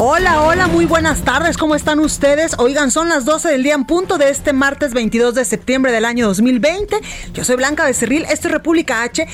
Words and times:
Hola, 0.00 0.42
hola, 0.44 0.68
muy 0.68 0.84
buenas 0.84 1.22
tardes, 1.22 1.56
¿cómo 1.56 1.74
están 1.74 1.98
ustedes? 1.98 2.54
Oigan, 2.58 2.92
son 2.92 3.08
las 3.08 3.24
12 3.24 3.48
del 3.48 3.64
día 3.64 3.74
en 3.74 3.84
punto 3.84 4.16
de 4.16 4.30
este 4.30 4.52
martes 4.52 4.94
22 4.94 5.34
de 5.34 5.44
septiembre 5.44 5.90
del 5.90 6.04
año 6.04 6.28
2020. 6.28 7.00
Yo 7.34 7.42
soy 7.42 7.56
Blanca 7.56 7.84
Becerril, 7.84 8.24
esto 8.30 8.46
es 8.46 8.54
República 8.54 9.02
H 9.02 9.26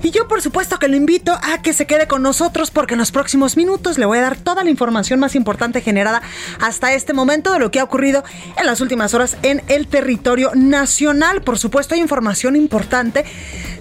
y 0.00 0.10
yo 0.12 0.28
por 0.28 0.40
supuesto 0.40 0.78
que 0.78 0.86
lo 0.86 0.94
invito 0.94 1.32
a 1.32 1.60
que 1.60 1.72
se 1.72 1.86
quede 1.88 2.06
con 2.06 2.22
nosotros 2.22 2.70
porque 2.70 2.94
en 2.94 3.00
los 3.00 3.10
próximos 3.10 3.56
minutos 3.56 3.98
le 3.98 4.06
voy 4.06 4.18
a 4.18 4.20
dar 4.20 4.36
toda 4.36 4.62
la 4.62 4.70
información 4.70 5.18
más 5.18 5.34
importante 5.34 5.80
generada 5.80 6.22
hasta 6.60 6.94
este 6.94 7.14
momento 7.14 7.52
de 7.52 7.58
lo 7.58 7.72
que 7.72 7.80
ha 7.80 7.84
ocurrido 7.84 8.22
en 8.56 8.66
las 8.66 8.80
últimas 8.80 9.14
horas 9.14 9.36
en 9.42 9.60
el 9.66 9.88
territorio 9.88 10.52
nacional. 10.54 11.42
Por 11.42 11.58
supuesto 11.58 11.96
hay 11.96 12.00
información 12.00 12.54
importante 12.54 13.24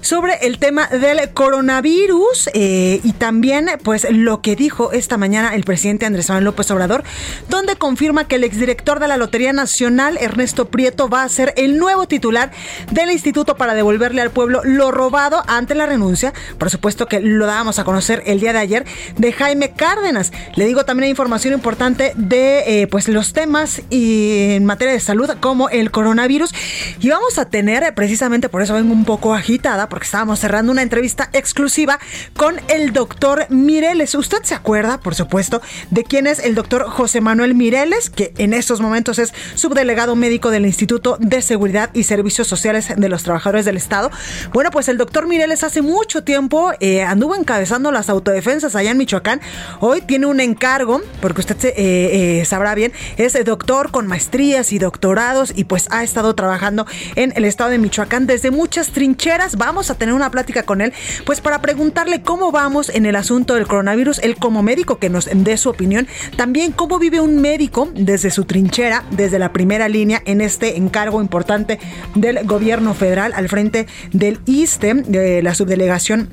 sobre 0.01 0.39
el 0.41 0.57
tema 0.57 0.87
del 0.87 1.31
coronavirus 1.33 2.49
eh, 2.55 2.99
y 3.03 3.13
también 3.13 3.69
pues 3.83 4.07
lo 4.09 4.41
que 4.41 4.55
dijo 4.55 4.91
esta 4.91 5.17
mañana 5.17 5.53
el 5.53 5.63
presidente 5.65 6.07
Andrés 6.07 6.30
López 6.39 6.71
Obrador, 6.71 7.03
donde 7.49 7.75
confirma 7.75 8.27
que 8.27 8.35
el 8.35 8.43
exdirector 8.43 8.99
de 8.99 9.07
la 9.07 9.17
Lotería 9.17 9.51
Nacional, 9.51 10.17
Ernesto 10.21 10.69
Prieto, 10.69 11.09
va 11.09 11.23
a 11.23 11.29
ser 11.29 11.53
el 11.57 11.77
nuevo 11.77 12.07
titular 12.07 12.51
del 12.91 13.11
instituto 13.11 13.57
para 13.57 13.73
devolverle 13.73 14.21
al 14.21 14.31
pueblo 14.31 14.61
lo 14.63 14.91
robado 14.91 15.43
ante 15.47 15.75
la 15.75 15.85
renuncia, 15.85 16.33
por 16.57 16.69
supuesto 16.69 17.07
que 17.07 17.19
lo 17.19 17.45
dábamos 17.45 17.79
a 17.79 17.83
conocer 17.83 18.23
el 18.25 18.39
día 18.39 18.53
de 18.53 18.59
ayer, 18.59 18.85
de 19.17 19.33
Jaime 19.33 19.71
Cárdenas. 19.71 20.31
Le 20.55 20.65
digo 20.65 20.85
también 20.85 21.05
hay 21.05 21.09
información 21.09 21.53
importante 21.53 22.13
de 22.15 22.81
eh, 22.81 22.87
pues 22.87 23.07
los 23.07 23.33
temas 23.33 23.81
y 23.89 24.51
en 24.55 24.65
materia 24.65 24.93
de 24.93 24.99
salud 24.99 25.29
como 25.39 25.69
el 25.69 25.91
coronavirus 25.91 26.53
y 26.99 27.09
vamos 27.09 27.37
a 27.37 27.45
tener 27.45 27.83
eh, 27.83 27.91
precisamente 27.91 28.49
por 28.49 28.61
eso 28.61 28.73
vengo 28.73 28.93
un 28.93 29.05
poco 29.05 29.33
agitada 29.33 29.89
porque 29.89 30.05
estábamos 30.05 30.39
cerrando 30.39 30.71
una 30.71 30.81
entrevista 30.81 31.29
exclusiva 31.33 31.99
con 32.35 32.59
el 32.67 32.93
doctor 32.93 33.45
Mireles. 33.49 34.15
¿Usted 34.15 34.43
se 34.43 34.55
acuerda, 34.55 34.99
por 34.99 35.15
supuesto, 35.15 35.61
de 35.89 36.03
quién 36.03 36.20
es 36.27 36.39
el 36.39 36.55
doctor 36.55 36.89
José 36.89 37.21
Manuel 37.21 37.55
Mireles, 37.55 38.09
que 38.09 38.33
en 38.37 38.53
estos 38.53 38.81
momentos 38.81 39.19
es 39.19 39.33
subdelegado 39.55 40.15
médico 40.15 40.49
del 40.49 40.65
Instituto 40.65 41.17
de 41.19 41.41
Seguridad 41.41 41.89
y 41.93 42.03
Servicios 42.03 42.47
Sociales 42.47 42.93
de 42.95 43.09
los 43.09 43.23
Trabajadores 43.23 43.65
del 43.65 43.77
Estado? 43.77 44.11
Bueno, 44.53 44.71
pues 44.71 44.87
el 44.87 44.97
doctor 44.97 45.27
Mireles 45.27 45.63
hace 45.63 45.81
mucho 45.81 46.23
tiempo 46.23 46.71
eh, 46.79 47.03
anduvo 47.03 47.35
encabezando 47.35 47.91
las 47.91 48.09
autodefensas 48.09 48.75
allá 48.75 48.91
en 48.91 48.97
Michoacán. 48.97 49.41
Hoy 49.79 50.01
tiene 50.01 50.25
un 50.25 50.39
encargo, 50.39 51.01
porque 51.21 51.41
usted 51.41 51.57
eh, 51.65 51.73
eh, 51.77 52.45
sabrá 52.45 52.75
bien, 52.75 52.91
es 53.17 53.33
doctor 53.45 53.91
con 53.91 54.07
maestrías 54.07 54.71
y 54.71 54.79
doctorados 54.79 55.53
y 55.55 55.63
pues 55.63 55.87
ha 55.91 56.03
estado 56.03 56.35
trabajando 56.35 56.85
en 57.15 57.33
el 57.35 57.45
estado 57.45 57.69
de 57.69 57.77
Michoacán 57.77 58.27
desde 58.27 58.51
muchas 58.51 58.91
trincheras. 58.91 59.57
Vamos 59.57 59.89
a 59.89 59.95
tener 59.95 60.13
una 60.13 60.31
plática 60.31 60.63
con 60.63 60.81
él, 60.81 60.93
pues 61.25 61.41
para 61.41 61.61
preguntarle 61.61 62.21
cómo 62.21 62.51
vamos 62.51 62.89
en 62.89 63.05
el 63.05 63.15
asunto 63.15 63.55
del 63.55 63.67
coronavirus, 63.67 64.19
él 64.19 64.37
como 64.37 64.63
médico 64.63 64.99
que 64.99 65.09
nos 65.09 65.29
dé 65.31 65.57
su 65.57 65.69
opinión, 65.69 66.07
también 66.35 66.71
cómo 66.71 66.99
vive 66.99 67.21
un 67.21 67.41
médico 67.41 67.89
desde 67.93 68.31
su 68.31 68.45
trinchera, 68.45 69.03
desde 69.11 69.39
la 69.39 69.53
primera 69.53 69.87
línea 69.89 70.21
en 70.25 70.41
este 70.41 70.77
encargo 70.77 71.21
importante 71.21 71.79
del 72.15 72.45
gobierno 72.45 72.93
federal 72.93 73.33
al 73.35 73.49
frente 73.49 73.87
del 74.11 74.39
ISTE, 74.45 74.93
de 74.93 75.41
la 75.41 75.55
subdelegación 75.55 76.29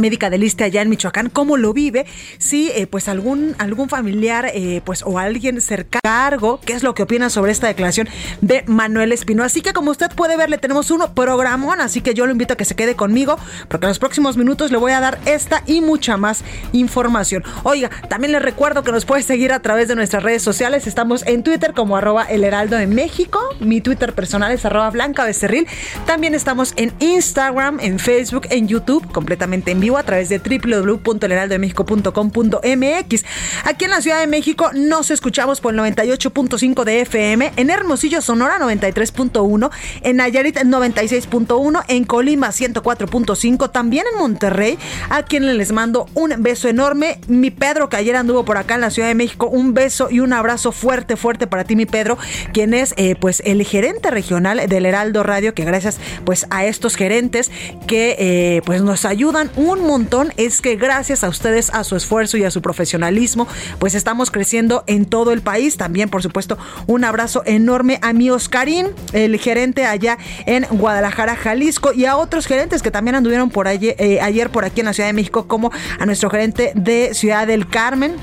médica 0.00 0.30
del 0.30 0.42
ISTE 0.42 0.64
allá 0.64 0.82
en 0.82 0.88
Michoacán, 0.88 1.30
cómo 1.30 1.56
lo 1.56 1.72
vive, 1.72 2.06
si 2.38 2.70
eh, 2.70 2.86
pues 2.86 3.08
algún, 3.08 3.54
algún 3.58 3.88
familiar 3.88 4.50
eh, 4.52 4.80
pues 4.84 5.02
o 5.04 5.18
alguien 5.18 5.60
cercano, 5.60 6.60
qué 6.64 6.72
es 6.72 6.82
lo 6.82 6.94
que 6.94 7.02
opina 7.02 7.30
sobre 7.30 7.52
esta 7.52 7.66
declaración 7.66 8.08
de 8.40 8.64
Manuel 8.66 9.12
Espino. 9.12 9.44
Así 9.44 9.60
que 9.60 9.72
como 9.72 9.90
usted 9.90 10.10
puede 10.10 10.36
ver, 10.36 10.50
le 10.50 10.58
tenemos 10.58 10.90
un 10.90 11.02
programón, 11.14 11.80
así 11.80 12.00
que 12.00 12.14
yo 12.14 12.26
lo 12.26 12.32
invito 12.32 12.54
a 12.54 12.56
que 12.56 12.64
se 12.64 12.74
quede 12.74 12.94
conmigo, 12.94 13.36
porque 13.68 13.86
en 13.86 13.90
los 13.90 13.98
próximos 13.98 14.36
minutos 14.36 14.70
le 14.70 14.78
voy 14.78 14.92
a 14.92 15.00
dar 15.00 15.18
esta 15.26 15.62
y 15.66 15.80
mucha 15.80 16.16
más 16.16 16.44
información. 16.72 17.44
Oiga, 17.62 17.90
también 18.08 18.32
les 18.32 18.42
recuerdo 18.42 18.82
que 18.82 18.92
nos 18.92 19.04
puede 19.04 19.13
seguir 19.22 19.52
a 19.52 19.60
través 19.60 19.88
de 19.88 19.94
nuestras 19.94 20.22
redes 20.22 20.42
sociales, 20.42 20.86
estamos 20.86 21.26
en 21.26 21.42
Twitter 21.42 21.72
como 21.72 21.96
arroba 21.96 22.24
el 22.24 22.44
heraldo 22.44 22.76
de 22.76 22.86
México, 22.86 23.40
mi 23.60 23.80
Twitter 23.80 24.12
personal 24.12 24.52
es 24.52 24.64
arroba 24.64 24.90
blanca 24.90 25.24
becerril, 25.24 25.66
también 26.06 26.34
estamos 26.34 26.72
en 26.76 26.92
Instagram, 26.98 27.78
en 27.80 27.98
Facebook, 27.98 28.46
en 28.50 28.68
YouTube, 28.68 29.10
completamente 29.12 29.70
en 29.70 29.80
vivo 29.80 29.98
a 29.98 30.02
través 30.02 30.28
de 30.28 30.38
www.elheraldodemexico.com.mx. 30.38 33.24
Aquí 33.64 33.84
en 33.84 33.90
la 33.90 34.00
Ciudad 34.00 34.20
de 34.20 34.26
México 34.26 34.70
nos 34.74 35.10
escuchamos 35.10 35.60
por 35.60 35.74
el 35.74 35.80
98.5 35.80 36.84
de 36.84 37.00
FM, 37.02 37.52
en 37.56 37.70
Hermosillo, 37.70 38.20
Sonora 38.20 38.58
93.1, 38.58 39.70
en 40.02 40.16
Nayarit 40.16 40.58
96.1, 40.58 41.84
en 41.88 42.04
Colima 42.04 42.48
104.5, 42.48 43.70
también 43.70 44.04
en 44.12 44.18
Monterrey, 44.18 44.78
a 45.10 45.22
quien 45.22 45.56
les 45.56 45.72
mando 45.72 46.08
un 46.14 46.34
beso 46.38 46.68
enorme. 46.68 47.18
Mi 47.28 47.50
Pedro, 47.50 47.88
que 47.88 47.96
ayer 47.96 48.16
anduvo 48.16 48.44
por 48.44 48.56
acá 48.56 48.74
en 48.74 48.82
la 48.82 48.90
Ciudad 48.90 49.03
de 49.06 49.14
México, 49.14 49.46
un 49.46 49.74
beso 49.74 50.08
y 50.10 50.20
un 50.20 50.32
abrazo 50.32 50.72
fuerte, 50.72 51.16
fuerte 51.16 51.46
para 51.46 51.64
ti, 51.64 51.76
mi 51.76 51.86
Pedro, 51.86 52.18
quien 52.52 52.74
es 52.74 52.94
eh, 52.96 53.16
pues 53.18 53.42
el 53.44 53.62
gerente 53.64 54.10
regional 54.10 54.68
del 54.68 54.86
Heraldo 54.86 55.22
Radio, 55.22 55.54
que 55.54 55.64
gracias 55.64 55.98
pues 56.24 56.46
a 56.50 56.64
estos 56.64 56.96
gerentes 56.96 57.50
que 57.86 58.16
eh, 58.18 58.62
pues 58.64 58.82
nos 58.82 59.04
ayudan 59.04 59.50
un 59.56 59.86
montón, 59.86 60.32
es 60.36 60.60
que 60.60 60.76
gracias 60.76 61.24
a 61.24 61.28
ustedes, 61.28 61.70
a 61.70 61.84
su 61.84 61.96
esfuerzo 61.96 62.36
y 62.36 62.44
a 62.44 62.50
su 62.50 62.62
profesionalismo, 62.62 63.46
pues 63.78 63.94
estamos 63.94 64.30
creciendo 64.30 64.84
en 64.86 65.04
todo 65.04 65.32
el 65.32 65.42
país. 65.42 65.76
También, 65.76 66.08
por 66.08 66.22
supuesto, 66.22 66.58
un 66.86 67.04
abrazo 67.04 67.42
enorme 67.46 67.98
a 68.02 68.12
mi 68.12 68.30
Oscarín, 68.30 68.88
el 69.12 69.38
gerente 69.38 69.86
allá 69.86 70.18
en 70.46 70.66
Guadalajara, 70.70 71.36
Jalisco, 71.36 71.92
y 71.92 72.04
a 72.06 72.16
otros 72.16 72.46
gerentes 72.46 72.82
que 72.82 72.90
también 72.90 73.14
anduvieron 73.14 73.50
por 73.50 73.68
ayer, 73.68 73.94
eh, 73.98 74.20
ayer 74.20 74.50
por 74.50 74.64
aquí 74.64 74.80
en 74.80 74.86
la 74.86 74.92
Ciudad 74.92 75.08
de 75.08 75.12
México, 75.12 75.46
como 75.46 75.70
a 75.98 76.06
nuestro 76.06 76.30
gerente 76.30 76.72
de 76.74 77.14
Ciudad 77.14 77.46
del 77.46 77.68
Carmen 77.68 78.14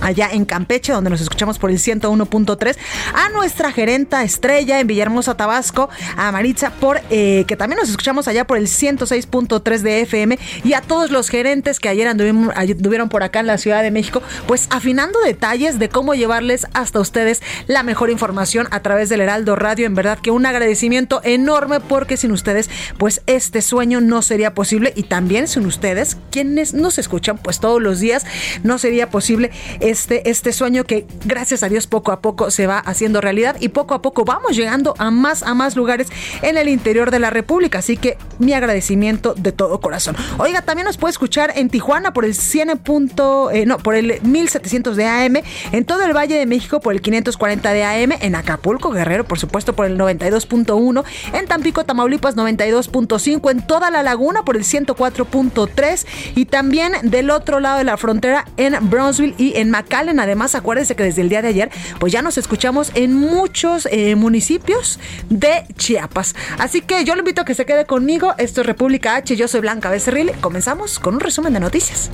allá 0.00 0.28
en 0.32 0.44
Campeche, 0.44 0.92
donde 0.92 1.10
nos 1.10 1.20
escuchamos 1.20 1.58
por 1.58 1.70
el 1.70 1.78
101.3, 1.78 2.76
a 3.14 3.28
nuestra 3.30 3.72
gerenta 3.72 4.22
estrella 4.22 4.80
en 4.80 4.86
Villahermosa, 4.86 5.36
Tabasco, 5.36 5.88
a 6.16 6.32
Maritza, 6.32 6.70
por 6.70 7.00
eh, 7.10 7.44
que 7.46 7.56
también 7.56 7.78
nos 7.80 7.90
escuchamos 7.90 8.28
allá 8.28 8.46
por 8.46 8.58
el 8.58 8.66
106.3 8.66 9.78
de 9.80 10.00
FM, 10.02 10.38
y 10.64 10.72
a 10.74 10.80
todos 10.80 11.10
los 11.10 11.28
gerentes 11.28 11.80
que 11.80 11.88
ayer 11.88 12.08
anduvieron, 12.08 13.08
por 13.08 13.22
acá 13.22 13.40
en 13.40 13.46
la 13.46 13.58
Ciudad 13.58 13.82
de 13.82 13.90
México, 13.90 14.22
pues 14.46 14.68
afinando 14.70 15.18
detalles 15.20 15.78
de 15.78 15.88
cómo 15.88 16.14
llevarles 16.14 16.66
hasta 16.74 17.00
ustedes 17.00 17.42
la 17.66 17.82
mejor 17.82 18.10
información 18.10 18.68
a 18.70 18.80
través 18.80 19.08
del 19.08 19.20
Heraldo 19.20 19.56
Radio. 19.56 19.86
En 19.86 19.94
verdad 19.94 20.18
que 20.18 20.30
un 20.30 20.46
agradecimiento 20.46 21.20
enorme 21.24 21.80
porque 21.80 22.16
sin 22.16 22.32
ustedes, 22.32 22.70
pues 22.98 23.22
este 23.26 23.62
sueño 23.62 24.00
no 24.00 24.22
sería 24.22 24.54
posible 24.54 24.92
y 24.96 25.04
también 25.04 25.48
sin 25.48 25.66
ustedes, 25.66 26.16
quienes 26.30 26.74
nos 26.74 26.98
escuchan 26.98 27.38
pues 27.38 27.60
todos 27.60 27.80
los 27.80 28.00
días, 28.00 28.26
no 28.62 28.78
sería 28.78 29.10
posible 29.10 29.50
este, 29.90 30.28
este 30.30 30.52
sueño 30.52 30.84
que 30.84 31.06
gracias 31.24 31.62
a 31.62 31.68
Dios 31.68 31.86
poco 31.86 32.12
a 32.12 32.20
poco 32.20 32.50
se 32.50 32.66
va 32.66 32.78
haciendo 32.78 33.20
realidad 33.20 33.56
y 33.60 33.68
poco 33.68 33.94
a 33.94 34.02
poco 34.02 34.24
vamos 34.24 34.56
llegando 34.56 34.94
a 34.98 35.10
más, 35.10 35.42
a 35.42 35.54
más 35.54 35.76
lugares 35.76 36.08
en 36.42 36.56
el 36.56 36.68
interior 36.68 37.10
de 37.10 37.18
la 37.18 37.30
República. 37.30 37.78
Así 37.78 37.96
que 37.96 38.16
mi 38.38 38.52
agradecimiento 38.52 39.34
de 39.34 39.52
todo 39.52 39.80
corazón. 39.80 40.16
Oiga, 40.38 40.62
también 40.62 40.86
nos 40.86 40.96
puede 40.96 41.10
escuchar 41.10 41.52
en 41.56 41.68
Tijuana 41.68 42.12
por 42.12 42.24
el 42.24 42.34
100. 42.34 42.60
Punto, 42.84 43.50
eh, 43.50 43.66
no, 43.66 43.78
por 43.78 43.94
el 43.94 44.20
1700 44.22 44.96
de 44.96 45.06
AM, 45.06 45.42
en 45.72 45.84
todo 45.84 46.04
el 46.04 46.14
Valle 46.14 46.36
de 46.36 46.46
México 46.46 46.80
por 46.80 46.92
el 46.92 47.00
540 47.00 47.72
de 47.72 47.84
AM, 47.84 48.12
en 48.20 48.34
Acapulco, 48.34 48.90
Guerrero, 48.90 49.24
por 49.24 49.38
supuesto, 49.38 49.72
por 49.74 49.86
el 49.86 49.98
92.1, 49.98 51.04
en 51.32 51.46
Tampico, 51.46 51.84
Tamaulipas, 51.84 52.36
92.5, 52.36 53.50
en 53.50 53.66
toda 53.66 53.90
la 53.90 54.02
laguna 54.02 54.44
por 54.44 54.56
el 54.56 54.64
104.3 54.64 56.06
y 56.36 56.44
también 56.46 56.92
del 57.02 57.30
otro 57.30 57.60
lado 57.60 57.78
de 57.78 57.84
la 57.84 57.96
frontera 57.96 58.46
en 58.56 58.76
Brownsville 58.88 59.34
y 59.38 59.56
en 59.56 59.70
McAllen. 59.80 60.20
Además, 60.20 60.54
acuérdense 60.54 60.96
que 60.96 61.04
desde 61.04 61.22
el 61.22 61.28
día 61.28 61.42
de 61.42 61.48
ayer, 61.48 61.70
pues 61.98 62.12
ya 62.12 62.22
nos 62.22 62.38
escuchamos 62.38 62.92
en 62.94 63.14
muchos 63.14 63.86
eh, 63.90 64.14
municipios 64.14 64.98
de 65.28 65.64
Chiapas. 65.76 66.34
Así 66.58 66.80
que 66.80 67.04
yo 67.04 67.14
lo 67.14 67.20
invito 67.20 67.42
a 67.42 67.44
que 67.44 67.54
se 67.54 67.66
quede 67.66 67.86
conmigo. 67.86 68.34
Esto 68.38 68.60
es 68.60 68.66
República 68.66 69.16
H. 69.16 69.36
Yo 69.36 69.48
soy 69.48 69.60
Blanca 69.60 69.90
Becerril. 69.90 70.32
Comenzamos 70.40 70.98
con 70.98 71.14
un 71.14 71.20
resumen 71.20 71.52
de 71.52 71.60
noticias. 71.60 72.10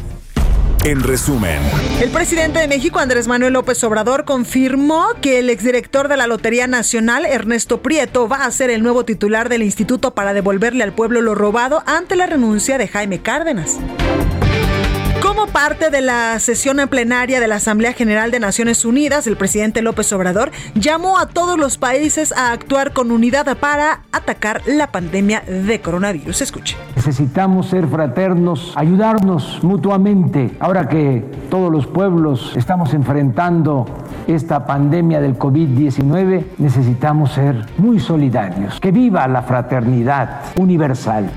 En 0.85 1.03
resumen, 1.03 1.59
el 2.01 2.11
presidente 2.11 2.61
de 2.61 2.69
México, 2.69 3.01
Andrés 3.01 3.27
Manuel 3.27 3.55
López 3.55 3.83
Obrador, 3.83 4.25
confirmó 4.25 5.07
que 5.21 5.41
el 5.41 5.51
exdirector 5.51 6.07
de 6.07 6.17
la 6.17 6.29
Lotería 6.29 6.69
Nacional, 6.69 7.27
Ernesto 7.27 7.83
Prieto, 7.83 8.29
va 8.29 8.45
a 8.45 8.51
ser 8.53 8.71
el 8.71 8.85
nuevo 8.85 9.05
titular 9.05 9.49
del 9.49 9.65
instituto 9.65 10.15
para 10.15 10.33
devolverle 10.33 10.85
al 10.85 10.93
pueblo 10.93 11.23
lo 11.23 11.35
robado 11.35 11.83
ante 11.87 12.15
la 12.15 12.27
renuncia 12.27 12.79
de 12.79 12.87
Jaime 12.87 13.21
Cárdenas. 13.21 13.79
Como 15.27 15.49
parte 15.49 15.91
de 15.91 16.03
la 16.03 16.39
sesión 16.39 16.79
en 16.79 16.87
plenaria 16.87 17.41
de 17.41 17.49
la 17.49 17.57
Asamblea 17.57 17.93
General 17.93 18.31
de 18.31 18.39
Naciones 18.39 18.85
Unidas, 18.85 19.27
el 19.27 19.37
presidente 19.37 19.83
López 19.83 20.13
Obrador 20.13 20.53
llamó 20.77 21.19
a 21.19 21.27
todos 21.27 21.59
los 21.59 21.79
países 21.79 22.31
a 22.31 22.53
actuar 22.53 22.93
con 22.93 23.11
unidad 23.11 23.59
para 23.59 24.03
atacar 24.13 24.63
la 24.67 24.93
pandemia 24.93 25.41
de 25.41 25.81
coronavirus. 25.81 26.43
Escuche. 26.43 26.77
Necesitamos 26.95 27.67
ser 27.67 27.89
fraternos, 27.89 28.73
ayudarnos 28.77 29.65
mutuamente. 29.65 30.53
Ahora 30.61 30.89
que 30.89 31.25
todos 31.51 31.73
los 31.73 31.89
pueblos 31.89 32.53
estamos 32.55 32.95
enfrentando 32.95 33.85
esta 34.29 34.65
pandemia 34.65 35.21
del 35.21 35.37
COVID-19, 35.37 36.45
necesitamos 36.59 37.33
ser 37.33 37.67
muy 37.79 37.99
solidarios. 37.99 38.79
Que 38.79 38.93
viva 38.93 39.27
la 39.27 39.43
fraternidad 39.43 40.43
universal. 40.57 41.29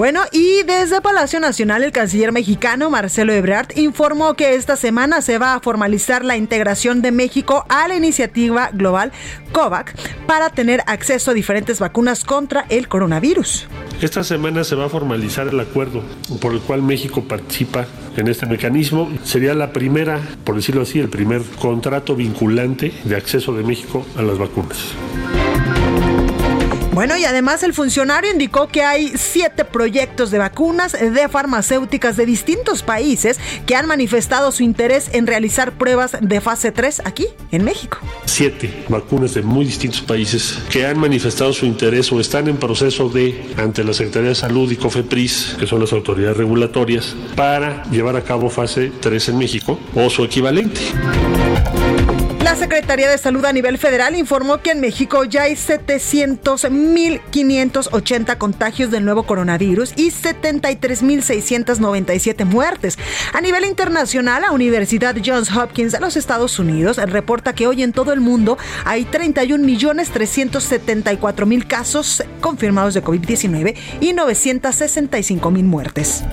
Bueno, 0.00 0.22
y 0.32 0.62
desde 0.62 1.02
Palacio 1.02 1.40
Nacional, 1.40 1.84
el 1.84 1.92
canciller 1.92 2.32
mexicano 2.32 2.88
Marcelo 2.88 3.34
Ebrard 3.34 3.76
informó 3.76 4.32
que 4.32 4.54
esta 4.54 4.74
semana 4.74 5.20
se 5.20 5.36
va 5.36 5.52
a 5.52 5.60
formalizar 5.60 6.24
la 6.24 6.38
integración 6.38 7.02
de 7.02 7.12
México 7.12 7.66
a 7.68 7.86
la 7.86 7.96
iniciativa 7.96 8.70
global 8.72 9.12
COVAX 9.52 9.92
para 10.26 10.48
tener 10.48 10.82
acceso 10.86 11.32
a 11.32 11.34
diferentes 11.34 11.80
vacunas 11.80 12.24
contra 12.24 12.64
el 12.70 12.88
coronavirus. 12.88 13.68
Esta 14.00 14.24
semana 14.24 14.64
se 14.64 14.74
va 14.74 14.86
a 14.86 14.88
formalizar 14.88 15.48
el 15.48 15.60
acuerdo 15.60 16.02
por 16.40 16.54
el 16.54 16.60
cual 16.60 16.80
México 16.80 17.24
participa 17.24 17.84
en 18.16 18.26
este 18.28 18.46
mecanismo. 18.46 19.12
Sería 19.22 19.52
la 19.52 19.70
primera, 19.70 20.18
por 20.44 20.56
decirlo 20.56 20.80
así, 20.80 20.98
el 20.98 21.10
primer 21.10 21.42
contrato 21.60 22.16
vinculante 22.16 22.90
de 23.04 23.16
acceso 23.16 23.52
de 23.52 23.64
México 23.64 24.06
a 24.16 24.22
las 24.22 24.38
vacunas. 24.38 24.94
Bueno, 27.00 27.16
y 27.16 27.24
además 27.24 27.62
el 27.62 27.72
funcionario 27.72 28.30
indicó 28.30 28.68
que 28.68 28.82
hay 28.82 29.14
siete 29.16 29.64
proyectos 29.64 30.30
de 30.30 30.36
vacunas 30.36 30.92
de 30.92 31.28
farmacéuticas 31.30 32.14
de 32.18 32.26
distintos 32.26 32.82
países 32.82 33.40
que 33.64 33.74
han 33.74 33.86
manifestado 33.86 34.52
su 34.52 34.64
interés 34.64 35.08
en 35.14 35.26
realizar 35.26 35.72
pruebas 35.72 36.18
de 36.20 36.42
fase 36.42 36.72
3 36.72 37.00
aquí 37.06 37.28
en 37.52 37.64
México. 37.64 37.96
Siete 38.26 38.84
vacunas 38.90 39.32
de 39.32 39.40
muy 39.40 39.64
distintos 39.64 40.02
países 40.02 40.58
que 40.68 40.84
han 40.84 40.98
manifestado 40.98 41.54
su 41.54 41.64
interés 41.64 42.12
o 42.12 42.20
están 42.20 42.48
en 42.48 42.58
proceso 42.58 43.08
de, 43.08 43.46
ante 43.56 43.82
la 43.82 43.94
Secretaría 43.94 44.28
de 44.28 44.34
Salud 44.34 44.70
y 44.70 44.76
COFEPRIS, 44.76 45.56
que 45.58 45.66
son 45.66 45.80
las 45.80 45.94
autoridades 45.94 46.36
regulatorias, 46.36 47.16
para 47.34 47.82
llevar 47.84 48.16
a 48.16 48.24
cabo 48.24 48.50
fase 48.50 48.92
3 49.00 49.30
en 49.30 49.38
México 49.38 49.80
o 49.94 50.10
su 50.10 50.22
equivalente. 50.22 50.82
La 52.50 52.56
Secretaría 52.56 53.08
de 53.08 53.16
Salud 53.16 53.44
a 53.44 53.52
nivel 53.52 53.78
federal 53.78 54.16
informó 54.16 54.60
que 54.60 54.72
en 54.72 54.80
México 54.80 55.22
ya 55.22 55.42
hay 55.42 55.52
700.580 55.52 58.38
contagios 58.38 58.90
del 58.90 59.04
nuevo 59.04 59.22
coronavirus 59.22 59.92
y 59.94 60.10
73.697 60.10 62.44
muertes. 62.44 62.98
A 63.32 63.40
nivel 63.40 63.66
internacional, 63.66 64.42
la 64.42 64.50
Universidad 64.50 65.14
Johns 65.24 65.56
Hopkins 65.56 65.92
de 65.92 66.00
los 66.00 66.16
Estados 66.16 66.58
Unidos 66.58 66.96
reporta 66.96 67.54
que 67.54 67.68
hoy 67.68 67.84
en 67.84 67.92
todo 67.92 68.12
el 68.12 68.18
mundo 68.18 68.58
hay 68.84 69.04
31.374.000 69.04 71.66
casos 71.68 72.24
confirmados 72.40 72.94
de 72.94 73.04
COVID-19 73.04 73.76
y 74.00 74.12
965.000 74.12 75.62
muertes. 75.62 76.24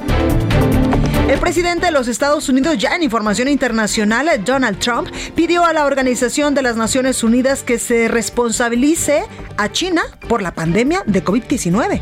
El 1.27 1.39
presidente 1.41 1.87
de 1.87 1.91
los 1.91 2.07
Estados 2.07 2.47
Unidos, 2.47 2.77
ya 2.77 2.95
en 2.95 3.03
información 3.03 3.49
internacional, 3.49 4.29
Donald 4.45 4.79
Trump, 4.79 5.09
pidió 5.35 5.65
a 5.65 5.73
la 5.73 5.85
Organización 5.85 6.55
de 6.55 6.61
las 6.61 6.77
Naciones 6.77 7.21
Unidas 7.21 7.63
que 7.63 7.79
se 7.79 8.07
responsabilice 8.07 9.23
a 9.57 9.69
China 9.69 10.03
por 10.29 10.41
la 10.41 10.53
pandemia 10.53 11.03
de 11.05 11.21
COVID-19. 11.21 11.99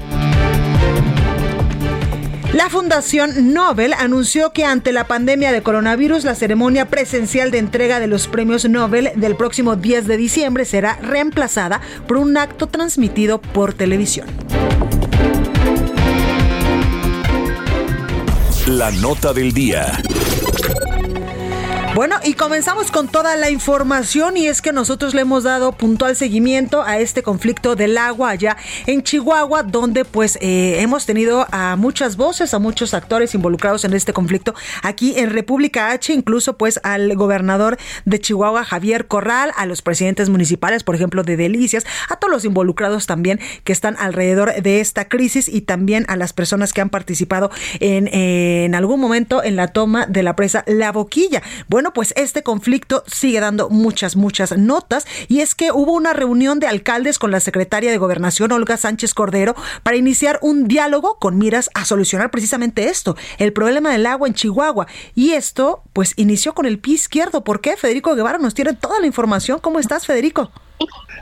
La 2.54 2.69
Fundación 2.69 3.51
Nobel 3.51 3.94
anunció 3.94 4.54
que 4.54 4.63
ante 4.63 4.94
la 4.94 5.07
pandemia 5.07 5.51
de 5.51 5.63
coronavirus, 5.63 6.24
la 6.24 6.36
ceremonia 6.36 6.86
presencial 6.86 7.50
de 7.50 7.57
entrega 7.57 8.00
de 8.00 8.06
los 8.06 8.28
premios 8.28 8.69
Nobel 8.69 9.12
del 9.16 9.36
próximo 9.36 9.75
10 9.75 10.06
de 10.06 10.18
diciembre 10.18 10.66
será 10.66 10.98
reemplazada 11.01 11.81
por 12.07 12.18
un 12.18 12.38
acto 12.38 12.68
transmitido 12.68 13.42
por 13.42 13.74
televisión. 13.74 14.28
La 18.68 18.90
nota 18.90 19.32
del 19.32 19.54
día. 19.54 20.02
Bueno, 21.95 22.18
y 22.25 22.33
comenzamos 22.33 22.92
con 22.92 23.07
toda 23.07 23.38
la 23.38 23.50
información 23.50 24.36
y 24.36 24.47
es 24.47 24.62
que 24.62 24.74
nosotros 24.74 25.13
le 25.13 25.21
hemos 25.21 25.44
dado 25.44 25.71
puntual 25.71 26.18
seguimiento 26.18 26.83
a 26.83 27.00
este 27.00 27.24
conflicto 27.24 27.77
del 27.77 27.97
agua 27.97 28.31
allá 28.31 28.57
en 28.86 29.01
Chihuahua, 29.01 29.63
donde 29.63 30.03
pues 30.03 30.38
eh, 30.42 30.81
hemos 30.81 31.06
tenido 31.06 31.47
a 31.51 31.77
muchas 31.77 32.18
voces, 32.18 32.53
a 32.53 32.59
muchos 32.59 32.94
actores 32.94 33.33
involucrados 33.33 33.86
en 33.86 33.94
este 33.94 34.12
conflicto 34.12 34.53
aquí 34.83 35.18
en 35.18 35.30
República 35.30 35.92
H, 35.92 36.12
incluso 36.12 36.57
pues 36.57 36.81
al 36.83 37.15
gobernador 37.15 37.77
de 38.03 38.19
Chihuahua, 38.19 38.65
Javier 38.65 39.07
Corral, 39.07 39.53
a 39.56 39.65
los 39.65 39.81
presidentes 39.81 40.27
municipales, 40.27 40.83
por 40.83 40.95
ejemplo, 40.95 41.24
de 41.24 41.38
Delicias, 41.38 41.86
a 42.09 42.18
todos 42.18 42.30
los 42.30 42.44
involucrados 42.44 43.07
también 43.07 43.39
que 43.63 43.71
están 43.71 43.95
alrededor 44.00 44.62
de 44.62 44.81
esta 44.81 45.07
crisis 45.07 45.47
y 45.47 45.62
también 45.62 46.03
a 46.09 46.18
las 46.18 46.33
personas 46.33 46.74
que 46.74 46.81
han 46.81 46.89
participado 46.89 47.51
en, 47.80 48.09
en 48.13 48.75
algún 48.75 49.00
momento 49.00 49.42
en 49.42 49.56
la 49.56 49.69
toma 49.69 50.07
de 50.07 50.24
la 50.24 50.36
presa 50.36 50.65
La 50.68 50.92
Boquilla. 50.92 51.42
Bueno, 51.69 51.85
pues 51.94 52.14
este 52.16 52.44
conflicto 52.44 53.04
sigue 53.08 53.40
dando 53.40 53.70
muchas, 53.70 54.16
muchas 54.16 54.58
notas 54.58 55.06
y 55.28 55.42
es 55.42 55.56
que 55.56 55.72
hubo 55.72 55.94
una 55.94 56.14
reunión 56.14 56.60
de 56.60 56.68
alcaldes 56.68 57.20
con 57.20 57.32
la 57.32 57.40
secretaria 57.40 57.92
de 57.92 57.98
Gobernación, 57.98 58.52
Olga 58.52 58.78
Sánchez 58.78 59.14
Cordero, 59.14 59.56
para 59.84 59.98
iniciar 59.98 60.40
un 60.42 60.68
diálogo 60.68 61.18
con 61.20 61.38
miras 61.38 61.70
a 61.74 61.86
solucionar 61.86 62.32
precisamente 62.32 62.90
esto, 62.90 63.16
el 63.38 63.54
problema 63.54 63.92
del 63.92 64.06
agua 64.06 64.28
en 64.28 64.34
Chihuahua. 64.34 64.88
Y 65.14 65.32
esto, 65.32 65.84
pues, 65.94 66.14
inició 66.18 66.54
con 66.54 66.66
el 66.66 66.80
pie 66.80 66.96
izquierdo. 66.96 67.44
¿Por 67.44 67.62
qué? 67.62 67.78
Federico 67.78 68.16
Guevara 68.16 68.38
nos 68.38 68.54
tiene 68.54 68.74
toda 68.74 69.00
la 69.00 69.08
información. 69.08 69.60
¿Cómo 69.60 69.80
estás, 69.80 70.06
Federico? 70.06 70.52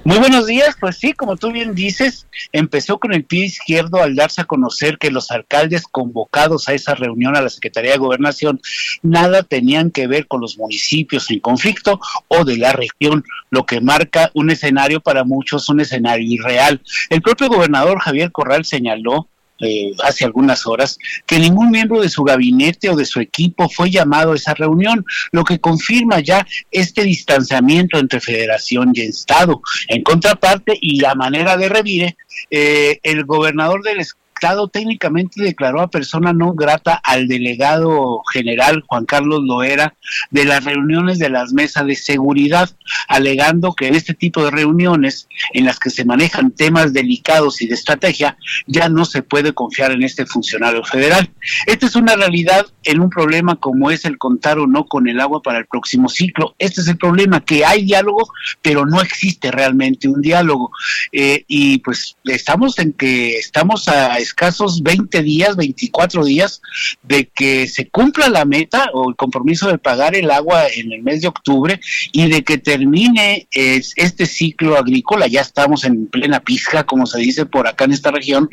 Muy 0.04 0.18
buenos 0.18 0.48
días, 0.48 0.76
pues 0.80 0.98
sí, 0.98 1.14
como 1.14 1.38
tú 1.38 1.52
bien 1.52 1.76
dices, 1.76 2.28
empezó 2.52 3.00
con 3.00 3.14
el 3.14 3.24
pie 3.24 3.46
izquierdo 3.46 4.02
al 4.02 4.16
darse 4.16 4.42
a 4.42 4.46
conocer 4.46 4.98
que 4.98 5.12
los 5.12 5.32
alcaldes 5.32 5.84
convocados 5.88 6.68
a 6.68 6.74
esa 6.74 6.94
reunión 6.94 7.38
a 7.38 7.42
la 7.42 7.50
Secretaría 7.50 7.92
de 7.94 7.98
Gobernación 7.98 8.60
nada 9.02 9.44
tenían 9.44 9.92
que 9.92 10.08
ver 10.08 10.28
con 10.28 10.42
los 10.42 10.58
municipios 10.58 11.32
en 11.32 11.40
conflicto 11.40 12.02
o 12.28 12.44
de 12.44 12.58
la 12.58 12.74
región, 12.74 13.24
lo 13.50 13.66
que 13.66 13.80
marca 13.80 14.30
un 14.34 14.50
escenario 14.50 15.00
para 15.00 15.24
muchos, 15.24 15.70
un 15.70 15.80
escenario 15.80 16.28
irreal. 16.30 16.82
El 17.10 17.22
propio 17.22 17.48
gobernador 17.48 18.00
Javier 18.00 18.32
Corral 18.32 18.66
señaló 18.66 19.30
eh, 19.60 19.92
hace 20.04 20.26
algunas 20.26 20.66
horas, 20.68 20.98
que 21.26 21.40
ningún 21.40 21.70
miembro 21.70 22.02
de 22.02 22.10
su 22.10 22.24
gabinete 22.24 22.90
o 22.90 22.96
de 22.96 23.06
su 23.06 23.20
equipo 23.20 23.70
fue 23.70 23.90
llamado 23.90 24.32
a 24.32 24.36
esa 24.36 24.54
reunión, 24.54 25.06
lo 25.32 25.44
que 25.44 25.60
confirma 25.60 26.20
ya 26.20 26.46
este 26.72 27.04
distanciamiento 27.04 27.98
entre 27.98 28.20
federación 28.20 28.92
y 28.94 29.02
Estado. 29.02 29.62
En 29.88 30.04
contraparte, 30.04 30.78
y 30.80 31.00
la 31.00 31.16
manera 31.16 31.58
de 31.58 31.70
revire, 31.70 32.18
eh, 32.50 33.00
el 33.04 33.26
gobernador 33.26 33.84
del 33.84 34.00
Estado 34.44 34.68
técnicamente 34.68 35.42
declaró 35.42 35.80
a 35.80 35.90
persona 35.90 36.34
no 36.34 36.52
grata 36.52 37.00
al 37.02 37.30
delegado 37.30 38.22
general 38.34 38.84
Juan 38.86 39.06
Carlos 39.06 39.42
Loera 39.42 39.96
de 40.32 40.44
las 40.44 40.66
reuniones 40.66 41.18
de 41.18 41.30
las 41.30 41.54
mesas 41.54 41.86
de 41.86 41.96
seguridad, 41.96 42.70
alegando 43.08 43.72
que 43.74 43.88
en 43.88 43.96
este 43.96 44.14
tipo 44.14 44.44
de 44.44 44.52
reuniones 44.52 45.30
en 45.54 45.64
las 45.64 45.80
que 45.80 45.90
se 45.90 46.04
manejan 46.04 46.52
temas 46.52 46.92
delicados 46.92 47.62
y 47.62 47.68
de 47.68 47.76
estrategia, 47.76 48.38
ya 48.68 48.90
no 48.90 49.06
se 49.06 49.22
puede 49.22 49.54
confiar 49.54 49.94
en 49.94 50.04
este 50.04 50.26
funcionario 50.26 50.84
federal. 50.84 51.32
Esta 51.66 51.86
es 51.86 51.96
una 51.96 52.18
realidad 52.18 52.66
en 52.84 53.00
un 53.00 53.10
problema 53.10 53.56
como 53.56 53.92
es 53.92 54.04
el 54.04 54.18
contar 54.18 54.60
o 54.60 54.68
no 54.68 54.88
con 54.88 55.08
el 55.08 55.22
agua 55.22 55.42
para 55.42 55.60
el 55.60 55.68
próximo 55.68 56.10
ciclo. 56.10 56.54
Este 56.60 56.82
es 56.82 56.90
el 56.90 56.98
problema, 56.98 57.46
que 57.46 57.64
hay 57.64 57.86
diálogo, 57.86 58.28
pero 58.62 58.86
no 58.86 59.00
existe 59.00 59.52
realmente 59.52 60.10
un 60.10 60.22
diálogo. 60.22 60.70
Eh, 61.14 61.46
y 61.48 61.78
pues 61.78 62.18
estamos 62.26 62.78
en 62.80 62.92
que 62.92 63.38
estamos 63.38 63.88
a 63.88 64.18
escasos 64.34 64.82
20 64.82 65.22
días, 65.22 65.56
24 65.56 66.26
días 66.26 66.62
de 67.04 67.28
que 67.28 67.68
se 67.68 67.88
cumpla 67.90 68.30
la 68.30 68.46
meta 68.46 68.90
o 68.94 69.10
el 69.10 69.16
compromiso 69.16 69.68
de 69.68 69.78
pagar 69.78 70.16
el 70.16 70.32
agua 70.32 70.66
en 70.68 70.92
el 70.92 71.04
mes 71.04 71.22
de 71.22 71.28
octubre 71.28 71.80
y 72.12 72.28
de 72.30 72.44
que 72.44 72.58
termine 72.58 73.48
este 73.52 74.26
ciclo 74.26 74.76
agrícola, 74.76 75.28
ya 75.28 75.42
estamos 75.42 75.84
en 75.84 76.08
plena 76.08 76.40
pizca, 76.40 76.84
como 76.84 77.06
se 77.06 77.20
dice 77.20 77.46
por 77.46 77.68
acá 77.68 77.86
en 77.86 77.92
esta 77.92 78.10
región, 78.10 78.50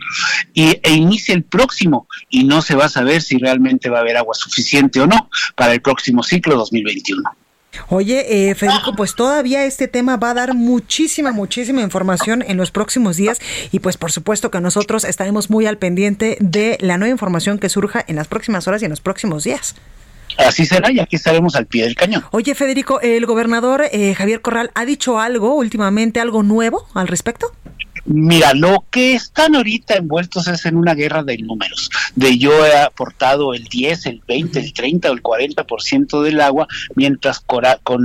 y, 0.52 0.78
e 0.82 0.92
inicie 0.92 1.34
el 1.34 1.44
próximo 1.44 2.06
y 2.28 2.44
no 2.44 2.60
se 2.60 2.75
va 2.75 2.84
a 2.84 2.90
saber 2.90 3.22
si 3.22 3.38
realmente 3.38 3.88
va 3.88 3.99
a 3.99 4.00
haber 4.02 4.18
agua 4.18 4.34
suficiente 4.34 5.00
o 5.00 5.06
no 5.06 5.30
para 5.56 5.72
el 5.72 5.80
próximo 5.80 6.22
ciclo 6.22 6.56
2021. 6.56 7.39
Oye, 7.88 8.50
eh, 8.50 8.54
Federico, 8.54 8.94
pues 8.96 9.14
todavía 9.14 9.64
este 9.64 9.88
tema 9.88 10.16
va 10.16 10.30
a 10.30 10.34
dar 10.34 10.54
muchísima, 10.54 11.32
muchísima 11.32 11.82
información 11.82 12.44
en 12.46 12.56
los 12.56 12.70
próximos 12.70 13.16
días 13.16 13.38
y 13.72 13.80
pues 13.80 13.96
por 13.96 14.12
supuesto 14.12 14.50
que 14.50 14.60
nosotros 14.60 15.04
estaremos 15.04 15.50
muy 15.50 15.66
al 15.66 15.78
pendiente 15.78 16.36
de 16.40 16.78
la 16.80 16.98
nueva 16.98 17.12
información 17.12 17.58
que 17.58 17.68
surja 17.68 18.04
en 18.06 18.16
las 18.16 18.28
próximas 18.28 18.66
horas 18.68 18.82
y 18.82 18.86
en 18.86 18.90
los 18.90 19.00
próximos 19.00 19.44
días. 19.44 19.74
Así 20.38 20.64
será 20.64 20.90
y 20.92 21.00
aquí 21.00 21.16
estaremos 21.16 21.56
al 21.56 21.66
pie 21.66 21.84
del 21.84 21.94
cañón. 21.94 22.24
Oye, 22.30 22.54
Federico, 22.54 23.00
¿el 23.00 23.26
gobernador 23.26 23.84
eh, 23.90 24.14
Javier 24.14 24.40
Corral 24.40 24.70
ha 24.74 24.84
dicho 24.84 25.18
algo 25.18 25.54
últimamente, 25.54 26.20
algo 26.20 26.42
nuevo 26.42 26.86
al 26.94 27.08
respecto? 27.08 27.52
Mira, 28.12 28.54
lo 28.54 28.84
que 28.90 29.14
están 29.14 29.54
ahorita 29.54 29.94
envueltos 29.94 30.48
es 30.48 30.66
en 30.66 30.76
una 30.76 30.94
guerra 30.94 31.22
de 31.22 31.38
números, 31.38 31.90
de 32.16 32.38
yo 32.38 32.66
he 32.66 32.76
aportado 32.76 33.54
el 33.54 33.62
10, 33.62 34.06
el 34.06 34.20
20, 34.26 34.58
el 34.58 34.72
30 34.72 35.10
o 35.10 35.12
el 35.12 35.22
40% 35.22 36.20
del 36.20 36.40
agua, 36.40 36.66
mientras 36.96 37.38
con, 37.38 37.62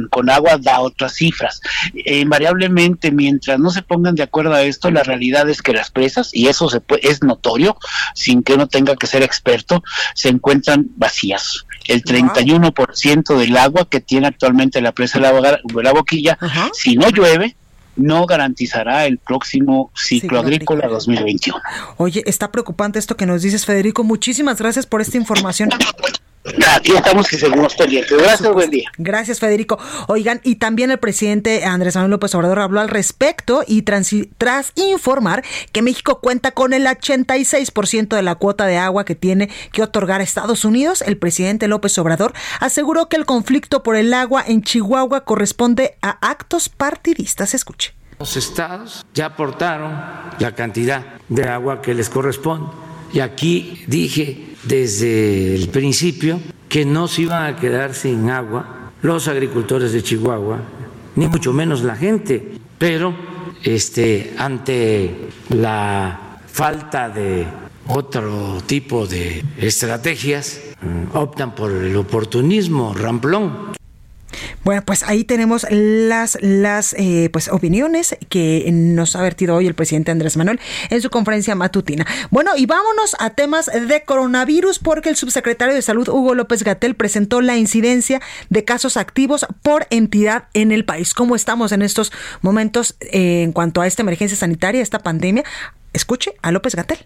con, 0.10 0.30
agua 0.30 0.60
da 0.60 0.82
otras 0.82 1.16
cifras. 1.16 1.60
Invariablemente, 2.06 3.10
mientras 3.10 3.58
no 3.58 3.72
se 3.72 3.82
pongan 3.82 4.14
de 4.14 4.22
acuerdo 4.22 4.54
a 4.54 4.62
esto, 4.62 4.92
la 4.92 5.02
realidad 5.02 5.50
es 5.50 5.64
que 5.64 5.74
las 5.74 5.90
presas, 5.90 6.30
y 6.34 6.50
eso 6.50 6.70
se 6.70 6.84
es 7.02 7.24
notorio, 7.24 7.76
sin 8.14 8.44
que 8.44 8.54
uno 8.54 8.68
tenga 8.68 8.96
que 8.96 9.08
ser 9.08 9.24
experto, 9.24 9.84
se 10.14 10.30
encuentran 10.30 10.86
vacías. 10.98 11.66
El 11.88 12.04
31% 12.04 13.38
del 13.40 13.58
agua 13.58 13.90
que 13.90 14.02
tiene 14.02 14.28
actualmente 14.28 14.82
la 14.82 14.92
presa 14.92 15.18
de 15.20 15.84
la, 15.84 15.94
boquilla, 15.94 16.38
si 16.74 16.96
no 16.96 17.10
llueve, 17.10 17.56
no 17.96 18.26
garantizará 18.26 19.06
el 19.06 19.18
próximo 19.18 19.92
ciclo, 19.96 20.40
agrícola 20.40 20.88
2021. 20.88 21.60
Oye, 21.98 22.24
está 22.26 22.52
preocupante 22.52 23.00
esto 23.00 23.16
que 23.16 23.26
nos 23.26 23.42
dices, 23.42 23.66
Federico. 23.66 24.04
Muchísimas 24.04 24.60
gracias 24.60 24.86
por 24.86 25.02
esta 25.02 25.18
información. 25.18 25.70
Aquí 26.76 26.92
estamos 26.92 27.32
y 27.34 27.38
seguimos 27.38 27.74
pendientes. 27.76 28.18
Gracias, 28.18 28.54
buen 28.54 28.70
día. 28.70 28.92
Gracias, 28.98 29.40
Federico. 29.40 29.80
Oigan, 30.08 30.42
y 30.44 30.56
también 30.56 30.92
el 30.92 31.00
presidente 31.00 31.66
Andrés 31.66 31.96
Manuel 31.96 32.12
López 32.12 32.36
Obrador 32.36 32.60
habló 32.60 32.82
al 32.82 32.90
respecto 32.90 33.64
y 33.66 33.82
tras, 33.82 34.12
tras 34.38 34.72
informar 34.76 35.44
que 35.72 35.82
México 35.82 36.20
cuenta 36.20 36.52
con 36.52 36.74
el 36.74 36.86
86% 36.86 38.16
de 38.16 38.22
la 38.22 38.36
cuota 38.36 38.68
de 38.68 38.78
agua 38.78 39.06
que 39.06 39.16
tiene 39.16 39.50
que 39.72 39.82
otorgar 39.82 40.22
a 40.22 40.24
Estados 40.24 40.66
Unidos, 40.66 41.02
el 41.02 41.18
presidente 41.18 41.68
López 41.68 41.98
Obrador 41.98 42.34
aseguró 42.60 43.10
que 43.10 43.18
el 43.18 43.26
conflicto 43.26 43.82
por 43.82 43.96
el 43.96 44.14
agua 44.14 44.44
en 44.46 44.62
Chihuahua 44.62 45.26
corresponde 45.26 45.98
a 46.02 46.12
actos 46.22 46.70
partidistas. 46.70 47.56
Escuche. 47.56 47.96
Los 48.20 48.38
estados 48.38 49.06
ya 49.14 49.26
aportaron 49.26 49.92
la 50.40 50.54
cantidad 50.54 51.04
de 51.28 51.50
agua 51.50 51.82
que 51.82 51.94
les 51.94 52.10
corresponde. 52.10 52.85
Y 53.16 53.22
aquí 53.22 53.86
dije 53.88 54.56
desde 54.64 55.56
el 55.56 55.70
principio 55.70 56.38
que 56.68 56.84
no 56.84 57.08
se 57.08 57.22
iban 57.22 57.46
a 57.46 57.56
quedar 57.56 57.94
sin 57.94 58.30
agua 58.30 58.92
los 59.02 59.30
agricultores 59.30 59.94
de 59.94 60.04
Chihuahua, 60.04 60.60
ni 61.16 61.26
mucho 61.30 61.54
menos 61.54 61.82
la 61.82 61.96
gente, 61.96 62.58
pero 62.78 63.16
este, 63.64 64.34
ante 64.38 65.30
la 65.48 66.40
falta 66.46 67.08
de 67.08 67.48
otro 67.88 68.58
tipo 68.66 69.08
de 69.08 69.46
estrategias, 69.60 70.60
mm, 70.82 71.16
optan 71.16 71.56
por 71.56 71.72
el 71.72 71.96
oportunismo 71.96 72.94
ramplón. 72.94 73.76
Bueno, 74.66 74.82
pues 74.84 75.04
ahí 75.04 75.24
tenemos 75.24 75.68
las, 75.70 76.40
las 76.42 76.94
eh, 76.94 77.30
pues 77.32 77.50
opiniones 77.50 78.18
que 78.30 78.68
nos 78.72 79.16
ha 79.16 79.22
vertido 79.22 79.56
hoy 79.56 79.68
el 79.68 79.76
presidente 79.76 80.10
Andrés 80.10 80.38
Manuel 80.38 80.60
en 80.90 81.04
su 81.04 81.12
conferencia 81.12 81.54
matutina. 81.54 82.08
Bueno, 82.32 82.50
y 82.58 82.66
vámonos 82.66 83.16
a 83.20 83.30
temas 83.30 83.68
de 83.68 84.04
coronavirus 84.04 84.80
porque 84.80 85.10
el 85.10 85.18
subsecretario 85.18 85.76
de 85.76 85.84
Salud 85.84 86.10
Hugo 86.10 86.34
López 86.34 86.64
Gatel 86.64 86.96
presentó 86.96 87.42
la 87.42 87.58
incidencia 87.58 88.24
de 88.50 88.66
casos 88.66 88.98
activos 88.98 89.46
por 89.62 89.86
entidad 89.92 90.46
en 90.56 90.72
el 90.72 90.84
país. 90.84 91.14
¿Cómo 91.14 91.36
estamos 91.36 91.72
en 91.72 91.84
estos 91.84 92.12
momentos 92.42 92.96
eh, 93.02 93.44
en 93.44 93.52
cuanto 93.52 93.82
a 93.82 93.88
esta 93.88 94.02
emergencia 94.02 94.36
sanitaria, 94.36 94.82
esta 94.82 94.98
pandemia? 94.98 95.44
Escuche 95.94 96.34
a 96.42 96.52
López 96.52 96.74
Gatel. 96.74 97.06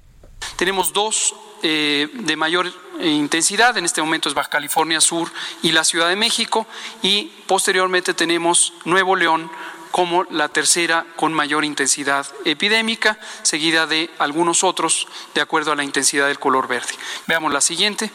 Tenemos 0.55 0.93
dos 0.93 1.35
eh, 1.61 2.07
de 2.13 2.35
mayor 2.35 2.71
eh, 2.99 3.09
intensidad, 3.09 3.77
en 3.77 3.85
este 3.85 4.01
momento 4.01 4.29
es 4.29 4.35
Baja 4.35 4.49
California 4.49 5.01
Sur 5.01 5.31
y 5.61 5.71
la 5.71 5.83
Ciudad 5.83 6.09
de 6.09 6.15
México, 6.15 6.67
y 7.01 7.31
posteriormente 7.47 8.13
tenemos 8.13 8.73
Nuevo 8.85 9.15
León 9.15 9.51
como 9.91 10.23
la 10.25 10.49
tercera 10.49 11.05
con 11.15 11.33
mayor 11.33 11.65
intensidad 11.65 12.27
epidémica, 12.45 13.19
seguida 13.41 13.87
de 13.87 14.09
algunos 14.19 14.63
otros 14.63 15.07
de 15.33 15.41
acuerdo 15.41 15.71
a 15.71 15.75
la 15.75 15.83
intensidad 15.83 16.27
del 16.27 16.39
color 16.39 16.67
verde. 16.67 16.93
Veamos 17.27 17.51
la 17.51 17.61
siguiente. 17.61 18.11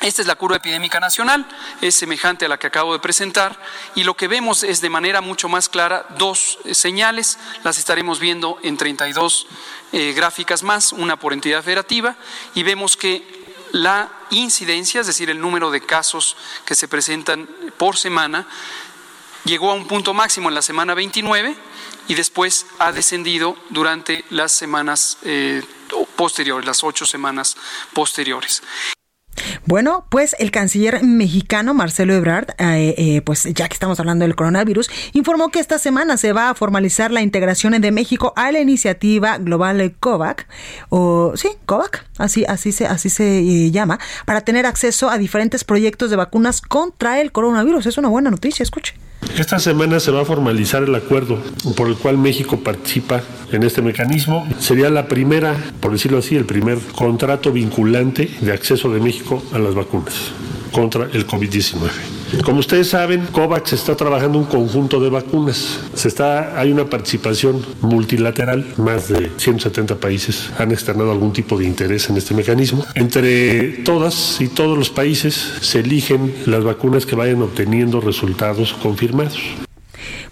Esta 0.00 0.22
es 0.22 0.28
la 0.28 0.34
curva 0.34 0.56
epidémica 0.56 1.00
nacional, 1.00 1.46
es 1.80 1.94
semejante 1.94 2.44
a 2.44 2.48
la 2.48 2.58
que 2.58 2.66
acabo 2.66 2.92
de 2.92 2.98
presentar 2.98 3.58
y 3.94 4.04
lo 4.04 4.14
que 4.14 4.28
vemos 4.28 4.62
es 4.62 4.80
de 4.80 4.90
manera 4.90 5.20
mucho 5.20 5.48
más 5.48 5.68
clara 5.68 6.06
dos 6.18 6.58
eh, 6.64 6.74
señales, 6.74 7.38
las 7.62 7.78
estaremos 7.78 8.18
viendo 8.20 8.58
en 8.62 8.76
32 8.76 9.46
eh, 9.92 10.12
gráficas 10.12 10.62
más, 10.62 10.92
una 10.92 11.18
por 11.18 11.32
entidad 11.32 11.62
federativa, 11.62 12.16
y 12.54 12.64
vemos 12.64 12.96
que 12.96 13.44
la 13.72 14.10
incidencia, 14.30 15.00
es 15.00 15.06
decir, 15.06 15.30
el 15.30 15.40
número 15.40 15.70
de 15.70 15.80
casos 15.80 16.36
que 16.64 16.74
se 16.74 16.86
presentan 16.86 17.48
por 17.76 17.96
semana, 17.96 18.46
llegó 19.44 19.70
a 19.70 19.74
un 19.74 19.86
punto 19.86 20.14
máximo 20.14 20.48
en 20.48 20.54
la 20.54 20.62
semana 20.62 20.94
29 20.94 21.56
y 22.08 22.14
después 22.14 22.66
ha 22.78 22.92
descendido 22.92 23.56
durante 23.70 24.24
las 24.30 24.52
semanas 24.52 25.18
eh, 25.22 25.62
posteriores, 26.16 26.66
las 26.66 26.84
ocho 26.84 27.06
semanas 27.06 27.56
posteriores. 27.92 28.62
Bueno, 29.66 30.04
pues 30.10 30.36
el 30.38 30.50
canciller 30.50 31.02
mexicano 31.02 31.72
Marcelo 31.72 32.12
Ebrard, 32.12 32.50
eh, 32.58 32.94
eh, 32.98 33.22
pues 33.22 33.44
ya 33.44 33.66
que 33.66 33.72
estamos 33.72 33.98
hablando 33.98 34.26
del 34.26 34.36
coronavirus, 34.36 34.90
informó 35.14 35.48
que 35.48 35.58
esta 35.58 35.78
semana 35.78 36.18
se 36.18 36.34
va 36.34 36.50
a 36.50 36.54
formalizar 36.54 37.10
la 37.10 37.22
integración 37.22 37.80
de 37.80 37.90
México 37.90 38.34
a 38.36 38.52
la 38.52 38.60
iniciativa 38.60 39.38
global 39.38 39.94
COVAC, 39.98 40.46
o 40.90 41.32
sí, 41.36 41.48
COVAC, 41.64 42.04
así, 42.18 42.44
así 42.46 42.72
se, 42.72 42.86
así 42.86 43.08
se 43.08 43.38
eh, 43.38 43.70
llama, 43.70 43.98
para 44.26 44.42
tener 44.42 44.66
acceso 44.66 45.08
a 45.08 45.16
diferentes 45.16 45.64
proyectos 45.64 46.10
de 46.10 46.16
vacunas 46.16 46.60
contra 46.60 47.22
el 47.22 47.32
coronavirus. 47.32 47.86
Es 47.86 47.96
una 47.96 48.08
buena 48.08 48.30
noticia, 48.30 48.62
escuche. 48.62 48.94
Esta 49.38 49.58
semana 49.58 49.98
se 50.00 50.10
va 50.10 50.22
a 50.22 50.24
formalizar 50.24 50.84
el 50.84 50.94
acuerdo 50.94 51.38
por 51.76 51.88
el 51.88 51.96
cual 51.96 52.18
México 52.18 52.60
participa 52.60 53.22
en 53.50 53.62
este 53.62 53.82
mecanismo. 53.82 54.46
Sería 54.60 54.90
la 54.90 55.08
primera, 55.08 55.56
por 55.80 55.92
decirlo 55.92 56.18
así, 56.18 56.36
el 56.36 56.44
primer 56.44 56.78
contrato 56.94 57.50
vinculante 57.52 58.30
de 58.40 58.52
acceso 58.52 58.92
de 58.92 59.00
México 59.00 59.42
a 59.52 59.58
las 59.58 59.74
vacunas 59.74 60.14
contra 60.72 61.08
el 61.12 61.26
COVID-19. 61.26 62.23
Como 62.42 62.60
ustedes 62.60 62.88
saben, 62.88 63.26
COVAX 63.26 63.72
está 63.72 63.96
trabajando 63.96 64.38
un 64.38 64.44
conjunto 64.44 65.00
de 65.00 65.10
vacunas. 65.10 65.80
Se 65.94 66.08
está, 66.08 66.58
hay 66.58 66.72
una 66.72 66.86
participación 66.86 67.64
multilateral, 67.80 68.66
más 68.76 69.08
de 69.08 69.30
170 69.36 69.96
países 69.96 70.50
han 70.58 70.72
externado 70.72 71.12
algún 71.12 71.32
tipo 71.32 71.58
de 71.58 71.66
interés 71.66 72.08
en 72.10 72.16
este 72.16 72.34
mecanismo. 72.34 72.84
Entre 72.94 73.82
todas 73.84 74.40
y 74.40 74.48
todos 74.48 74.76
los 74.78 74.90
países 74.90 75.34
se 75.60 75.80
eligen 75.80 76.34
las 76.46 76.64
vacunas 76.64 77.06
que 77.06 77.14
vayan 77.14 77.42
obteniendo 77.42 78.00
resultados 78.00 78.72
confirmados. 78.74 79.38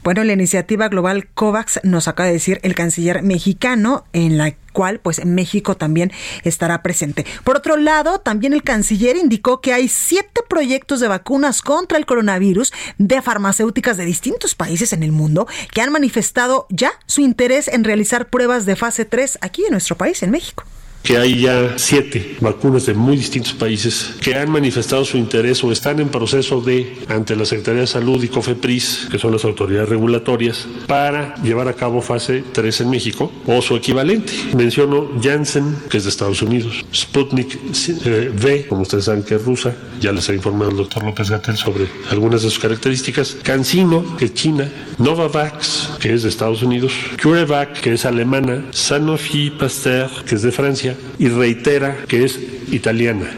Bueno, 0.03 0.25
la 0.25 0.33
iniciativa 0.33 0.89
global 0.89 1.29
COVAX 1.29 1.79
nos 1.85 2.09
acaba 2.09 2.27
de 2.27 2.33
decir 2.33 2.59
el 2.65 2.75
canciller 2.75 3.23
mexicano, 3.23 4.05
en 4.13 4.37
la 4.37 4.53
cual 4.73 4.99
pues 4.99 5.25
México 5.25 5.77
también 5.77 6.11
estará 6.43 6.83
presente. 6.83 7.25
Por 7.45 7.57
otro 7.57 7.77
lado, 7.77 8.19
también 8.19 8.53
el 8.53 8.65
canciller 8.65 9.15
indicó 9.17 9.61
que 9.61 9.73
hay 9.73 9.87
siete 9.87 10.41
proyectos 10.49 10.99
de 10.99 11.07
vacunas 11.07 11.63
contra 11.63 11.99
el 11.99 12.07
coronavirus 12.07 12.73
de 12.99 13.23
farmacéuticas 13.23 13.97
de 13.97 14.05
distintos 14.05 14.57
países 14.57 14.93
en 14.93 15.05
el 15.05 15.13
mundo 15.13 15.47
que 15.73 15.83
han 15.83 15.93
manifestado 15.93 16.67
ya 16.69 16.91
su 17.07 17.21
interés 17.21 17.69
en 17.69 17.85
realizar 17.85 18.29
pruebas 18.29 18.67
de 18.67 18.75
fase 18.75 19.05
3 19.05 19.39
aquí 19.41 19.65
en 19.67 19.71
nuestro 19.71 19.97
país, 19.97 20.21
en 20.25 20.33
México 20.33 20.65
que 21.03 21.19
hay 21.19 21.41
ya 21.41 21.75
siete 21.77 22.37
vacunas 22.41 22.87
de 22.87 22.95
muy 22.95 23.17
distintos 23.17 23.53
países 23.55 24.15
que 24.21 24.35
han 24.35 24.51
manifestado 24.51 25.05
su 25.05 25.17
interés 25.17 25.63
o 25.65 25.73
están 25.73 26.01
en 26.01 26.09
proceso 26.09 26.61
de, 26.61 26.99
ante 27.09 27.37
la 27.37 27.45
Secretaría 27.45 27.83
de 27.83 27.87
Salud 27.87 28.23
y 28.23 28.29
COFEPRIS, 28.29 29.09
que 29.11 29.19
son 29.19 29.33
las 29.33 29.45
autoridades 29.45 29.89
regulatorias, 29.89 30.67
para 30.87 31.35
llevar 31.43 31.69
a 31.69 31.75
cabo 31.75 32.01
fase 32.03 32.45
3 32.53 32.83
en 32.83 32.91
México 32.91 33.33
o 33.47 33.61
su 33.63 33.77
equivalente. 33.77 34.33
Menciono 34.57 35.11
Janssen, 35.23 35.77
que 35.91 35.99
es 35.99 36.05
de 36.05 36.11
Estados 36.11 36.43
Unidos, 36.43 36.85
Sputnik 36.95 37.59
eh, 38.05 38.33
V, 38.35 38.67
como 38.69 38.83
ustedes 38.83 39.05
saben 39.07 39.23
que 39.23 39.35
es 39.35 39.45
rusa, 39.45 39.75
ya 40.01 40.13
les 40.13 40.29
ha 40.29 40.35
informado 40.35 40.71
el 40.71 40.77
doctor 40.77 41.05
López 41.05 41.31
Gatel 41.31 41.57
sobre 41.57 41.87
algunas 42.11 42.43
de 42.43 42.51
sus 42.51 42.59
características, 42.59 43.37
CanSino, 43.43 44.17
que 44.17 44.27
es 44.27 44.35
China, 44.35 44.71
Novavax, 44.99 45.92
que 46.03 46.13
es 46.13 46.25
de 46.25 46.31
Estados 46.31 46.65
Unidos, 46.65 46.93
CureVac, 47.23 47.81
que 47.81 47.93
es 47.93 48.05
alemana, 48.05 48.67
Sanofi 48.73 49.51
Pasteur, 49.51 50.11
que 50.27 50.35
es 50.35 50.43
de 50.43 50.51
Francia, 50.51 50.97
y 51.17 51.29
reitera 51.29 51.97
que 52.09 52.25
es 52.25 52.41
italiana. 52.73 53.31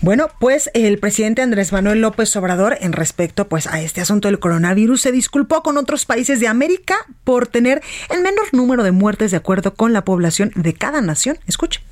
Bueno, 0.00 0.28
pues 0.40 0.70
el 0.72 0.98
presidente 0.98 1.42
Andrés 1.42 1.70
Manuel 1.70 2.00
López 2.00 2.34
Obrador, 2.36 2.78
en 2.80 2.94
respecto 2.94 3.46
pues 3.46 3.66
a 3.66 3.82
este 3.82 4.00
asunto 4.00 4.28
del 4.28 4.38
coronavirus, 4.38 5.02
se 5.02 5.12
disculpó 5.12 5.62
con 5.62 5.76
otros 5.76 6.06
países 6.06 6.40
de 6.40 6.48
América 6.48 6.96
por 7.24 7.46
tener 7.46 7.82
el 8.08 8.22
menor 8.22 8.46
número 8.52 8.82
de 8.82 8.92
muertes 8.92 9.30
de 9.30 9.36
acuerdo 9.36 9.74
con 9.74 9.92
la 9.92 10.06
población 10.06 10.50
de 10.54 10.72
cada 10.72 11.02
nación. 11.02 11.38
Escuche. 11.46 11.82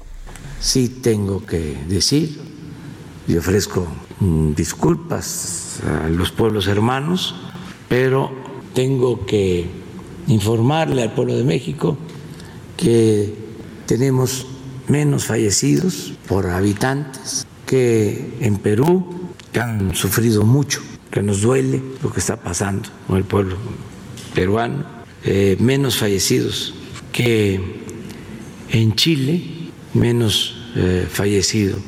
Sí 0.60 0.88
tengo 0.88 1.44
que 1.44 1.76
decir 1.88 2.40
y 3.28 3.36
ofrezco 3.36 3.86
mm, 4.20 4.54
disculpas 4.54 5.80
a 5.84 6.08
los 6.08 6.32
pueblos 6.32 6.68
hermanos, 6.68 7.34
pero 7.90 8.45
tengo 8.76 9.24
que 9.24 9.64
informarle 10.28 11.02
al 11.02 11.14
pueblo 11.14 11.34
de 11.34 11.44
México 11.44 11.96
que 12.76 13.32
tenemos 13.86 14.46
menos 14.86 15.24
fallecidos 15.24 16.12
por 16.28 16.46
habitantes 16.50 17.46
que 17.64 18.34
en 18.42 18.58
Perú, 18.58 19.30
que 19.50 19.60
han 19.60 19.94
sufrido 19.94 20.44
mucho, 20.44 20.82
que 21.10 21.22
nos 21.22 21.40
duele 21.40 21.80
lo 22.02 22.12
que 22.12 22.20
está 22.20 22.36
pasando 22.36 22.90
con 23.06 23.16
el 23.16 23.24
pueblo 23.24 23.56
peruano, 24.34 24.84
eh, 25.24 25.56
menos 25.58 25.96
fallecidos 25.96 26.74
que 27.12 27.58
en 28.72 28.94
Chile, 28.94 29.42
menos 29.94 30.54
eh, 30.76 31.08
fallecidos 31.10 31.80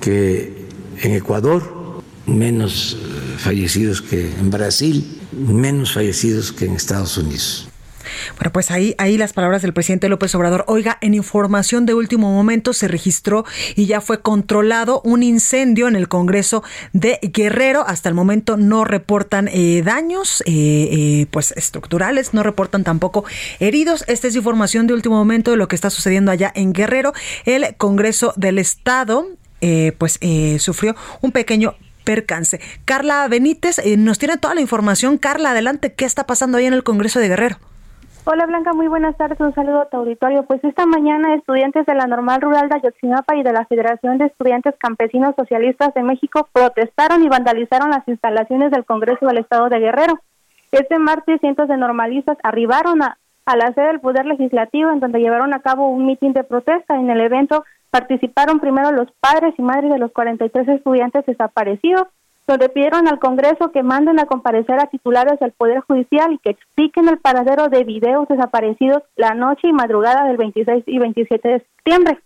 que 0.00 0.68
en 1.02 1.10
Ecuador, 1.10 2.02
menos 2.26 2.98
eh, 3.00 3.34
fallecidos 3.36 4.00
que 4.00 4.30
en 4.30 4.48
Brasil, 4.48 5.15
menos 5.36 5.92
fallecidos 5.92 6.52
que 6.52 6.64
en 6.64 6.72
Estados 6.72 7.16
Unidos. 7.18 7.68
Bueno, 8.36 8.52
pues 8.52 8.70
ahí, 8.70 8.94
ahí 8.98 9.16
las 9.16 9.32
palabras 9.32 9.62
del 9.62 9.72
presidente 9.72 10.08
López 10.08 10.34
Obrador. 10.34 10.64
Oiga, 10.68 10.98
en 11.00 11.14
información 11.14 11.86
de 11.86 11.94
último 11.94 12.32
momento 12.32 12.72
se 12.72 12.88
registró 12.88 13.44
y 13.74 13.86
ya 13.86 14.00
fue 14.00 14.20
controlado 14.20 15.00
un 15.04 15.22
incendio 15.22 15.88
en 15.88 15.96
el 15.96 16.08
Congreso 16.08 16.62
de 16.92 17.18
Guerrero. 17.22 17.84
Hasta 17.86 18.08
el 18.08 18.14
momento 18.14 18.56
no 18.56 18.84
reportan 18.84 19.48
eh, 19.48 19.82
daños, 19.84 20.42
eh, 20.46 20.52
eh, 20.52 21.26
pues 21.30 21.52
estructurales, 21.52 22.34
no 22.34 22.42
reportan 22.42 22.84
tampoco 22.84 23.24
heridos. 23.60 24.04
Esta 24.06 24.28
es 24.28 24.36
información 24.36 24.86
de 24.86 24.94
último 24.94 25.16
momento 25.16 25.50
de 25.50 25.56
lo 25.56 25.68
que 25.68 25.76
está 25.76 25.90
sucediendo 25.90 26.30
allá 26.30 26.52
en 26.54 26.72
Guerrero. 26.72 27.12
El 27.44 27.76
Congreso 27.76 28.32
del 28.36 28.58
Estado 28.58 29.26
pues 29.98 30.20
sufrió 30.60 30.94
un 31.22 31.32
pequeño 31.32 31.74
percance. 32.06 32.60
Carla 32.86 33.26
Benítez 33.28 33.76
nos 33.98 34.18
tiene 34.18 34.38
toda 34.38 34.54
la 34.54 34.62
información. 34.62 35.18
Carla, 35.18 35.50
adelante, 35.50 35.92
¿qué 35.92 36.06
está 36.06 36.24
pasando 36.24 36.56
ahí 36.56 36.64
en 36.64 36.72
el 36.72 36.84
Congreso 36.84 37.20
de 37.20 37.28
Guerrero? 37.28 37.56
Hola 38.28 38.46
Blanca, 38.46 38.72
muy 38.72 38.88
buenas 38.88 39.16
tardes, 39.16 39.38
un 39.38 39.54
saludo 39.54 39.82
a 39.82 39.88
tu 39.88 39.98
auditorio. 39.98 40.42
Pues 40.44 40.62
esta 40.64 40.84
mañana 40.84 41.34
estudiantes 41.36 41.86
de 41.86 41.94
la 41.94 42.08
Normal 42.08 42.40
Rural 42.40 42.68
de 42.68 42.74
Ayotzinapa 42.74 43.36
y 43.36 43.44
de 43.44 43.52
la 43.52 43.66
Federación 43.66 44.18
de 44.18 44.24
Estudiantes 44.24 44.74
Campesinos 44.78 45.36
Socialistas 45.36 45.94
de 45.94 46.02
México 46.02 46.48
protestaron 46.52 47.22
y 47.22 47.28
vandalizaron 47.28 47.90
las 47.90 48.06
instalaciones 48.08 48.72
del 48.72 48.84
Congreso 48.84 49.26
del 49.26 49.38
Estado 49.38 49.68
de 49.68 49.78
Guerrero. 49.78 50.18
Este 50.72 50.98
martes 50.98 51.40
cientos 51.40 51.68
de 51.68 51.76
normalistas 51.76 52.36
arribaron 52.42 53.00
a, 53.00 53.16
a 53.44 53.56
la 53.56 53.72
sede 53.74 53.86
del 53.86 54.00
Poder 54.00 54.26
Legislativo 54.26 54.90
en 54.90 54.98
donde 54.98 55.20
llevaron 55.20 55.54
a 55.54 55.60
cabo 55.60 55.88
un 55.88 56.04
mitin 56.04 56.32
de 56.32 56.42
protesta. 56.42 56.96
En 56.96 57.08
el 57.08 57.20
evento 57.20 57.64
participaron 57.90 58.60
primero 58.60 58.92
los 58.92 59.08
padres 59.20 59.54
y 59.58 59.62
madres 59.62 59.90
de 59.90 59.98
los 59.98 60.12
43 60.12 60.68
estudiantes 60.68 61.24
desaparecidos 61.26 62.06
donde 62.46 62.68
pidieron 62.68 63.08
al 63.08 63.18
Congreso 63.18 63.72
que 63.72 63.82
manden 63.82 64.20
a 64.20 64.26
comparecer 64.26 64.78
a 64.80 64.86
titulares 64.86 65.38
del 65.40 65.52
Poder 65.52 65.80
Judicial 65.80 66.32
y 66.32 66.38
que 66.38 66.50
expliquen 66.50 67.08
el 67.08 67.18
paradero 67.18 67.68
de 67.68 67.84
videos 67.84 68.28
desaparecidos 68.28 69.02
la 69.16 69.34
noche 69.34 69.68
y 69.68 69.72
madrugada 69.72 70.26
del 70.26 70.36
26 70.36 70.84
y 70.86 70.98
27 70.98 71.48
de 71.48 71.58
septiembre. 71.58 72.20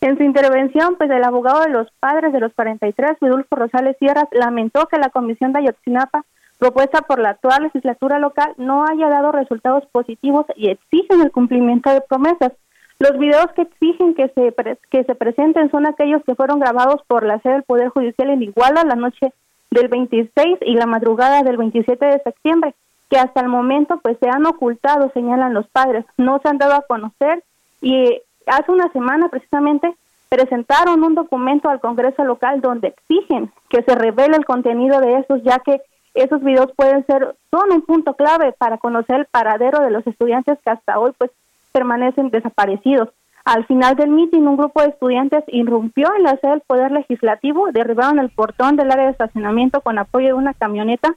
En 0.00 0.16
su 0.16 0.22
intervención, 0.22 0.96
pues 0.96 1.10
el 1.10 1.24
abogado 1.24 1.62
de 1.62 1.70
los 1.70 1.88
padres 2.00 2.32
de 2.32 2.40
los 2.40 2.52
43, 2.54 3.18
Vidulfo 3.20 3.56
Rosales 3.56 3.96
Sierras, 3.98 4.28
lamentó 4.32 4.86
que 4.86 4.98
la 4.98 5.10
Comisión 5.10 5.52
de 5.52 5.60
Ayotzinapa, 5.60 6.24
propuesta 6.58 7.02
por 7.02 7.18
la 7.18 7.30
actual 7.30 7.64
legislatura 7.64 8.18
local, 8.18 8.54
no 8.56 8.84
haya 8.86 9.08
dado 9.08 9.32
resultados 9.32 9.84
positivos 9.92 10.46
y 10.54 10.68
exigen 10.68 11.20
el 11.20 11.32
cumplimiento 11.32 11.90
de 11.90 12.02
promesas. 12.02 12.52
Los 12.98 13.18
videos 13.18 13.46
que 13.54 13.62
exigen 13.62 14.14
que 14.14 14.28
se, 14.28 14.54
que 14.90 15.04
se 15.04 15.14
presenten 15.14 15.70
son 15.70 15.86
aquellos 15.86 16.22
que 16.24 16.34
fueron 16.34 16.60
grabados 16.60 17.02
por 17.06 17.24
la 17.24 17.38
sede 17.40 17.54
del 17.54 17.62
Poder 17.62 17.88
Judicial 17.90 18.30
en 18.30 18.42
Iguala 18.42 18.84
la 18.84 18.94
noche 18.94 19.32
del 19.70 19.88
26 19.88 20.58
y 20.62 20.74
la 20.74 20.86
madrugada 20.86 21.42
del 21.42 21.58
27 21.58 22.06
de 22.06 22.22
septiembre, 22.22 22.74
que 23.10 23.18
hasta 23.18 23.40
el 23.40 23.48
momento 23.48 23.98
pues 24.02 24.16
se 24.18 24.28
han 24.30 24.46
ocultado, 24.46 25.10
señalan 25.12 25.52
los 25.52 25.68
padres, 25.68 26.06
no 26.16 26.40
se 26.40 26.48
han 26.48 26.58
dado 26.58 26.74
a 26.74 26.86
conocer 26.88 27.44
y 27.82 28.20
hace 28.46 28.72
una 28.72 28.90
semana 28.92 29.28
precisamente 29.28 29.94
presentaron 30.30 31.04
un 31.04 31.14
documento 31.14 31.68
al 31.68 31.80
Congreso 31.80 32.24
local 32.24 32.60
donde 32.60 32.88
exigen 32.88 33.52
que 33.68 33.82
se 33.82 33.94
revele 33.94 34.36
el 34.36 34.46
contenido 34.46 35.00
de 35.00 35.18
esos, 35.18 35.42
ya 35.42 35.58
que 35.58 35.82
esos 36.14 36.42
videos 36.42 36.72
pueden 36.74 37.04
ser, 37.06 37.36
son 37.50 37.72
un 37.72 37.82
punto 37.82 38.14
clave 38.14 38.52
para 38.52 38.78
conocer 38.78 39.16
el 39.16 39.26
paradero 39.26 39.80
de 39.80 39.90
los 39.90 40.06
estudiantes 40.06 40.58
que 40.64 40.70
hasta 40.70 40.98
hoy 40.98 41.12
pues 41.18 41.30
permanecen 41.76 42.30
desaparecidos. 42.30 43.10
Al 43.44 43.66
final 43.66 43.96
del 43.96 44.08
mitin, 44.08 44.48
un 44.48 44.56
grupo 44.56 44.80
de 44.80 44.88
estudiantes 44.88 45.44
irrumpió 45.48 46.08
en 46.16 46.22
la 46.22 46.38
sede 46.38 46.52
del 46.52 46.62
Poder 46.62 46.90
Legislativo, 46.90 47.70
derribaron 47.70 48.18
el 48.18 48.30
portón 48.30 48.76
del 48.76 48.90
área 48.90 49.04
de 49.04 49.10
estacionamiento 49.10 49.82
con 49.82 49.98
apoyo 49.98 50.28
de 50.28 50.32
una 50.32 50.54
camioneta 50.54 51.14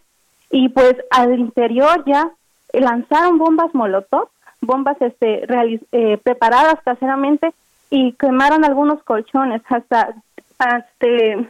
y 0.52 0.68
pues 0.68 0.96
al 1.12 1.40
interior 1.40 2.04
ya 2.06 2.30
lanzaron 2.74 3.38
bombas 3.38 3.74
molotov, 3.74 4.28
bombas 4.60 4.98
este, 5.02 5.48
eh, 5.94 6.18
preparadas 6.18 6.76
caseramente 6.84 7.54
y 7.90 8.12
quemaron 8.14 8.66
algunos 8.66 9.02
colchones. 9.04 9.62
Hasta 9.70 10.14
ante, 10.60 11.48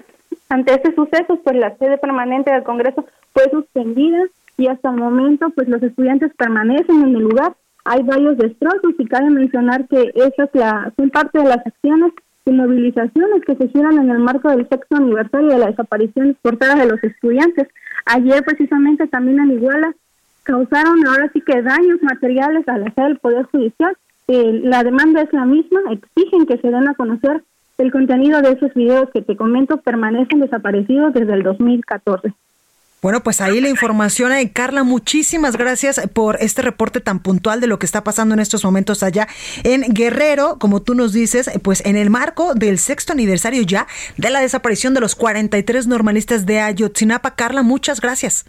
ante 0.49 0.73
este 0.75 0.93
suceso, 0.93 1.39
pues 1.43 1.55
la 1.55 1.75
sede 1.77 1.97
permanente 1.97 2.51
del 2.51 2.63
Congreso 2.63 3.05
fue 3.33 3.49
suspendida 3.49 4.23
y 4.57 4.67
hasta 4.67 4.91
el 4.91 4.97
momento 4.97 5.49
pues 5.49 5.67
los 5.67 5.81
estudiantes 5.81 6.31
permanecen 6.35 7.01
en 7.01 7.15
el 7.15 7.23
lugar 7.23 7.55
hay 7.89 8.03
varios 8.03 8.37
destrozos 8.37 8.93
y 8.99 9.05
cabe 9.07 9.31
mencionar 9.31 9.87
que 9.87 10.11
esas 10.13 10.49
la, 10.53 10.93
son 10.95 11.09
parte 11.09 11.39
de 11.39 11.45
las 11.45 11.65
acciones 11.65 12.13
y 12.45 12.51
movilizaciones 12.51 13.43
que 13.47 13.55
se 13.55 13.65
hicieron 13.65 13.97
en 13.97 14.11
el 14.11 14.19
marco 14.19 14.47
del 14.47 14.69
sexto 14.69 14.97
aniversario 14.97 15.47
de 15.47 15.57
la 15.57 15.67
desaparición 15.71 16.37
forzada 16.43 16.75
de 16.75 16.85
los 16.85 17.03
estudiantes. 17.03 17.67
Ayer 18.05 18.43
precisamente 18.43 19.07
también 19.07 19.39
en 19.39 19.53
Iguala 19.53 19.95
causaron 20.43 21.05
ahora 21.07 21.31
sí 21.33 21.41
que 21.41 21.63
daños 21.63 21.99
materiales 22.03 22.67
a 22.67 22.77
la 22.77 22.93
sede 22.93 23.07
del 23.07 23.17
Poder 23.17 23.45
Judicial. 23.45 23.97
Eh, 24.27 24.61
la 24.65 24.83
demanda 24.83 25.21
es 25.23 25.33
la 25.33 25.45
misma, 25.45 25.79
exigen 25.89 26.45
que 26.45 26.59
se 26.59 26.69
den 26.69 26.87
a 26.87 26.93
conocer 26.93 27.43
el 27.79 27.91
contenido 27.91 28.43
de 28.43 28.51
esos 28.51 28.71
videos 28.75 29.09
que 29.11 29.23
te 29.23 29.35
comento 29.35 29.77
permanecen 29.77 30.41
desaparecidos 30.41 31.11
desde 31.15 31.33
el 31.33 31.41
2014. 31.41 32.35
Bueno, 33.01 33.21
pues 33.21 33.39
ahí 33.39 33.61
la 33.61 33.69
información. 33.69 34.33
Eh, 34.33 34.51
Carla, 34.51 34.83
muchísimas 34.83 35.55
gracias 35.55 36.01
por 36.13 36.37
este 36.41 36.61
reporte 36.61 36.99
tan 36.99 37.19
puntual 37.19 37.61
de 37.61 37.67
lo 37.67 37.79
que 37.79 37.85
está 37.85 38.03
pasando 38.03 38.33
en 38.33 38.41
estos 38.41 38.65
momentos 38.65 39.03
allá 39.03 39.27
en 39.63 39.81
Guerrero. 39.93 40.57
Como 40.59 40.81
tú 40.81 40.95
nos 40.95 41.13
dices, 41.13 41.47
eh, 41.47 41.59
pues 41.59 41.85
en 41.85 41.95
el 41.95 42.09
marco 42.09 42.55
del 42.55 42.77
sexto 42.77 43.13
aniversario 43.13 43.61
ya 43.61 43.87
de 44.17 44.29
la 44.29 44.41
desaparición 44.41 44.93
de 44.93 44.99
los 44.99 45.15
43 45.15 45.87
normalistas 45.87 46.45
de 46.45 46.59
Ayotzinapa. 46.59 47.35
Carla, 47.35 47.63
muchas 47.63 48.01
gracias. 48.01 48.45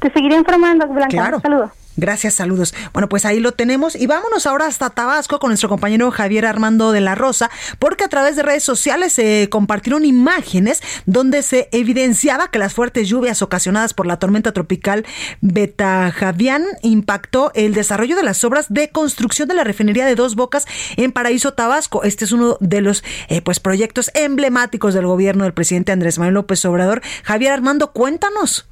Te 0.00 0.12
seguiré 0.12 0.36
informando, 0.36 0.88
Blanca. 0.88 1.08
Claro. 1.08 1.40
Saludos. 1.40 1.70
Gracias, 1.96 2.34
saludos. 2.34 2.74
Bueno, 2.92 3.08
pues 3.08 3.24
ahí 3.24 3.38
lo 3.38 3.52
tenemos 3.52 3.94
y 3.94 4.06
vámonos 4.06 4.46
ahora 4.46 4.66
hasta 4.66 4.90
Tabasco 4.90 5.38
con 5.38 5.50
nuestro 5.50 5.68
compañero 5.68 6.10
Javier 6.10 6.44
Armando 6.44 6.90
de 6.90 7.00
la 7.00 7.14
Rosa, 7.14 7.50
porque 7.78 8.04
a 8.04 8.08
través 8.08 8.34
de 8.34 8.42
redes 8.42 8.64
sociales 8.64 9.12
se 9.12 9.48
compartieron 9.48 10.04
imágenes 10.04 10.82
donde 11.06 11.42
se 11.42 11.68
evidenciaba 11.70 12.48
que 12.48 12.58
las 12.58 12.74
fuertes 12.74 13.08
lluvias 13.08 13.42
ocasionadas 13.42 13.94
por 13.94 14.06
la 14.06 14.18
tormenta 14.18 14.52
tropical 14.52 15.06
Beta 15.40 16.10
Javian 16.10 16.64
impactó 16.82 17.52
el 17.54 17.74
desarrollo 17.74 18.16
de 18.16 18.24
las 18.24 18.42
obras 18.42 18.66
de 18.68 18.90
construcción 18.90 19.48
de 19.48 19.54
la 19.54 19.64
refinería 19.64 20.06
de 20.06 20.16
Dos 20.16 20.34
Bocas 20.34 20.66
en 20.96 21.12
Paraíso, 21.12 21.54
Tabasco. 21.54 22.02
Este 22.02 22.24
es 22.24 22.32
uno 22.32 22.56
de 22.60 22.80
los 22.80 23.04
eh, 23.28 23.40
pues 23.40 23.60
proyectos 23.60 24.10
emblemáticos 24.14 24.94
del 24.94 25.06
gobierno 25.06 25.44
del 25.44 25.54
presidente 25.54 25.92
Andrés 25.92 26.18
Manuel 26.18 26.34
López 26.34 26.64
Obrador. 26.64 27.02
Javier 27.22 27.52
Armando, 27.52 27.92
cuéntanos. 27.92 28.66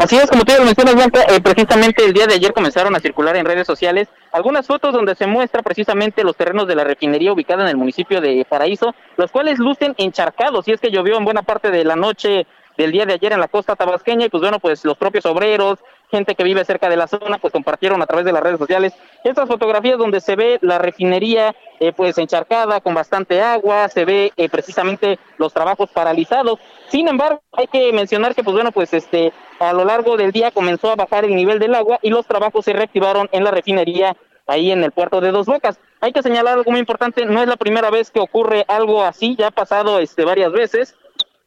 Así 0.00 0.16
es, 0.16 0.30
como 0.30 0.46
tú 0.46 0.52
ya 0.54 0.64
mencionas, 0.64 0.94
Blanca, 0.94 1.24
eh, 1.28 1.42
precisamente 1.42 2.02
el 2.02 2.14
día 2.14 2.26
de 2.26 2.32
ayer 2.32 2.54
comenzaron 2.54 2.96
a 2.96 3.00
circular 3.00 3.36
en 3.36 3.44
redes 3.44 3.66
sociales 3.66 4.08
algunas 4.32 4.66
fotos 4.66 4.94
donde 4.94 5.14
se 5.14 5.26
muestra 5.26 5.60
precisamente 5.60 6.24
los 6.24 6.36
terrenos 6.36 6.66
de 6.66 6.74
la 6.74 6.84
refinería 6.84 7.34
ubicada 7.34 7.64
en 7.64 7.68
el 7.68 7.76
municipio 7.76 8.22
de 8.22 8.46
Paraíso, 8.48 8.94
los 9.18 9.30
cuales 9.30 9.58
lucen 9.58 9.94
encharcados, 9.98 10.66
y 10.68 10.72
es 10.72 10.80
que 10.80 10.90
llovió 10.90 11.18
en 11.18 11.24
buena 11.26 11.42
parte 11.42 11.70
de 11.70 11.84
la 11.84 11.96
noche 11.96 12.46
del 12.78 12.92
día 12.92 13.04
de 13.04 13.12
ayer 13.12 13.34
en 13.34 13.40
la 13.40 13.48
costa 13.48 13.76
tabasqueña, 13.76 14.24
y 14.24 14.28
pues 14.30 14.40
bueno, 14.40 14.58
pues 14.58 14.86
los 14.86 14.96
propios 14.96 15.26
obreros, 15.26 15.80
gente 16.10 16.34
que 16.34 16.44
vive 16.44 16.64
cerca 16.64 16.88
de 16.88 16.96
la 16.96 17.06
zona, 17.06 17.38
pues 17.38 17.52
compartieron 17.52 18.02
a 18.02 18.06
través 18.06 18.24
de 18.24 18.32
las 18.32 18.42
redes 18.42 18.58
sociales 18.58 18.92
estas 19.24 19.48
fotografías 19.48 19.98
donde 19.98 20.20
se 20.20 20.36
ve 20.36 20.58
la 20.62 20.78
refinería 20.78 21.54
eh, 21.78 21.92
pues 21.92 22.18
encharcada 22.18 22.80
con 22.80 22.94
bastante 22.94 23.40
agua, 23.40 23.88
se 23.88 24.04
ve 24.04 24.32
eh, 24.36 24.48
precisamente 24.48 25.18
los 25.38 25.52
trabajos 25.52 25.90
paralizados. 25.90 26.58
Sin 26.88 27.08
embargo, 27.08 27.42
hay 27.52 27.66
que 27.66 27.92
mencionar 27.92 28.34
que 28.34 28.42
pues 28.42 28.54
bueno, 28.54 28.72
pues 28.72 28.92
este 28.92 29.32
a 29.58 29.72
lo 29.72 29.84
largo 29.84 30.16
del 30.16 30.32
día 30.32 30.50
comenzó 30.50 30.90
a 30.90 30.96
bajar 30.96 31.24
el 31.24 31.34
nivel 31.34 31.58
del 31.58 31.74
agua 31.74 31.98
y 32.02 32.10
los 32.10 32.26
trabajos 32.26 32.64
se 32.64 32.72
reactivaron 32.72 33.28
en 33.32 33.44
la 33.44 33.50
refinería 33.50 34.16
ahí 34.46 34.72
en 34.72 34.82
el 34.82 34.90
puerto 34.90 35.20
de 35.20 35.30
Dos 35.30 35.46
Bocas. 35.46 35.78
Hay 36.00 36.12
que 36.12 36.22
señalar 36.22 36.58
algo 36.58 36.70
muy 36.70 36.80
importante, 36.80 37.24
no 37.24 37.40
es 37.40 37.48
la 37.48 37.56
primera 37.56 37.90
vez 37.90 38.10
que 38.10 38.20
ocurre 38.20 38.64
algo 38.68 39.02
así, 39.02 39.36
ya 39.36 39.48
ha 39.48 39.50
pasado 39.50 39.98
este, 40.00 40.24
varias 40.24 40.50
veces, 40.50 40.96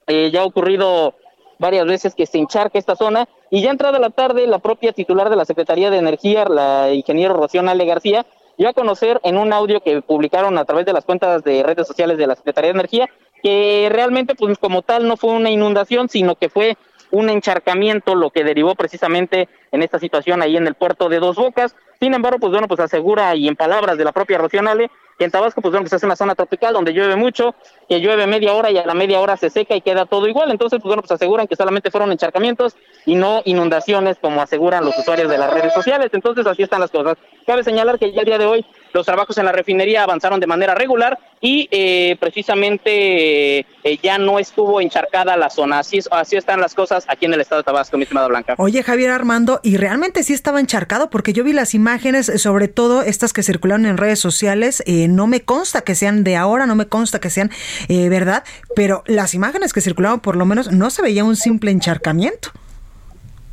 eh, 0.08 0.30
ya 0.32 0.42
ha 0.42 0.46
ocurrido 0.46 1.16
varias 1.60 1.86
veces 1.86 2.16
que 2.16 2.26
se 2.26 2.38
encharca 2.38 2.80
esta 2.80 2.96
zona 2.96 3.28
y 3.50 3.62
ya 3.62 3.72
entrada 3.72 4.00
la 4.00 4.10
tarde 4.10 4.48
la 4.48 4.60
propia 4.60 4.94
titular 4.94 5.30
de 5.30 5.36
la 5.36 5.46
Secretaría 5.46 5.90
de 5.90 5.98
Energía, 5.98 6.46
la 6.46 6.92
ingeniero 6.92 7.34
Rocío 7.34 7.62
Ale 7.62 7.86
García, 7.86 8.26
dio 8.58 8.70
a 8.70 8.74
conocer 8.74 9.20
en 9.24 9.38
un 9.38 9.54
audio 9.54 9.82
que 9.82 10.02
publicaron 10.02 10.58
a 10.58 10.66
través 10.66 10.86
de 10.86 10.94
las 10.94 11.06
cuentas 11.06 11.44
de 11.44 11.64
redes 11.64 11.88
sociales 11.88 12.18
de 12.18 12.28
la 12.28 12.36
Secretaría 12.36 12.70
de 12.72 12.80
Energía 12.80 13.10
que 13.42 13.90
realmente 13.92 14.36
pues 14.36 14.58
como 14.58 14.82
tal 14.82 15.08
no 15.08 15.18
fue 15.18 15.32
una 15.32 15.50
inundación, 15.50 16.08
sino 16.08 16.36
que 16.36 16.50
fue 16.50 16.78
un 17.12 17.30
encharcamiento 17.30 18.16
lo 18.16 18.32
que 18.32 18.44
derivó 18.44 18.74
precisamente 18.74 19.48
en 19.72 19.84
esta 19.84 20.00
situación 20.00 20.42
ahí 20.42 20.58
en 20.58 20.66
el 20.66 20.74
puerto 20.74 21.10
de 21.10 21.20
Dos 21.20 21.36
Bocas. 21.36 21.76
Sin 22.00 22.14
embargo, 22.14 22.40
pues 22.40 22.52
bueno, 22.52 22.68
pues 22.68 22.80
asegura 22.80 23.36
y 23.36 23.48
en 23.48 23.56
palabras 23.56 23.98
de 23.98 24.06
la 24.06 24.14
propia 24.14 24.40
Rocionale 24.40 24.90
en 25.24 25.32
Tabasco, 25.32 25.62
pues 25.62 25.72
bueno, 25.72 25.84
pues 25.84 25.94
es 25.94 26.04
una 26.04 26.16
zona 26.16 26.36
tropical 26.36 26.74
donde 26.74 26.94
llueve 26.94 27.16
mucho, 27.16 27.56
que 27.88 28.00
llueve 28.00 28.28
media 28.28 28.54
hora 28.54 28.72
y 28.72 28.78
a 28.78 28.86
la 28.86 28.94
media 28.94 29.20
hora 29.20 29.38
se 29.38 29.50
seca 29.50 29.76
y 29.76 29.82
queda 29.82 30.06
todo 30.06 30.28
igual. 30.28 30.52
Entonces, 30.52 30.80
pues 30.80 30.88
bueno, 30.88 31.02
pues 31.02 31.12
aseguran 31.12 31.48
que 31.48 31.56
solamente 31.56 31.92
fueron 31.92 32.12
encharcamientos 32.12 32.76
y 33.06 33.16
no 33.16 33.42
inundaciones 33.46 34.18
como 34.20 34.42
aseguran 34.42 34.86
los 34.86 34.98
usuarios 34.98 35.30
de 35.30 35.38
las 35.38 35.54
redes 35.54 35.74
sociales. 35.74 36.10
Entonces, 36.14 36.46
así 36.46 36.64
están 36.64 36.82
las 36.82 36.92
cosas. 36.92 37.18
Cabe 37.46 37.64
señalar 37.64 38.00
que 38.00 38.12
ya 38.12 38.22
el 38.22 38.26
día 38.26 38.38
de 38.38 38.46
hoy 38.46 38.66
los 38.94 39.06
trabajos 39.06 39.38
en 39.38 39.46
la 39.46 39.52
refinería 39.52 40.04
avanzaron 40.04 40.40
de 40.40 40.48
manera 40.48 40.76
regular 40.76 41.20
y 41.42 41.68
eh, 41.72 42.16
precisamente 42.20 43.60
eh, 43.60 44.00
ya 44.02 44.18
no 44.18 44.40
estuvo 44.40 44.80
encharcada 44.80 45.36
la 45.36 45.50
zona. 45.50 45.80
Así, 45.80 46.00
así 46.12 46.38
están 46.38 46.62
las 46.62 46.74
cosas 46.74 47.06
aquí 47.10 47.26
en 47.26 47.34
el 47.34 47.42
estado 47.42 47.62
de 47.62 47.66
Tabasco, 47.66 47.98
mi 47.98 48.04
estimada 48.04 48.28
Blanca. 48.28 48.56
Oye, 48.58 48.82
Javier 48.82 49.12
Armando, 49.12 49.60
y 49.64 49.78
realmente 49.78 50.24
sí 50.24 50.34
estaba 50.34 50.60
encharcado 50.60 51.10
porque 51.10 51.34
yo 51.34 51.44
vi 51.44 51.52
las 51.52 51.74
imágenes, 51.74 52.32
sobre 52.42 52.70
todo 52.70 53.02
estas 53.02 53.34
que 53.34 53.44
circularon 53.44 53.86
en 53.86 53.98
redes 53.98 54.20
sociales. 54.20 54.84
Eh, 54.86 55.08
no 55.10 55.28
me 55.28 55.42
consta 55.42 55.82
que 55.82 55.96
sean 55.96 56.24
de 56.24 56.38
ahora, 56.38 56.66
no 56.66 56.76
me 56.76 56.88
consta 56.88 57.20
que 57.20 57.30
sean 57.30 57.52
verdad, 57.90 58.44
pero 58.76 59.04
las 59.06 59.34
imágenes 59.34 59.74
que 59.74 59.82
circulaban 59.82 60.20
por 60.20 60.36
lo 60.36 60.46
menos 60.46 60.72
no 60.72 60.90
se 60.90 61.02
veía 61.02 61.24
un 61.24 61.36
simple 61.36 61.72
encharcamiento. 61.72 62.52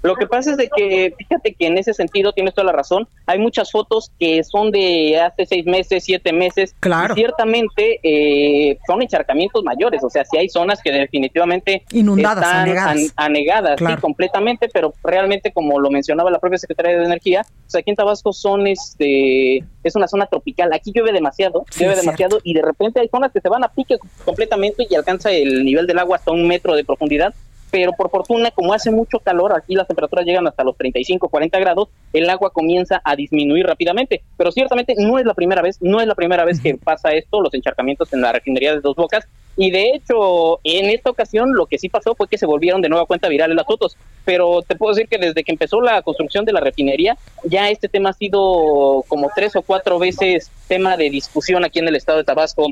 Lo 0.03 0.15
que 0.17 0.27
pasa 0.27 0.53
es 0.53 0.57
de 0.57 0.69
que, 0.75 1.15
fíjate 1.17 1.55
que 1.55 1.67
en 1.67 1.79
ese 1.79 1.95
sentido 1.95 2.33
tienes 2.33 2.55
toda 2.55 2.67
la 2.67 2.73
razón, 2.73 3.07
hay 3.27 3.39
muchas 3.39 3.71
fotos 3.71 4.11
que 4.19 4.43
son 4.45 4.71
de 4.71 5.21
hace 5.21 5.47
seis 5.47 5.67
meses, 5.67 6.05
siete 6.05 6.33
meses, 6.33 6.75
claro. 6.81 7.15
y 7.15 7.17
ciertamente 7.17 8.01
eh, 8.03 8.79
son 8.87 9.03
encharcamientos 9.03 9.63
mayores, 9.63 10.03
o 10.03 10.11
sea, 10.11 10.25
sí 10.25 10.37
hay 10.39 10.49
zonas 10.49 10.81
que 10.83 10.91
definitivamente 10.91 11.85
Inundadas, 11.93 12.45
están 12.45 12.61
anegadas, 12.63 13.13
anegadas 13.17 13.79
sí, 13.79 14.01
completamente, 14.01 14.69
pero 14.73 14.95
realmente 15.03 15.53
como 15.53 15.79
lo 15.79 15.91
mencionaba 15.91 16.31
la 16.31 16.39
propia 16.39 16.59
Secretaría 16.59 16.99
de 16.99 17.05
Energía, 17.05 17.45
pues 17.63 17.75
aquí 17.75 17.91
en 17.91 17.97
Tabasco 17.97 18.33
son 18.33 18.67
este, 18.67 19.59
es 19.85 19.97
una 19.97 20.09
zona 20.09 20.27
tropical, 20.27 20.73
aquí 20.73 20.93
llueve 20.95 21.13
demasiado, 21.13 21.65
Sí, 21.71 21.85
llueve 21.85 22.01
demasiado, 22.01 22.41
y 22.43 22.55
de 22.55 22.63
repente 22.63 23.01
hay 23.01 23.09
zonas 23.09 23.33
que 23.33 23.41
se 23.41 23.49
van 23.49 23.65
a 23.65 23.69
pique 23.69 23.99
completamente 24.25 24.87
y 24.89 24.95
alcanza 24.95 25.31
el 25.31 25.65
nivel 25.65 25.87
del 25.87 25.99
agua 25.99 26.17
hasta 26.17 26.31
un 26.31 26.47
metro 26.47 26.75
de 26.75 26.85
profundidad, 26.85 27.35
pero 27.71 27.93
por 27.93 28.11
fortuna, 28.11 28.51
como 28.51 28.73
hace 28.73 28.91
mucho 28.91 29.19
calor, 29.21 29.53
aquí 29.57 29.75
las 29.75 29.87
temperaturas 29.87 30.27
llegan 30.27 30.47
hasta 30.47 30.65
los 30.65 30.77
35, 30.77 31.29
40 31.29 31.59
grados, 31.59 31.89
el 32.13 32.29
agua 32.29 32.51
comienza 32.51 33.01
a 33.05 33.17
disminuir 33.17 33.67
rápidamente. 33.67 34.23
Pero 34.37 34.53
ciertamente 34.53 34.95
no 34.99 35.19
es 35.19 35.25
la 35.25 35.35
primera 35.35 35.63
vez, 35.63 35.79
no 35.81 36.01
es 36.01 36.07
la 36.07 36.15
primera 36.15 36.45
vez 36.45 36.61
que 36.61 36.77
pasa 36.77 37.13
esto, 37.13 37.41
los 37.41 37.55
encharcamientos 37.55 38.13
en 38.13 38.23
la 38.23 38.33
refinería 38.33 38.75
de 38.75 38.81
Dos 38.81 38.97
Bocas. 38.97 39.27
Y 39.57 39.71
de 39.71 39.91
hecho, 39.95 40.59
en 40.65 40.91
esta 40.91 41.11
ocasión 41.11 41.53
lo 41.55 41.67
que 41.67 41.79
sí 41.79 41.89
pasó 41.89 42.15
fue 42.15 42.29
que 42.29 42.39
se 42.39 42.47
volvieron 42.47 42.81
de 42.81 42.89
nueva 42.89 43.07
cuenta 43.07 43.29
virales 43.29 43.57
las 43.57 43.67
fotos. 43.67 43.97
Pero 44.25 44.63
te 44.63 44.77
puedo 44.77 44.95
decir 44.95 45.09
que 45.09 45.19
desde 45.19 45.45
que 45.45 45.53
empezó 45.53 45.81
la 45.81 46.03
construcción 46.03 46.45
de 46.45 46.53
la 46.53 46.61
refinería, 46.61 47.17
ya 47.45 47.69
este 47.69 47.89
tema 47.89 48.11
ha 48.11 48.15
sido 48.15 49.05
como 49.09 49.29
tres 49.35 49.57
o 49.57 49.63
cuatro 49.63 49.99
veces 49.99 50.51
tema 50.69 50.97
de 50.97 51.11
discusión 51.11 51.65
aquí 51.65 51.79
en 51.79 51.89
el 51.89 51.97
estado 51.97 52.19
de 52.19 52.25
Tabasco. 52.25 52.69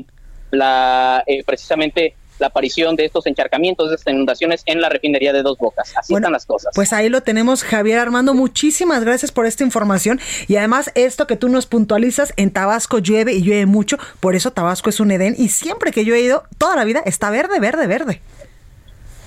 La, 0.51 1.23
eh, 1.27 1.43
precisamente 1.43 2.15
la 2.39 2.47
aparición 2.47 2.95
de 2.95 3.05
estos 3.05 3.25
encharcamientos, 3.27 3.89
de 3.89 3.95
estas 3.95 4.13
inundaciones 4.13 4.63
en 4.65 4.81
la 4.81 4.89
refinería 4.89 5.33
de 5.33 5.43
Dos 5.43 5.57
Bocas. 5.57 5.93
Así 5.97 6.13
Bueno, 6.13 6.25
están 6.25 6.33
las 6.33 6.45
cosas. 6.45 6.71
Pues 6.75 6.93
ahí 6.93 7.09
lo 7.09 7.21
tenemos, 7.21 7.63
Javier 7.63 7.99
Armando. 7.99 8.33
Muchísimas 8.33 9.03
gracias 9.03 9.31
por 9.31 9.45
esta 9.45 9.63
información. 9.63 10.19
Y 10.47 10.55
además, 10.55 10.91
esto 10.95 11.27
que 11.27 11.35
tú 11.35 11.49
nos 11.49 11.65
puntualizas, 11.65 12.33
en 12.37 12.51
Tabasco 12.51 12.99
llueve 12.99 13.33
y 13.33 13.41
llueve 13.41 13.65
mucho. 13.65 13.97
Por 14.19 14.35
eso 14.35 14.51
Tabasco 14.51 14.89
es 14.89 14.99
un 14.99 15.11
Edén. 15.11 15.35
Y 15.37 15.49
siempre 15.49 15.91
que 15.91 16.05
yo 16.05 16.15
he 16.15 16.21
ido, 16.21 16.43
toda 16.57 16.75
la 16.75 16.85
vida 16.85 17.01
está 17.05 17.29
verde, 17.29 17.59
verde, 17.59 17.87
verde. 17.87 18.21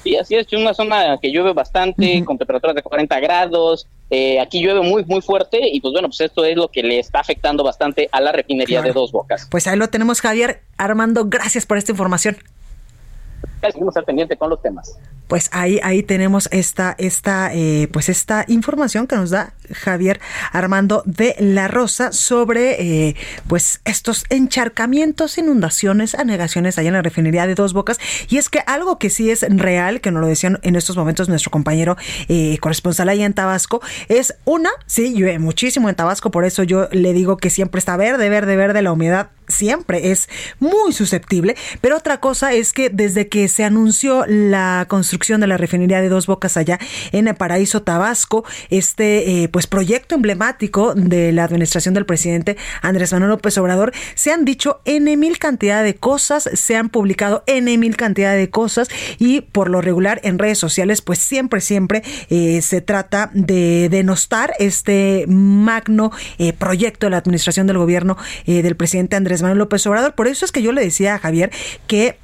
Sí, 0.02 0.16
así 0.16 0.34
es, 0.34 0.46
es 0.50 0.52
una 0.58 0.74
zona 0.74 1.16
que 1.22 1.30
llueve 1.30 1.52
bastante, 1.52 2.24
con 2.24 2.36
temperaturas 2.36 2.74
de 2.74 2.82
40 2.82 3.20
grados. 3.20 3.86
eh, 4.10 4.40
aquí 4.40 4.60
llueve 4.60 4.80
muy, 4.82 5.04
muy 5.04 5.22
fuerte 5.22 5.58
y 5.62 5.80
pues 5.80 5.92
bueno, 5.92 6.08
pues 6.08 6.20
esto 6.20 6.44
es 6.44 6.56
lo 6.56 6.66
que 6.68 6.82
le 6.82 6.98
está 6.98 7.20
afectando 7.20 7.62
bastante 7.62 8.08
a 8.10 8.20
la 8.20 8.32
refinería 8.32 8.80
Claro. 8.80 8.88
de 8.92 9.00
Dos 9.00 9.12
Bocas. 9.12 9.46
Pues 9.50 9.66
ahí 9.68 9.78
lo 9.78 9.88
tenemos, 9.90 10.20
Javier 10.20 10.60
Armando. 10.76 11.26
Gracias 11.26 11.66
por 11.66 11.78
esta 11.78 11.92
información. 11.92 12.36
Seguimos 13.70 13.96
al 13.96 14.04
pendiente 14.04 14.36
con 14.36 14.50
los 14.50 14.60
temas. 14.60 14.98
Pues 15.28 15.48
ahí, 15.52 15.80
ahí 15.82 16.02
tenemos 16.02 16.48
esta, 16.52 16.94
esta, 16.98 17.54
eh, 17.54 17.88
pues 17.90 18.08
esta 18.08 18.44
información 18.48 19.06
que 19.06 19.16
nos 19.16 19.30
da 19.30 19.54
Javier 19.72 20.20
Armando 20.52 21.02
de 21.06 21.34
la 21.38 21.68
Rosa 21.68 22.12
sobre 22.12 23.08
eh, 23.08 23.16
pues 23.46 23.80
estos 23.84 24.24
encharcamientos, 24.28 25.38
inundaciones, 25.38 26.14
anegaciones 26.14 26.76
allá 26.76 26.88
en 26.88 26.94
la 26.94 27.02
refinería 27.02 27.46
de 27.46 27.54
Dos 27.54 27.72
Bocas. 27.72 27.98
Y 28.28 28.36
es 28.36 28.50
que 28.50 28.60
algo 28.66 28.98
que 28.98 29.08
sí 29.08 29.30
es 29.30 29.46
real, 29.48 30.00
que 30.00 30.10
nos 30.10 30.20
lo 30.20 30.26
decían 30.26 30.58
en 30.62 30.76
estos 30.76 30.96
momentos 30.96 31.28
nuestro 31.28 31.50
compañero 31.50 31.96
eh, 32.28 32.58
corresponsal 32.58 33.08
allá 33.08 33.24
en 33.24 33.32
Tabasco, 33.32 33.80
es 34.08 34.34
una, 34.44 34.70
sí, 34.86 35.14
llueve 35.14 35.38
muchísimo 35.38 35.88
en 35.88 35.94
Tabasco, 35.94 36.30
por 36.30 36.44
eso 36.44 36.62
yo 36.62 36.88
le 36.90 37.12
digo 37.12 37.36
que 37.36 37.48
siempre 37.48 37.78
está 37.78 37.96
verde, 37.96 38.28
verde, 38.28 38.56
verde, 38.56 38.82
la 38.82 38.92
humedad 38.92 39.30
siempre 39.52 40.10
es 40.10 40.28
muy 40.58 40.92
susceptible, 40.92 41.56
pero 41.80 41.96
otra 41.96 42.18
cosa 42.18 42.52
es 42.52 42.72
que 42.72 42.90
desde 42.90 43.28
que 43.28 43.48
se 43.48 43.64
anunció 43.64 44.24
la 44.26 44.86
construcción 44.88 45.40
de 45.40 45.46
la 45.46 45.56
refinería 45.56 46.00
de 46.00 46.08
Dos 46.08 46.26
Bocas 46.26 46.56
allá 46.56 46.78
en 47.12 47.28
el 47.28 47.34
Paraíso 47.34 47.82
Tabasco, 47.82 48.44
este 48.70 49.42
eh, 49.42 49.48
pues 49.48 49.66
proyecto 49.66 50.14
emblemático 50.14 50.94
de 50.94 51.32
la 51.32 51.44
administración 51.44 51.94
del 51.94 52.06
presidente 52.06 52.56
Andrés 52.80 53.12
Manuel 53.12 53.30
López 53.30 53.56
Obrador, 53.58 53.92
se 54.14 54.32
han 54.32 54.44
dicho 54.44 54.80
n 54.84 55.16
mil 55.16 55.38
cantidad 55.38 55.82
de 55.82 55.94
cosas, 55.94 56.48
se 56.52 56.76
han 56.76 56.88
publicado 56.88 57.44
n 57.46 57.76
mil 57.78 57.96
cantidad 57.96 58.34
de 58.34 58.50
cosas 58.50 58.88
y 59.18 59.42
por 59.42 59.68
lo 59.68 59.80
regular 59.80 60.20
en 60.24 60.38
redes 60.38 60.58
sociales 60.58 61.02
pues 61.02 61.18
siempre, 61.18 61.60
siempre 61.60 62.02
eh, 62.30 62.62
se 62.62 62.80
trata 62.80 63.30
de 63.34 63.88
denostar 63.90 64.52
este 64.58 65.24
magno 65.28 66.10
eh, 66.38 66.52
proyecto 66.52 67.06
de 67.06 67.10
la 67.10 67.18
administración 67.18 67.66
del 67.66 67.78
gobierno 67.78 68.16
del 68.46 68.76
presidente 68.76 69.16
Andrés 69.16 69.41
Manuel 69.42 69.58
López 69.58 69.86
Obrador. 69.86 70.14
Por 70.14 70.28
eso 70.28 70.44
es 70.44 70.52
que 70.52 70.62
yo 70.62 70.72
le 70.72 70.82
decía 70.82 71.14
a 71.14 71.18
Javier 71.18 71.50
que 71.86 72.16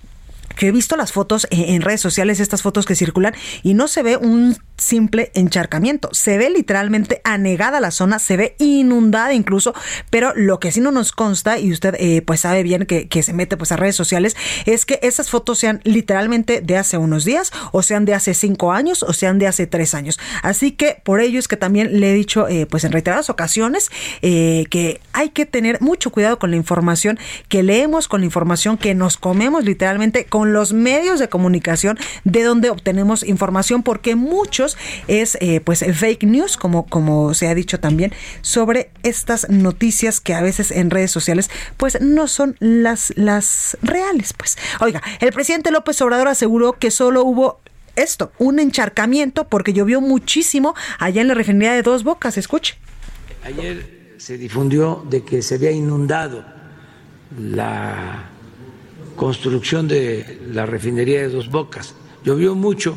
que 0.58 0.66
he 0.66 0.72
visto 0.72 0.96
las 0.96 1.12
fotos 1.12 1.46
en, 1.50 1.80
redes 1.80 2.00
sociales, 2.00 2.40
estas 2.40 2.62
fotos 2.62 2.84
que 2.84 2.96
circulan, 2.96 3.32
y 3.62 3.74
no 3.74 3.86
se 3.86 4.02
ve 4.02 4.16
un 4.16 4.56
simple 4.76 5.30
encharcamiento. 5.34 6.08
Se 6.12 6.36
ve 6.36 6.50
literalmente 6.50 7.20
anegada 7.24 7.80
la 7.80 7.92
zona, 7.92 8.18
se 8.18 8.36
ve 8.36 8.56
inundada 8.58 9.32
incluso, 9.34 9.72
pero 10.10 10.32
lo 10.34 10.58
que 10.58 10.72
sí 10.72 10.80
no 10.80 10.90
nos 10.90 11.12
consta, 11.12 11.58
y 11.58 11.72
usted 11.72 11.94
eh, 11.98 12.22
pues 12.22 12.40
sabe 12.40 12.64
bien 12.64 12.86
que, 12.86 13.22
se 13.22 13.32
mete 13.32 13.56
pues 13.56 13.72
a 13.72 13.76
redes 13.76 13.96
sociales, 13.96 14.36
es 14.66 14.84
que 14.84 14.98
esas 15.02 15.30
fotos 15.30 15.58
sean 15.58 15.80
literalmente 15.84 16.60
de 16.60 16.76
hace 16.76 16.98
unos 16.98 17.24
días, 17.24 17.52
o 17.72 17.82
sean 17.82 18.04
de 18.04 18.14
hace 18.14 18.34
cinco 18.34 18.72
años, 18.72 19.04
o 19.04 19.12
sean 19.12 19.38
de 19.38 19.46
hace 19.46 19.68
tres 19.68 19.94
años. 19.94 20.18
Así 20.42 20.72
que 20.72 21.00
por 21.04 21.20
ello 21.20 21.38
es 21.38 21.46
que 21.46 21.56
también 21.56 22.00
le 22.00 22.10
he 22.10 22.14
dicho 22.14 22.48
eh, 22.48 22.66
pues 22.66 22.82
en 22.82 22.90
reiteradas 22.90 23.30
ocasiones 23.30 23.90
eh, 24.22 24.66
que 24.70 25.00
hay 25.12 25.30
que 25.30 25.46
tener 25.46 25.80
mucho 25.80 26.10
cuidado 26.10 26.38
con 26.40 26.50
la 26.50 26.56
información 26.56 27.18
que 27.48 27.62
leemos, 27.62 28.08
con 28.08 28.22
la 28.22 28.26
información 28.26 28.76
que 28.76 28.94
nos 28.94 29.16
comemos 29.16 29.64
literalmente, 29.64 30.24
los 30.52 30.72
medios 30.72 31.18
de 31.18 31.28
comunicación 31.28 31.98
de 32.24 32.42
donde 32.42 32.70
obtenemos 32.70 33.22
información, 33.22 33.82
porque 33.82 34.16
muchos 34.16 34.76
es 35.06 35.36
eh, 35.40 35.60
pues 35.60 35.80
fake 35.80 36.24
news, 36.24 36.56
como, 36.56 36.86
como 36.86 37.34
se 37.34 37.48
ha 37.48 37.54
dicho 37.54 37.80
también, 37.80 38.12
sobre 38.42 38.90
estas 39.02 39.48
noticias 39.48 40.20
que 40.20 40.34
a 40.34 40.40
veces 40.40 40.70
en 40.70 40.90
redes 40.90 41.10
sociales 41.10 41.50
pues 41.76 42.00
no 42.00 42.28
son 42.28 42.56
las, 42.60 43.12
las 43.16 43.76
reales. 43.82 44.32
Pues, 44.32 44.56
oiga, 44.80 45.02
el 45.20 45.32
presidente 45.32 45.70
López 45.70 46.00
Obrador 46.02 46.28
aseguró 46.28 46.74
que 46.74 46.90
solo 46.90 47.24
hubo 47.24 47.60
esto, 47.96 48.32
un 48.38 48.60
encharcamiento 48.60 49.48
porque 49.48 49.72
llovió 49.72 50.00
muchísimo 50.00 50.74
allá 50.98 51.20
en 51.20 51.28
la 51.28 51.34
refinería 51.34 51.72
de 51.72 51.82
Dos 51.82 52.04
Bocas. 52.04 52.38
Escuche. 52.38 52.76
Ayer 53.44 54.14
se 54.18 54.38
difundió 54.38 55.04
de 55.08 55.24
que 55.24 55.42
se 55.42 55.56
había 55.56 55.70
inundado 55.70 56.44
la 57.36 58.30
construcción 59.18 59.88
de 59.88 60.40
la 60.52 60.64
refinería 60.64 61.22
de 61.22 61.28
Dos 61.28 61.50
Bocas. 61.50 61.94
Llovió 62.24 62.54
mucho 62.54 62.96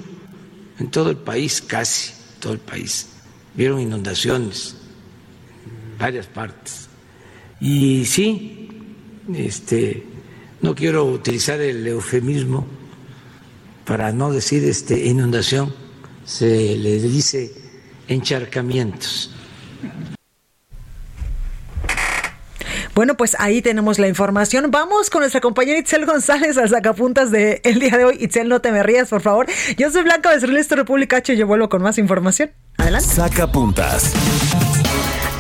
en 0.80 0.90
todo 0.92 1.10
el 1.10 1.18
país, 1.18 1.62
casi 1.62 2.14
todo 2.40 2.54
el 2.54 2.60
país. 2.60 3.08
Vieron 3.56 3.82
inundaciones 3.82 4.76
en 5.66 5.98
varias 5.98 6.28
partes. 6.28 6.88
Y 7.60 8.06
sí, 8.06 8.70
este, 9.34 10.06
no 10.62 10.76
quiero 10.76 11.06
utilizar 11.06 11.60
el 11.60 11.86
eufemismo 11.88 12.68
para 13.84 14.12
no 14.12 14.32
decir 14.32 14.64
este, 14.64 15.06
inundación, 15.08 15.74
se 16.24 16.78
le 16.78 17.02
dice 17.02 17.52
encharcamientos. 18.08 19.32
Bueno, 23.02 23.18
pues 23.18 23.36
ahí 23.40 23.64
tenemos 23.64 23.98
la 23.98 24.08
información. 24.08 24.70
Vamos 24.70 25.10
con 25.10 25.22
nuestra 25.22 25.42
compañera 25.42 25.80
Itzel 25.80 26.06
González 26.06 26.56
al 26.60 26.70
sacapuntas 26.70 27.32
del 27.32 27.60
el 27.64 27.80
día 27.80 27.98
de 27.98 28.06
hoy. 28.06 28.18
Itzel, 28.20 28.48
no 28.48 28.62
te 28.62 28.72
me 28.72 28.84
rías, 28.84 29.10
por 29.10 29.22
favor. 29.22 29.48
Yo 29.76 29.90
soy 29.90 30.04
Blanca 30.04 30.30
Becerril, 30.30 30.58
esto 30.58 30.76
República 30.76 31.24
y 31.26 31.36
yo 31.36 31.48
vuelvo 31.48 31.68
con 31.68 31.82
más 31.82 31.98
información. 31.98 32.52
Adelante. 32.78 33.08
Sacapuntas. 33.10 34.14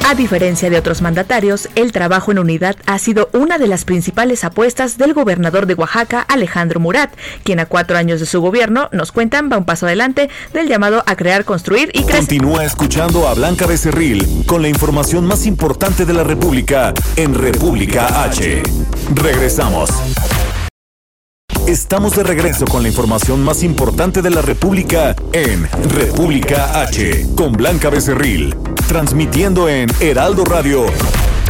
A 0.04 0.16
diferencia 0.16 0.70
de 0.70 0.78
otros 0.78 1.02
mandatarios, 1.02 1.70
el 1.76 1.92
trabajo 1.92 2.32
en 2.32 2.40
unidad 2.40 2.76
ha 2.86 2.98
sido 3.00 3.30
una 3.34 3.58
de 3.58 3.68
las 3.68 3.86
principales 3.86 4.44
apuestas 4.44 4.98
del 4.98 5.14
gobernador 5.14 5.68
de 5.68 5.74
Oaxaca, 5.74 6.22
Alejandro 6.22 6.80
Murat, 6.80 7.12
quien 7.44 7.60
a 7.60 7.66
cuatro 7.66 7.98
años 7.98 8.20
de 8.20 8.26
su 8.26 8.42
gobierno, 8.42 8.90
nos 8.92 9.12
cuentan, 9.12 9.50
va 9.52 9.58
un 9.58 9.66
paso 9.66 9.86
adelante 9.86 10.30
del 10.54 10.68
llamado 10.68 11.04
a 11.06 11.16
crear, 11.16 11.46
construir 11.46 11.92
y 11.94 12.04
crecer. 12.04 12.20
Continúa 12.20 12.66
escuchando 12.66 13.28
a 13.28 13.34
Blanca 13.34 13.66
Becerril 13.66 14.44
con 14.46 14.62
la 14.62 14.70
información 14.70 15.26
más 15.26 15.46
importante 15.46 16.06
de 16.06 16.14
la 16.14 16.24
República 16.24 16.94
en 17.16 17.34
República 17.34 18.24
H. 18.24 18.64
Regresamos. 19.16 19.90
Estamos 21.68 22.16
de 22.16 22.24
regreso 22.24 22.66
con 22.66 22.82
la 22.82 22.90
información 22.90 23.44
más 23.44 23.64
importante 23.64 24.22
de 24.22 24.32
la 24.32 24.42
República 24.42 25.16
en 25.32 25.70
República 25.90 26.82
H 26.82 27.28
con 27.36 27.54
Blanca 27.54 27.90
Becerril, 27.90 28.56
transmitiendo 28.88 29.70
en 29.70 29.88
Heraldo 30.00 30.44
Radio. 30.44 30.86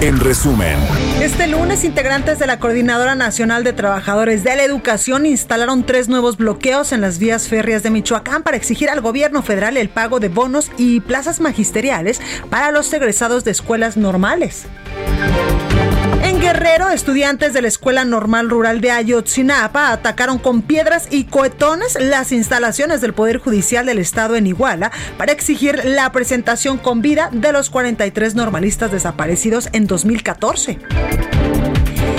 En 0.01 0.19
resumen, 0.19 0.77
Este 1.21 1.47
lunes, 1.47 1.83
integrantes 1.83 2.39
de 2.39 2.47
la 2.47 2.59
Coordinadora 2.59 3.13
Nacional 3.13 3.63
de 3.63 3.71
Trabajadores 3.71 4.43
de 4.43 4.55
la 4.55 4.63
Educación 4.63 5.27
instalaron 5.27 5.85
tres 5.85 6.09
nuevos 6.09 6.37
bloqueos 6.37 6.91
en 6.91 7.01
las 7.01 7.19
vías 7.19 7.47
férreas 7.47 7.83
de 7.83 7.91
Michoacán 7.91 8.41
para 8.41 8.57
exigir 8.57 8.89
al 8.89 9.01
gobierno 9.01 9.43
federal 9.43 9.77
el 9.77 9.89
pago 9.89 10.19
de 10.19 10.29
bonos 10.29 10.71
y 10.77 11.01
plazas 11.01 11.39
magisteriales 11.39 12.19
para 12.49 12.71
los 12.71 12.91
egresados 12.91 13.43
de 13.43 13.51
escuelas 13.51 13.95
normales. 13.95 14.65
En 16.23 16.39
Guerrero, 16.39 16.89
estudiantes 16.89 17.53
de 17.53 17.61
la 17.61 17.67
Escuela 17.67 18.05
Normal 18.05 18.49
Rural 18.49 18.81
de 18.81 18.91
Ayotzinapa 18.91 19.91
atacaron 19.91 20.37
con 20.37 20.61
piedras 20.61 21.07
y 21.09 21.25
cohetones 21.25 21.97
las 21.99 22.31
instalaciones 22.31 23.01
del 23.01 23.13
Poder 23.13 23.37
Judicial 23.37 23.85
del 23.85 23.99
Estado 23.99 24.35
en 24.35 24.47
Iguala 24.47 24.91
para 25.17 25.31
exigir 25.31 25.81
la 25.83 26.11
presentación 26.11 26.77
con 26.77 27.01
vida 27.01 27.29
de 27.31 27.51
los 27.51 27.69
43 27.69 28.35
normalistas 28.35 28.91
desaparecidos 28.91 29.69
en 29.73 29.87
2014. 29.87 30.79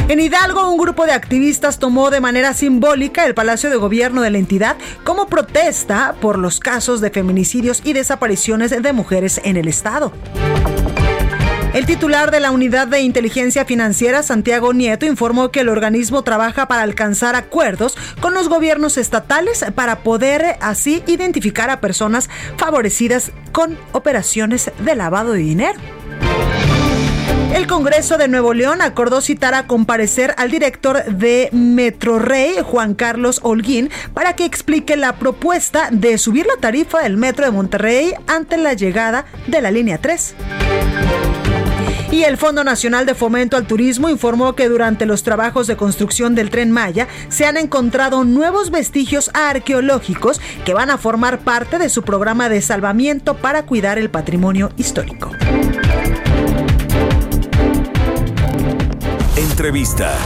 En 0.09 0.21
Hidalgo, 0.21 0.69
un 0.71 0.79
grupo 0.79 1.07
de 1.07 1.13
activistas 1.13 1.79
tomó 1.79 2.11
de 2.11 2.21
manera 2.21 2.55
simbólica 2.55 3.25
el 3.25 3.35
Palacio 3.35 3.71
de 3.71 3.77
Gobierno 3.77 4.21
de 4.21 4.31
la 4.31 4.39
entidad 4.39 4.77
como 5.05 5.27
protesta 5.27 6.17
por 6.21 6.39
los 6.39 6.61
casos 6.61 7.01
de 7.01 7.11
feminicidios 7.11 7.81
y 7.85 7.93
desapariciones 7.93 8.71
de 8.71 8.93
mujeres 8.93 9.41
en 9.45 9.57
el 9.57 9.69
estado. 9.69 10.13
El 11.75 11.87
titular 11.87 12.31
de 12.31 12.39
la 12.39 12.51
Unidad 12.51 12.87
de 12.87 13.01
Inteligencia 13.01 13.65
Financiera, 13.65 14.23
Santiago 14.23 14.75
Nieto, 14.75 15.07
informó 15.07 15.51
que 15.51 15.61
el 15.61 15.71
organismo 15.71 16.23
trabaja 16.23 16.69
para 16.69 16.83
alcanzar 16.83 17.35
acuerdos 17.35 17.97
con 18.21 18.35
los 18.35 18.51
gobiernos 18.51 18.99
estatales 18.99 19.65
para 19.75 20.01
poder 20.01 20.59
así 20.61 21.03
identificar 21.07 21.71
a 21.71 21.81
personas 21.81 22.29
favorecidas 22.59 23.33
con 23.53 23.79
operaciones 23.93 24.71
de 24.85 24.95
lavado 24.95 25.33
de 25.33 25.39
dinero. 25.39 25.81
El 27.55 27.67
Congreso 27.67 28.19
de 28.19 28.29
Nuevo 28.29 28.53
León 28.53 28.83
acordó 28.83 29.23
citar 29.23 29.55
a 29.55 29.67
comparecer 29.67 30.35
al 30.37 30.51
director 30.51 31.03
de 31.07 31.49
Metrorrey, 31.53 32.57
Juan 32.63 32.95
Carlos 32.95 33.41
Holguín, 33.43 33.89
para 34.13 34.37
que 34.37 34.45
explique 34.45 34.97
la 34.97 35.17
propuesta 35.17 35.89
de 35.91 36.19
subir 36.19 36.45
la 36.45 36.61
tarifa 36.61 37.01
del 37.01 37.17
metro 37.17 37.47
de 37.47 37.51
Monterrey 37.51 38.13
ante 38.27 38.59
la 38.59 38.75
llegada 38.75 39.25
de 39.47 39.63
la 39.63 39.71
línea 39.71 39.97
3. 39.97 40.35
Y 42.13 42.23
el 42.23 42.37
Fondo 42.37 42.63
Nacional 42.63 43.07
de 43.07 43.17
Fomento 43.17 43.57
al 43.57 43.67
Turismo 43.67 44.09
informó 44.09 44.55
que 44.55 44.69
durante 44.69 45.07
los 45.07 45.25
trabajos 45.25 45.67
de 45.67 45.77
construcción 45.77 46.37
del 46.37 46.51
tren 46.51 46.71
Maya 46.71 47.09
se 47.29 47.47
han 47.47 47.57
encontrado 47.57 48.23
nuevos 48.23 48.71
vestigios 48.71 49.31
arqueológicos 49.35 50.41
que 50.65 50.75
van 50.75 50.91
a 50.91 50.99
formar 50.99 51.41
parte 51.41 51.79
de 51.79 51.89
su 51.89 52.03
programa 52.03 52.49
de 52.49 52.63
salvamiento 52.63 53.39
para 53.39 53.65
cuidar 53.65 53.99
el 53.99 54.11
patrimonio 54.11 54.71
histórico. 54.77 55.31
entrevista. 59.63 60.19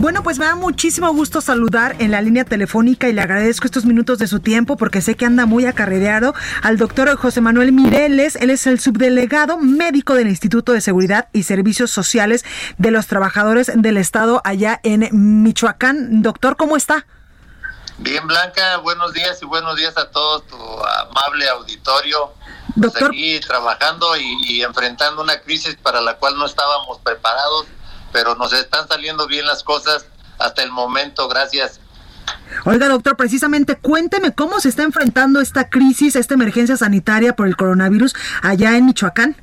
Bueno, 0.00 0.22
pues 0.22 0.38
me 0.38 0.46
da 0.46 0.54
muchísimo 0.54 1.12
gusto 1.12 1.42
saludar 1.42 1.96
en 1.98 2.10
la 2.10 2.22
línea 2.22 2.46
telefónica 2.46 3.06
y 3.06 3.12
le 3.12 3.20
agradezco 3.20 3.66
estos 3.66 3.84
minutos 3.84 4.18
de 4.18 4.28
su 4.28 4.40
tiempo 4.40 4.78
porque 4.78 5.02
sé 5.02 5.14
que 5.14 5.26
anda 5.26 5.44
muy 5.44 5.66
acarreado 5.66 6.32
al 6.62 6.78
doctor 6.78 7.14
José 7.18 7.42
Manuel 7.42 7.72
Mireles. 7.72 8.34
Él 8.36 8.48
es 8.48 8.66
el 8.66 8.80
subdelegado 8.80 9.58
médico 9.58 10.14
del 10.14 10.28
Instituto 10.28 10.72
de 10.72 10.80
Seguridad 10.80 11.28
y 11.34 11.42
Servicios 11.42 11.90
Sociales 11.90 12.46
de 12.78 12.90
los 12.90 13.08
Trabajadores 13.08 13.70
del 13.74 13.98
Estado 13.98 14.40
allá 14.42 14.80
en 14.84 15.42
Michoacán. 15.42 16.22
Doctor, 16.22 16.56
¿cómo 16.56 16.78
está? 16.78 17.04
Bien, 17.98 18.26
Blanca, 18.26 18.78
buenos 18.78 19.12
días 19.12 19.42
y 19.42 19.44
buenos 19.44 19.76
días 19.76 19.98
a 19.98 20.10
todo 20.10 20.40
tu 20.40 20.56
amable 20.56 21.46
auditorio. 21.50 22.32
Doctor. 22.74 23.08
Pues 23.08 23.10
aquí 23.10 23.40
trabajando 23.40 24.16
y, 24.16 24.44
y 24.48 24.62
enfrentando 24.62 25.20
una 25.20 25.38
crisis 25.42 25.76
para 25.76 26.00
la 26.00 26.16
cual 26.16 26.38
no 26.38 26.46
estábamos 26.46 27.00
preparados 27.00 27.66
pero 28.12 28.34
nos 28.34 28.52
están 28.52 28.88
saliendo 28.88 29.26
bien 29.26 29.46
las 29.46 29.62
cosas 29.62 30.06
hasta 30.38 30.62
el 30.62 30.72
momento, 30.72 31.28
gracias. 31.28 31.80
Oiga, 32.64 32.88
doctor, 32.88 33.16
precisamente 33.16 33.76
cuénteme 33.76 34.34
cómo 34.34 34.60
se 34.60 34.68
está 34.68 34.82
enfrentando 34.82 35.40
esta 35.40 35.68
crisis, 35.68 36.16
esta 36.16 36.34
emergencia 36.34 36.76
sanitaria 36.76 37.34
por 37.34 37.46
el 37.46 37.56
coronavirus 37.56 38.14
allá 38.42 38.76
en 38.76 38.86
Michoacán. 38.86 39.36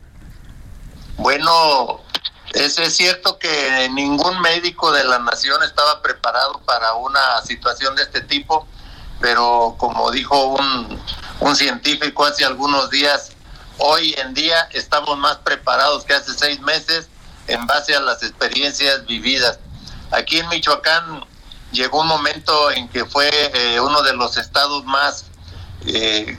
Bueno, 1.18 2.02
es, 2.54 2.78
es 2.78 2.96
cierto 2.96 3.40
que 3.40 3.90
ningún 3.94 4.42
médico 4.42 4.92
de 4.92 5.04
la 5.04 5.20
nación 5.20 5.64
estaba 5.64 6.02
preparado 6.02 6.60
para 6.66 6.94
una 6.94 7.42
situación 7.44 7.96
de 7.96 8.04
este 8.04 8.22
tipo, 8.22 8.68
pero 9.20 9.76
como 9.78 10.12
dijo 10.12 10.48
un, 10.48 11.00
un 11.40 11.56
científico 11.56 12.26
hace 12.26 12.46
algunos 12.46 12.90
días, 12.90 13.32
hoy 13.78 14.14
en 14.18 14.34
día 14.34 14.68
estamos 14.74 15.18
más 15.18 15.38
preparados 15.38 16.04
que 16.04 16.14
hace 16.14 16.34
seis 16.34 16.60
meses 16.62 17.10
en 17.48 17.66
base 17.66 17.96
a 17.96 18.00
las 18.00 18.22
experiencias 18.24 19.06
vividas. 19.06 19.60
Aquí 20.12 20.40
en 20.40 20.48
Michoacán 20.50 21.26
llegó 21.72 22.02
un 22.02 22.08
momento 22.08 22.72
en 22.72 22.88
que 22.90 23.06
fue 23.06 23.30
eh, 23.54 23.80
uno 23.80 24.02
de 24.04 24.14
los 24.14 24.38
estados 24.38 24.86
más 24.86 25.26
eh, 25.86 26.38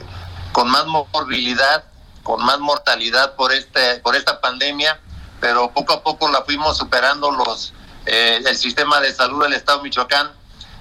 con 0.51 0.69
más 0.69 0.85
morbilidad, 0.85 1.83
con 2.23 2.43
más 2.43 2.59
mortalidad 2.59 3.35
por 3.35 3.51
este 3.51 3.99
por 3.99 4.15
esta 4.15 4.41
pandemia, 4.41 4.99
pero 5.39 5.71
poco 5.71 5.93
a 5.93 6.03
poco 6.03 6.29
la 6.29 6.43
fuimos 6.43 6.77
superando 6.77 7.31
los 7.31 7.73
eh, 8.05 8.41
el 8.45 8.57
sistema 8.57 8.99
de 9.01 9.13
salud 9.13 9.43
del 9.43 9.53
estado 9.53 9.79
de 9.79 9.85
Michoacán, 9.85 10.31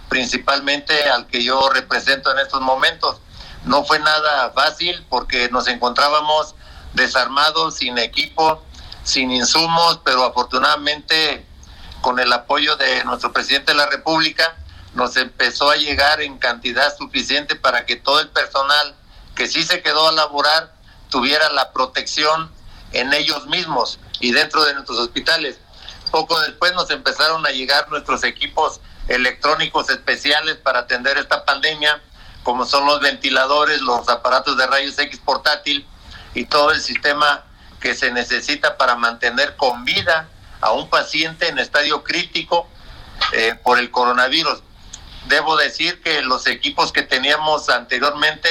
principalmente 0.08 1.04
al 1.10 1.26
que 1.26 1.42
yo 1.42 1.68
represento 1.70 2.30
en 2.32 2.38
estos 2.38 2.60
momentos. 2.60 3.20
No 3.64 3.84
fue 3.84 3.98
nada 3.98 4.50
fácil 4.52 5.04
porque 5.10 5.48
nos 5.50 5.68
encontrábamos 5.68 6.54
desarmados, 6.94 7.76
sin 7.76 7.98
equipo, 7.98 8.62
sin 9.08 9.30
insumos, 9.30 10.00
pero 10.04 10.22
afortunadamente 10.24 11.46
con 12.02 12.18
el 12.18 12.30
apoyo 12.30 12.76
de 12.76 13.02
nuestro 13.04 13.32
presidente 13.32 13.72
de 13.72 13.78
la 13.78 13.86
República 13.86 14.56
nos 14.94 15.16
empezó 15.16 15.70
a 15.70 15.76
llegar 15.76 16.20
en 16.20 16.38
cantidad 16.38 16.94
suficiente 16.94 17.56
para 17.56 17.86
que 17.86 17.96
todo 17.96 18.20
el 18.20 18.28
personal 18.28 18.94
que 19.34 19.48
sí 19.48 19.62
se 19.62 19.82
quedó 19.82 20.08
a 20.08 20.12
laborar 20.12 20.74
tuviera 21.08 21.50
la 21.52 21.72
protección 21.72 22.50
en 22.92 23.14
ellos 23.14 23.46
mismos 23.46 23.98
y 24.20 24.32
dentro 24.32 24.62
de 24.64 24.74
nuestros 24.74 24.98
hospitales. 24.98 25.58
Poco 26.10 26.38
después 26.40 26.74
nos 26.74 26.90
empezaron 26.90 27.46
a 27.46 27.50
llegar 27.50 27.88
nuestros 27.88 28.24
equipos 28.24 28.80
electrónicos 29.08 29.88
especiales 29.88 30.56
para 30.56 30.80
atender 30.80 31.16
esta 31.16 31.46
pandemia, 31.46 32.02
como 32.42 32.66
son 32.66 32.84
los 32.84 33.00
ventiladores, 33.00 33.80
los 33.80 34.06
aparatos 34.10 34.58
de 34.58 34.66
rayos 34.66 34.98
X 34.98 35.18
portátil 35.24 35.86
y 36.34 36.44
todo 36.44 36.72
el 36.72 36.80
sistema 36.80 37.44
que 37.80 37.94
se 37.94 38.10
necesita 38.12 38.76
para 38.76 38.96
mantener 38.96 39.56
con 39.56 39.84
vida 39.84 40.28
a 40.60 40.72
un 40.72 40.88
paciente 40.88 41.48
en 41.48 41.58
estadio 41.58 42.02
crítico 42.02 42.68
eh, 43.32 43.54
por 43.62 43.78
el 43.78 43.90
coronavirus. 43.90 44.62
Debo 45.28 45.56
decir 45.56 46.00
que 46.02 46.22
los 46.22 46.46
equipos 46.46 46.92
que 46.92 47.02
teníamos 47.02 47.68
anteriormente, 47.68 48.48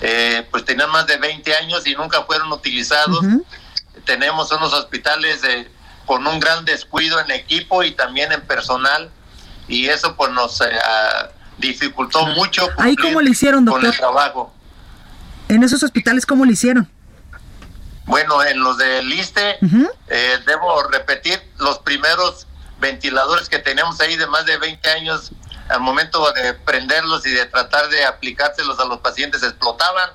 eh, 0.00 0.46
pues 0.50 0.64
tenían 0.64 0.90
más 0.90 1.06
de 1.06 1.18
20 1.18 1.54
años 1.56 1.86
y 1.86 1.94
nunca 1.94 2.22
fueron 2.22 2.52
utilizados. 2.52 3.22
Uh 3.22 3.26
-huh. 3.26 3.44
Tenemos 4.04 4.50
unos 4.52 4.72
hospitales 4.72 5.42
de, 5.42 5.70
con 6.06 6.26
un 6.26 6.40
gran 6.40 6.64
descuido 6.64 7.20
en 7.20 7.30
equipo 7.30 7.82
y 7.82 7.92
también 7.92 8.32
en 8.32 8.40
personal 8.42 9.10
y 9.68 9.86
eso 9.86 10.14
pues 10.16 10.32
nos 10.32 10.60
eh, 10.60 10.66
dificultó 11.58 12.26
mucho 12.26 12.68
¿Ahí 12.78 12.96
cómo 12.96 13.20
le 13.20 13.30
hicieron, 13.30 13.64
doctor? 13.64 13.82
con 13.82 13.90
el 13.90 13.96
trabajo. 13.96 14.52
En 15.48 15.62
esos 15.62 15.82
hospitales, 15.82 16.26
¿cómo 16.26 16.44
le 16.44 16.52
hicieron? 16.52 16.90
Bueno, 18.06 18.42
en 18.42 18.60
los 18.60 18.78
del 18.78 19.12
ISTE, 19.12 19.58
uh 19.60 19.66
-huh. 19.66 19.90
eh, 20.08 20.38
debo 20.46 20.82
repetir, 20.84 21.42
los 21.58 21.80
primeros 21.80 22.46
ventiladores 22.78 23.48
que 23.48 23.58
teníamos 23.58 24.00
ahí 24.00 24.16
de 24.16 24.26
más 24.26 24.46
de 24.46 24.56
20 24.58 24.88
años, 24.90 25.32
al 25.68 25.80
momento 25.80 26.32
de 26.32 26.54
prenderlos 26.54 27.26
y 27.26 27.30
de 27.30 27.46
tratar 27.46 27.88
de 27.88 28.04
aplicárselos 28.04 28.78
a 28.78 28.84
los 28.84 28.98
pacientes, 29.00 29.42
explotaban, 29.42 30.10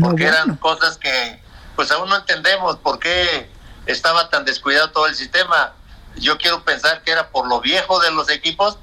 porque 0.00 0.24
bueno. 0.24 0.36
eran 0.36 0.56
cosas 0.56 0.96
que 0.96 1.42
pues 1.74 1.90
aún 1.90 2.08
no 2.08 2.16
entendemos 2.16 2.76
por 2.76 2.98
qué 2.98 3.50
estaba 3.86 4.30
tan 4.30 4.44
descuidado 4.44 4.90
todo 4.90 5.06
el 5.06 5.14
sistema. 5.14 5.74
Yo 6.16 6.36
quiero 6.38 6.64
pensar 6.64 7.02
que 7.02 7.12
era 7.12 7.28
por 7.30 7.46
lo 7.48 7.60
viejo 7.60 8.00
de 8.00 8.10
los 8.10 8.28
equipos 8.30 8.78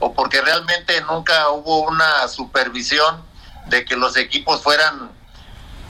o 0.00 0.14
porque 0.14 0.40
realmente 0.40 1.00
nunca 1.02 1.48
hubo 1.50 1.82
una 1.82 2.26
supervisión 2.28 3.22
de 3.66 3.84
que 3.84 3.96
los 3.96 4.16
equipos 4.16 4.62
fueran 4.62 5.10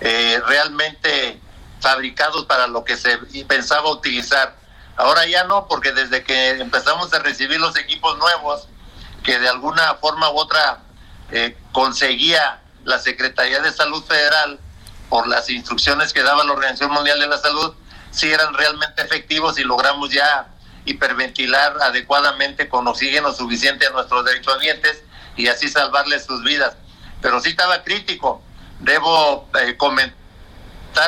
eh, 0.01 0.41
realmente 0.47 1.41
fabricados 1.81 2.47
para 2.47 2.67
lo 2.67 2.85
que 2.85 2.97
se 2.97 3.19
pensaba 3.49 3.91
utilizar. 3.91 4.57
Ahora 4.97 5.27
ya 5.27 5.45
no, 5.45 5.67
porque 5.67 5.93
desde 5.93 6.23
que 6.23 6.51
empezamos 6.51 7.13
a 7.15 7.21
recibir 7.21 7.61
los 7.61 7.77
equipos 7.77 8.19
nuevos, 8.19 8.69
que 9.23 9.39
de 9.39 9.49
alguna 9.49 9.95
forma 9.95 10.31
u 10.31 10.39
otra 10.39 10.81
eh, 11.31 11.57
conseguía 11.73 12.61
la 12.85 12.99
Secretaría 12.99 13.61
de 13.61 13.73
Salud 13.73 14.03
Federal 14.05 14.59
por 15.09 15.27
las 15.27 15.49
instrucciones 15.51 16.13
que 16.13 16.23
daba 16.23 16.45
la 16.45 16.53
Organización 16.53 16.93
Mundial 16.93 17.19
de 17.21 17.27
la 17.27 17.39
Salud, 17.39 17.75
si 18.11 18.31
eran 18.31 18.55
realmente 18.55 19.03
efectivos 19.03 19.59
y 19.59 19.65
logramos 19.65 20.11
ya 20.11 20.49
hiperventilar 20.85 21.77
adecuadamente 21.83 22.69
con 22.69 22.87
oxígeno 22.87 23.33
suficiente 23.33 23.87
a 23.87 23.91
nuestros 23.91 24.25
derechohabientes 24.25 25.03
y 25.37 25.49
así 25.49 25.69
salvarles 25.69 26.25
sus 26.25 26.43
vidas. 26.43 26.75
Pero 27.21 27.41
sí 27.41 27.51
estaba 27.51 27.83
crítico. 27.83 28.43
Debo 28.81 29.49
eh, 29.61 29.77
comentar, 29.77 30.20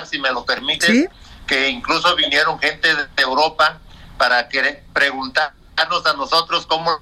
si 0.07 0.19
me 0.19 0.31
lo 0.31 0.45
permite, 0.45 1.09
que 1.47 1.69
incluso 1.69 2.15
vinieron 2.17 2.59
gente 2.59 2.95
de 2.95 3.23
Europa 3.23 3.79
para 4.19 4.49
querer 4.49 4.85
preguntarnos 4.93 6.07
a 6.07 6.15
nosotros 6.15 6.67
cómo, 6.67 7.01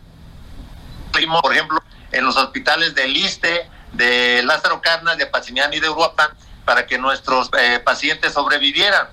por 1.42 1.52
ejemplo, 1.52 1.82
en 2.12 2.24
los 2.24 2.36
hospitales 2.36 2.94
de 2.94 3.08
Liste, 3.08 3.68
de 3.92 4.42
Lázaro 4.44 4.80
Carnas, 4.80 5.18
de 5.18 5.26
Pacinián 5.26 5.72
y 5.72 5.80
de 5.80 5.88
Uruapan, 5.88 6.30
para 6.64 6.86
que 6.86 6.98
nuestros 6.98 7.50
eh, 7.58 7.80
pacientes 7.80 8.32
sobrevivieran. 8.32 9.08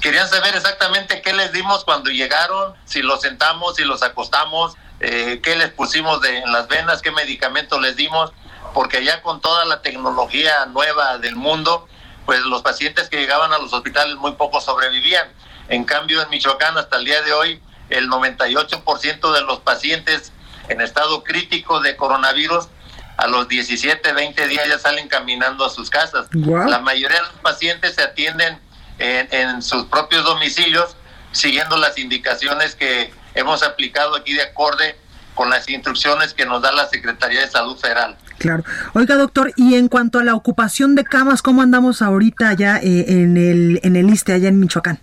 Querían 0.00 0.28
saber 0.28 0.56
exactamente 0.56 1.20
qué 1.22 1.32
les 1.32 1.52
dimos 1.52 1.84
cuando 1.84 2.10
llegaron, 2.10 2.74
si 2.84 3.02
los 3.02 3.20
sentamos, 3.20 3.76
si 3.76 3.84
los 3.84 4.02
acostamos, 4.02 4.74
eh, 5.00 5.40
qué 5.42 5.56
les 5.56 5.70
pusimos 5.70 6.20
de, 6.20 6.38
en 6.38 6.52
las 6.52 6.66
venas, 6.68 7.02
qué 7.02 7.10
medicamentos 7.12 7.80
les 7.80 7.96
dimos, 7.96 8.32
porque 8.74 9.04
ya 9.04 9.22
con 9.22 9.40
toda 9.40 9.64
la 9.64 9.82
tecnología 9.82 10.66
nueva 10.66 11.18
del 11.18 11.36
mundo, 11.36 11.86
pues 12.28 12.42
los 12.42 12.60
pacientes 12.60 13.08
que 13.08 13.16
llegaban 13.16 13.54
a 13.54 13.58
los 13.58 13.72
hospitales 13.72 14.16
muy 14.16 14.32
poco 14.32 14.60
sobrevivían. 14.60 15.28
En 15.70 15.84
cambio, 15.84 16.20
en 16.20 16.28
Michoacán 16.28 16.76
hasta 16.76 16.98
el 16.98 17.06
día 17.06 17.22
de 17.22 17.32
hoy, 17.32 17.62
el 17.88 18.10
98% 18.10 19.32
de 19.32 19.40
los 19.46 19.60
pacientes 19.60 20.30
en 20.68 20.82
estado 20.82 21.24
crítico 21.24 21.80
de 21.80 21.96
coronavirus 21.96 22.68
a 23.16 23.28
los 23.28 23.48
17, 23.48 24.12
20 24.12 24.46
días 24.46 24.68
ya 24.68 24.78
salen 24.78 25.08
caminando 25.08 25.64
a 25.64 25.70
sus 25.70 25.88
casas. 25.88 26.26
La 26.34 26.80
mayoría 26.80 27.16
de 27.16 27.22
los 27.22 27.40
pacientes 27.40 27.94
se 27.94 28.02
atienden 28.02 28.60
en, 28.98 29.62
sus 29.62 29.86
propios 29.86 30.22
domicilios, 30.22 30.98
siguiendo 31.32 31.78
las 31.78 31.96
indicaciones 31.96 32.74
que 32.74 33.10
hemos 33.36 33.62
aplicado 33.62 34.14
aquí 34.14 34.34
de 34.34 34.42
acorde 34.42 35.00
con 35.34 35.48
las 35.48 35.66
instrucciones 35.70 36.34
que 36.34 36.44
nos 36.44 36.60
da 36.60 36.72
la 36.72 36.90
Secretaría 36.90 37.40
de 37.40 37.48
Salud 37.48 37.78
Federal. 37.78 38.18
Claro. 38.38 38.64
Oiga, 38.94 39.16
doctor, 39.16 39.52
y 39.56 39.74
en 39.74 39.88
cuanto 39.88 40.18
a 40.18 40.24
la 40.24 40.34
ocupación 40.34 40.94
de 40.94 41.04
camas, 41.04 41.42
¿cómo 41.42 41.62
andamos 41.62 42.02
ahorita 42.02 42.48
allá 42.48 42.78
eh, 42.78 43.06
en 43.08 43.36
el 43.36 43.80
en 43.82 43.96
el 43.96 44.08
ISTE, 44.10 44.32
allá 44.32 44.48
en 44.48 44.60
Michoacán? 44.60 45.00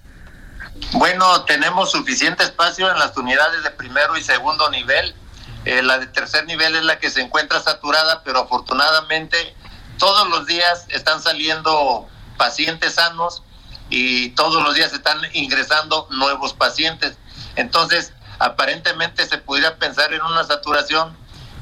Bueno, 0.94 1.44
tenemos 1.44 1.92
suficiente 1.92 2.44
espacio 2.44 2.90
en 2.90 2.98
las 2.98 3.16
unidades 3.18 3.64
de 3.64 3.72
primero 3.72 4.18
y 4.18 4.24
segundo 4.24 4.70
nivel. 4.70 5.14
Eh, 5.66 5.82
la 5.82 5.98
de 5.98 6.08
tercer 6.08 6.46
nivel 6.46 6.76
es 6.76 6.84
la 6.84 7.00
que 7.00 7.10
se 7.10 7.22
encuentra 7.22 7.60
saturada, 7.60 8.22
pero 8.24 8.40
afortunadamente 8.40 9.56
todos 9.98 10.30
los 10.30 10.46
días 10.46 10.86
están 10.90 11.22
saliendo 11.22 12.08
pacientes 12.38 12.96
sanos 12.96 13.44
y 13.90 14.30
todos 14.30 14.64
los 14.64 14.76
días 14.76 14.94
están 14.94 15.18
ingresando 15.34 16.08
nuevos 16.12 16.54
pacientes. 16.54 17.18
Entonces, 17.56 18.14
aparentemente 18.40 19.26
se 19.26 19.38
pudiera 19.38 19.78
pensar 19.78 20.14
en 20.14 20.22
una 20.22 20.44
saturación, 20.44 21.16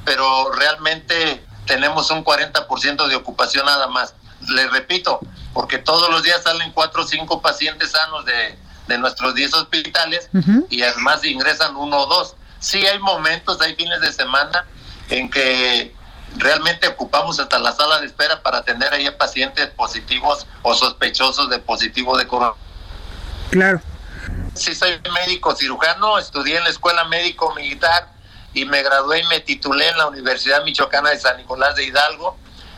pero 0.05 0.51
realmente 0.51 1.43
tenemos 1.65 2.09
un 2.11 2.23
40% 2.23 3.07
de 3.07 3.15
ocupación 3.15 3.65
nada 3.65 3.87
más. 3.87 4.13
Les 4.49 4.69
repito, 4.71 5.19
porque 5.53 5.77
todos 5.77 6.09
los 6.09 6.23
días 6.23 6.43
salen 6.43 6.71
cuatro 6.71 7.03
o 7.03 7.07
cinco 7.07 7.41
pacientes 7.41 7.91
sanos 7.91 8.25
de, 8.25 8.57
de 8.87 8.97
nuestros 8.97 9.35
10 9.35 9.53
hospitales 9.53 10.29
y 10.69 10.81
además 10.83 11.23
ingresan 11.23 11.75
uno 11.75 12.01
o 12.01 12.05
dos. 12.07 12.35
Sí 12.59 12.85
hay 12.85 12.99
momentos, 12.99 13.61
hay 13.61 13.75
fines 13.75 14.01
de 14.01 14.11
semana 14.11 14.65
en 15.09 15.29
que 15.29 15.95
realmente 16.37 16.87
ocupamos 16.87 17.39
hasta 17.39 17.59
la 17.59 17.71
sala 17.71 17.99
de 17.99 18.07
espera 18.07 18.41
para 18.41 18.59
atender 18.59 18.93
ahí 18.93 19.05
a 19.05 19.17
pacientes 19.17 19.67
positivos 19.67 20.47
o 20.61 20.73
sospechosos 20.73 21.49
de 21.49 21.59
positivo 21.59 22.17
de 22.17 22.27
coronavirus. 22.27 22.63
Claro. 23.51 23.81
Sí, 24.55 24.73
soy 24.75 24.99
médico 25.13 25.55
cirujano, 25.55 26.17
estudié 26.17 26.57
en 26.57 26.63
la 26.63 26.69
Escuela 26.69 27.05
Médico 27.05 27.53
Militar 27.55 28.13
y 28.53 28.65
me 28.65 28.83
gradué 28.83 29.19
y 29.19 29.23
me 29.25 29.39
titulé 29.39 29.89
en 29.89 29.97
la 29.97 30.07
Universidad 30.07 30.63
Michoacana 30.63 31.09
de 31.09 31.19
San 31.19 31.37
Nicolás 31.37 31.75
de 31.75 31.85
Hidalgo. 31.85 32.37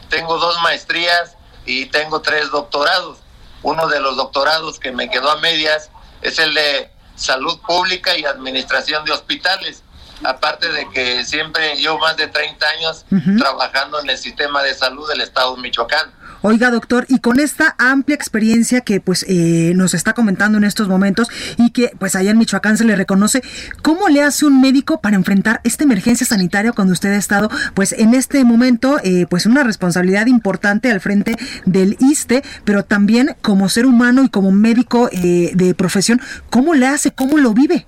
Tengo 0.09 0.37
dos 0.37 0.61
maestrías 0.61 1.35
y 1.65 1.85
tengo 1.87 2.21
tres 2.21 2.51
doctorados. 2.51 3.19
Uno 3.61 3.87
de 3.87 3.99
los 3.99 4.15
doctorados 4.15 4.79
que 4.79 4.91
me 4.91 5.09
quedó 5.09 5.31
a 5.31 5.37
medias 5.37 5.89
es 6.21 6.39
el 6.39 6.53
de 6.53 6.91
Salud 7.15 7.59
Pública 7.61 8.17
y 8.17 8.25
Administración 8.25 9.03
de 9.05 9.11
Hospitales 9.11 9.83
aparte 10.23 10.69
de 10.69 10.89
que 10.89 11.25
siempre 11.25 11.75
llevo 11.75 11.99
más 11.99 12.15
de 12.17 12.27
30 12.27 12.65
años 12.67 13.05
trabajando 13.37 13.99
en 13.99 14.09
el 14.09 14.17
sistema 14.17 14.63
de 14.63 14.73
salud 14.73 15.07
del 15.09 15.21
estado 15.21 15.55
de 15.55 15.61
Michoacán. 15.61 16.13
Oiga, 16.41 16.69
doctor, 16.69 17.05
y 17.09 17.19
con 17.19 17.39
esta 17.39 17.75
amplia 17.79 18.15
experiencia 18.15 18.81
que 18.81 18.99
pues 18.99 19.25
eh, 19.27 19.73
nos 19.75 19.93
está 19.93 20.13
comentando 20.13 20.57
en 20.57 20.63
estos 20.63 20.87
momentos 20.87 21.27
y 21.57 21.71
que 21.71 21.91
pues 21.97 22.15
allá 22.15 22.31
en 22.31 22.37
Michoacán 22.37 22.77
se 22.77 22.83
le 22.83 22.95
reconoce, 22.95 23.41
¿cómo 23.81 24.09
le 24.09 24.21
hace 24.21 24.45
un 24.45 24.61
médico 24.61 25.01
para 25.01 25.15
enfrentar 25.15 25.61
esta 25.63 25.83
emergencia 25.83 26.25
sanitaria 26.25 26.71
cuando 26.71 26.93
usted 26.93 27.13
ha 27.13 27.17
estado 27.17 27.49
pues 27.73 27.93
en 27.93 28.13
este 28.13 28.43
momento 28.43 28.99
eh, 29.03 29.25
pues 29.29 29.45
una 29.45 29.63
responsabilidad 29.63 30.27
importante 30.27 30.91
al 30.91 31.01
frente 31.01 31.35
del 31.65 31.97
ISTE, 31.99 32.43
pero 32.63 32.83
también 32.83 33.35
como 33.41 33.69
ser 33.69 33.85
humano 33.85 34.23
y 34.23 34.29
como 34.29 34.51
médico 34.51 35.09
eh, 35.11 35.51
de 35.53 35.73
profesión, 35.73 36.21
¿cómo 36.49 36.73
le 36.73 36.87
hace? 36.87 37.11
¿Cómo 37.11 37.37
lo 37.37 37.53
vive? 37.53 37.87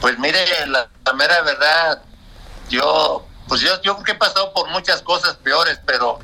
Pues 0.00 0.18
mire, 0.18 0.38
la, 0.66 0.88
mera 1.14 1.42
verdad, 1.42 2.02
yo, 2.70 3.26
pues 3.48 3.60
yo, 3.60 3.70
yo 3.82 3.94
creo 3.94 4.04
que 4.04 4.12
he 4.12 4.16
pasado 4.16 4.52
por 4.52 4.68
muchas 4.70 5.02
cosas 5.02 5.36
peores, 5.36 5.78
pero 5.84 6.18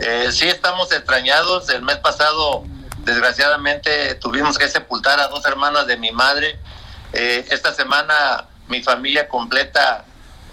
eh, 0.00 0.32
sí 0.32 0.48
estamos 0.48 0.90
extrañados. 0.92 1.68
El 1.68 1.82
mes 1.82 1.96
pasado, 1.98 2.64
desgraciadamente, 3.04 4.14
tuvimos 4.16 4.58
que 4.58 4.68
sepultar 4.68 5.20
a 5.20 5.28
dos 5.28 5.44
hermanas 5.44 5.86
de 5.86 5.96
mi 5.96 6.10
madre. 6.10 6.58
Eh, 7.12 7.46
esta 7.50 7.74
semana 7.74 8.46
mi 8.68 8.82
familia 8.82 9.28
completa 9.28 10.04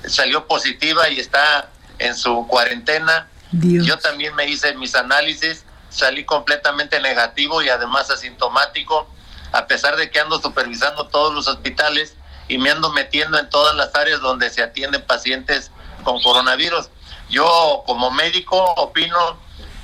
salió 0.05 0.47
positiva 0.47 1.09
y 1.09 1.19
está 1.19 1.69
en 1.99 2.15
su 2.15 2.45
cuarentena. 2.47 3.27
Yo 3.51 3.97
también 3.97 4.35
me 4.35 4.45
hice 4.45 4.75
mis 4.75 4.93
análisis, 4.95 5.63
salí 5.89 6.25
completamente 6.25 6.99
negativo 6.99 7.61
y 7.61 7.69
además 7.69 8.09
asintomático, 8.09 9.07
a 9.53 9.67
pesar 9.67 9.95
de 9.95 10.11
que 10.11 10.19
ando 10.19 10.41
supervisando 10.41 11.07
todos 11.07 11.33
los 11.33 11.47
hospitales 11.47 12.15
y 12.49 12.57
me 12.57 12.71
ando 12.71 12.91
metiendo 12.91 13.39
en 13.39 13.49
todas 13.49 13.75
las 13.75 13.95
áreas 13.95 14.19
donde 14.19 14.49
se 14.49 14.61
atienden 14.61 15.01
pacientes 15.03 15.71
con 16.03 16.21
coronavirus. 16.21 16.89
Yo 17.29 17.83
como 17.85 18.11
médico 18.11 18.57
opino 18.75 19.37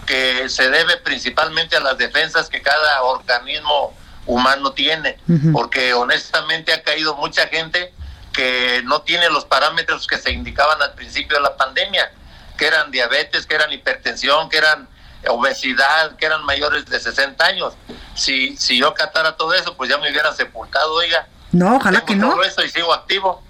que 0.05 0.49
se 0.49 0.69
debe 0.69 0.97
principalmente 0.97 1.77
a 1.77 1.79
las 1.79 1.97
defensas 1.97 2.49
que 2.49 2.61
cada 2.61 3.03
organismo 3.03 3.93
humano 4.25 4.71
tiene, 4.71 5.17
porque 5.51 5.93
honestamente 5.93 6.73
ha 6.73 6.83
caído 6.83 7.15
mucha 7.15 7.47
gente 7.47 7.93
que 8.31 8.81
no 8.85 9.01
tiene 9.01 9.29
los 9.29 9.45
parámetros 9.45 10.07
que 10.07 10.17
se 10.17 10.31
indicaban 10.31 10.81
al 10.81 10.93
principio 10.93 11.37
de 11.37 11.43
la 11.43 11.55
pandemia, 11.55 12.11
que 12.57 12.67
eran 12.67 12.91
diabetes, 12.91 13.45
que 13.45 13.55
eran 13.55 13.71
hipertensión, 13.71 14.49
que 14.49 14.57
eran 14.57 14.87
obesidad, 15.29 16.15
que 16.15 16.25
eran 16.25 16.43
mayores 16.45 16.85
de 16.85 16.99
60 16.99 17.45
años. 17.45 17.73
Si, 18.15 18.57
si 18.57 18.77
yo 18.77 18.93
catara 18.93 19.35
todo 19.37 19.53
eso, 19.53 19.75
pues 19.75 19.89
ya 19.89 19.97
me 19.97 20.09
hubieran 20.09 20.35
sepultado, 20.35 20.93
oiga. 20.93 21.27
No, 21.51 21.77
ojalá 21.77 22.03
que 22.03 22.15
no. 22.15 22.41
Eso 22.43 22.63
y 22.63 22.69
sigo 22.69 22.93
activo. 22.93 23.43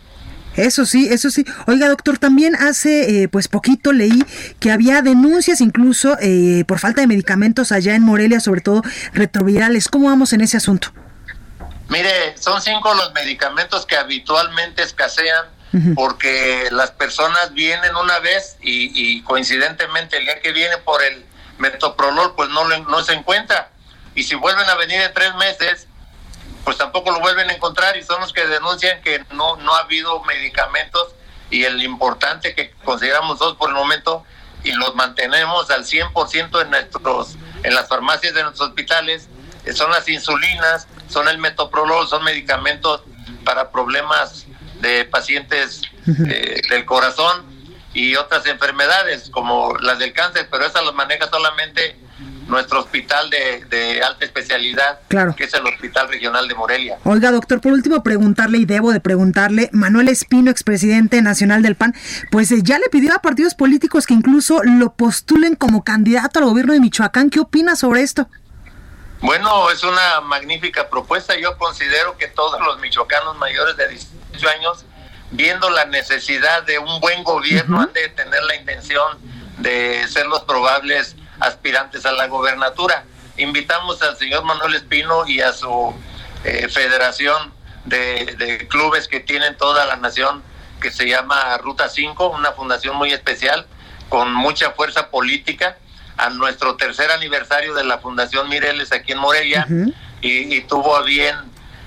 Eso 0.56 0.86
sí, 0.86 1.08
eso 1.12 1.30
sí. 1.30 1.46
Oiga, 1.68 1.90
doctor, 1.90 2.18
también 2.18 2.56
hace 2.56 3.24
eh, 3.24 3.28
pues 3.28 3.48
poquito 3.48 3.92
leí 3.92 4.24
que 4.60 4.72
había 4.72 5.02
denuncias 5.02 5.62
incluso 5.62 6.18
eh, 6.22 6.64
por 6.68 6.80
falta 6.80 7.02
de 7.02 7.08
medicamentos 7.08 7.72
allá 7.72 7.96
en 7.96 8.04
Morelia, 8.04 8.40
sobre 8.40 8.62
todo 8.62 8.84
retrovirales. 9.14 9.88
¿Cómo 9.88 10.08
vamos 10.08 10.34
en 10.34 10.42
ese 10.42 10.58
asunto? 10.58 10.94
Mire, 11.90 12.38
son 12.38 12.62
cinco 12.62 12.94
los 12.94 13.14
medicamentos 13.14 13.86
que 13.86 13.96
habitualmente 13.96 14.84
escasean 14.84 15.46
porque 15.96 16.68
las 16.70 16.92
personas 16.92 17.52
vienen 17.54 17.96
una 17.96 18.20
vez 18.20 18.58
y, 18.62 19.24
coincidentemente 19.24 20.18
el 20.18 20.26
día 20.26 20.40
que 20.40 20.52
viene 20.52 20.78
por 20.78 21.02
el 21.02 21.26
metoprolol 21.58 22.36
pues 22.36 22.50
no, 22.50 22.68
no 22.68 23.04
se 23.04 23.14
encuentra. 23.14 23.72
Y 24.14 24.24
si 24.24 24.36
vuelven 24.36 24.70
a 24.70 24.76
venir 24.76 25.02
en 25.02 25.12
tres 25.14 25.34
meses, 25.36 25.88
pues 26.64 26.78
tampoco 26.78 27.12
lo 27.12 27.20
vuelven 27.20 27.50
a 27.50 27.54
encontrar 27.54 27.98
y 27.98 28.04
son 28.04 28.22
los 28.22 28.34
que 28.34 28.46
denuncian 28.48 29.02
que 29.02 29.24
no, 29.32 29.58
no 29.58 29.76
ha 29.76 29.80
habido 29.80 30.24
medicamentos 30.24 31.16
y 31.50 31.66
el 31.66 31.82
importante 31.84 32.56
que 32.56 32.72
consideramos 32.84 33.40
dos 33.40 33.56
por 33.58 33.70
el 33.70 33.76
momento 33.76 34.24
y 34.64 34.72
los 34.72 34.96
mantenemos 34.96 35.70
al 35.72 35.86
100% 35.86 36.62
en 36.62 36.70
nuestros 36.70 37.36
en 37.64 37.76
las 37.76 37.88
farmacias 37.88 38.34
de 38.34 38.44
nuestros 38.44 38.70
hospitales 38.70 39.30
son 39.72 39.92
las 39.92 40.08
insulinas, 40.10 40.88
son 41.08 41.28
el 41.30 41.38
metoprolol, 41.38 42.08
son 42.08 42.24
medicamentos 42.24 43.04
para 43.46 43.72
problemas 43.72 44.46
de 44.82 45.06
pacientes 45.06 45.82
eh, 46.08 46.62
del 46.70 46.86
corazón 46.86 47.46
y 47.94 48.16
otras 48.16 48.46
enfermedades 48.48 49.30
como 49.30 49.76
las 49.78 50.00
del 50.00 50.12
cáncer, 50.12 50.50
pero 50.52 50.66
esas 50.66 50.84
las 50.84 50.94
maneja 50.94 51.30
solamente 51.30 51.98
nuestro 52.48 52.80
hospital 52.80 53.30
de, 53.30 54.02
alta 54.04 54.26
especialidad, 54.26 55.00
que 55.36 55.44
es 55.44 55.54
el 55.54 55.66
Hospital 55.66 56.10
Regional 56.10 56.48
de 56.48 56.56
Morelia. 56.56 56.98
Oiga, 57.04 57.32
doctor, 57.32 57.62
por 57.62 57.74
último 57.74 58.04
preguntarle, 58.04 58.58
y 58.60 58.66
debo 58.66 58.92
de 58.92 59.00
preguntarle, 59.00 59.70
Manuel 59.72 60.10
Espino, 60.10 60.52
expresidente 60.52 61.22
nacional 61.22 61.62
del 61.62 61.76
PAN, 61.76 61.94
pues 62.32 62.52
eh, 62.52 62.60
ya 62.62 62.80
le 62.80 62.90
pidió 62.90 63.14
a 63.14 63.20
partidos 63.20 63.56
políticos 63.56 64.06
que 64.06 64.14
incluso 64.14 64.62
lo 64.64 64.94
postulen 64.94 65.56
como 65.56 65.84
candidato 65.84 66.40
al 66.40 66.46
gobierno 66.46 66.74
de 66.74 66.80
Michoacán. 66.80 67.30
¿Qué 67.30 67.40
opina 67.40 67.76
sobre 67.76 68.02
esto? 68.02 68.28
Bueno, 69.22 69.70
es 69.70 69.84
una 69.84 70.22
magnífica 70.22 70.90
propuesta. 70.90 71.38
Yo 71.40 71.58
considero 71.58 72.18
que 72.18 72.28
todos 72.28 72.60
los 72.60 72.80
michoacanos 72.82 73.38
mayores 73.38 73.78
de 73.78 73.88
18 73.88 74.50
años, 74.50 74.86
viendo 75.32 75.70
la 75.70 75.86
necesidad 75.86 76.64
de 76.64 76.78
un 76.78 77.00
buen 77.00 77.24
gobierno, 77.24 77.80
han 77.80 77.94
de 77.94 78.10
tener 78.10 78.44
la 78.44 78.56
intención 78.56 79.18
de 79.60 80.06
ser 80.10 80.26
los 80.26 80.42
probables 80.42 81.16
aspirantes 81.44 82.06
a 82.06 82.12
la 82.12 82.28
gobernatura. 82.28 83.06
Invitamos 83.38 84.02
al 84.02 84.18
señor 84.18 84.44
Manuel 84.44 84.76
Espino 84.76 85.28
y 85.28 85.42
a 85.42 85.54
su 85.54 85.94
eh, 86.44 86.68
federación 86.70 87.54
de, 87.86 88.68
clubes 88.70 89.08
que 89.08 89.20
tienen 89.20 89.58
toda 89.58 89.86
la 89.86 89.98
nación, 89.98 90.44
que 90.82 90.92
se 90.92 91.08
llama 91.08 91.58
Ruta 91.58 91.90
5, 91.90 92.30
una 92.30 92.52
fundación 92.54 92.96
muy 92.96 93.12
especial, 93.12 93.66
con 94.10 94.34
mucha 94.34 94.72
fuerza 94.72 95.10
política, 95.10 95.78
a 96.18 96.30
nuestro 96.30 96.76
tercer 96.76 97.10
aniversario 97.12 97.74
de 97.74 97.84
la 97.84 97.98
Fundación 97.98 98.48
Mireles 98.48 98.92
aquí 98.92 99.14
en 99.14 99.18
Morelia, 99.18 99.68
y, 100.22 100.62
tuvo 100.62 100.96
a 100.96 101.02
bien 101.02 101.36